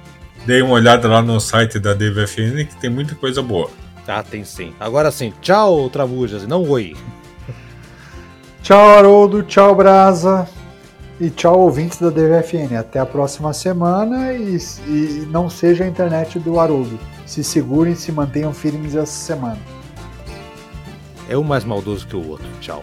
deem 0.47 0.62
uma 0.62 0.74
olhada 0.74 1.09
lá 1.09 1.22
no 1.22 1.40
site 1.40 1.78
da 1.78 1.95
DVFN 1.95 2.64
que 2.66 2.76
tem 2.80 2.90
muita 2.90 3.14
coisa 3.14 3.42
boa. 3.42 3.70
Ah, 4.07 4.22
tem 4.22 4.45
sim. 4.45 4.74
Agora 4.78 5.11
sim, 5.11 5.32
tchau, 5.40 5.88
Tramujas, 5.88 6.42
e 6.42 6.47
não 6.47 6.68
oi. 6.68 6.95
Tchau, 8.64 8.90
Haroldo. 8.90 9.42
Tchau, 9.42 9.74
Brasa. 9.74 10.49
E 11.21 11.31
tchau, 11.31 11.61
ouvintes 11.61 11.99
da 11.99 12.11
DVFN. 12.11 12.77
Até 12.79 12.99
a 12.99 13.07
próxima 13.07 13.53
semana 13.53 14.33
e, 14.33 14.57
e 14.87 15.29
não 15.31 15.49
seja 15.49 15.85
a 15.85 15.87
internet 15.87 16.39
do 16.39 16.59
Haroldo. 16.59 16.99
Se 17.27 17.45
segurem, 17.45 17.95
se 17.95 18.11
mantenham 18.11 18.53
firmes 18.53 18.95
essa 18.95 19.12
semana. 19.12 19.59
É 21.29 21.37
um 21.39 21.45
mais 21.45 21.65
maldoso 21.65 22.07
que 22.07 22.17
o 22.17 22.29
outro. 22.29 22.47
Tchau. 22.61 22.83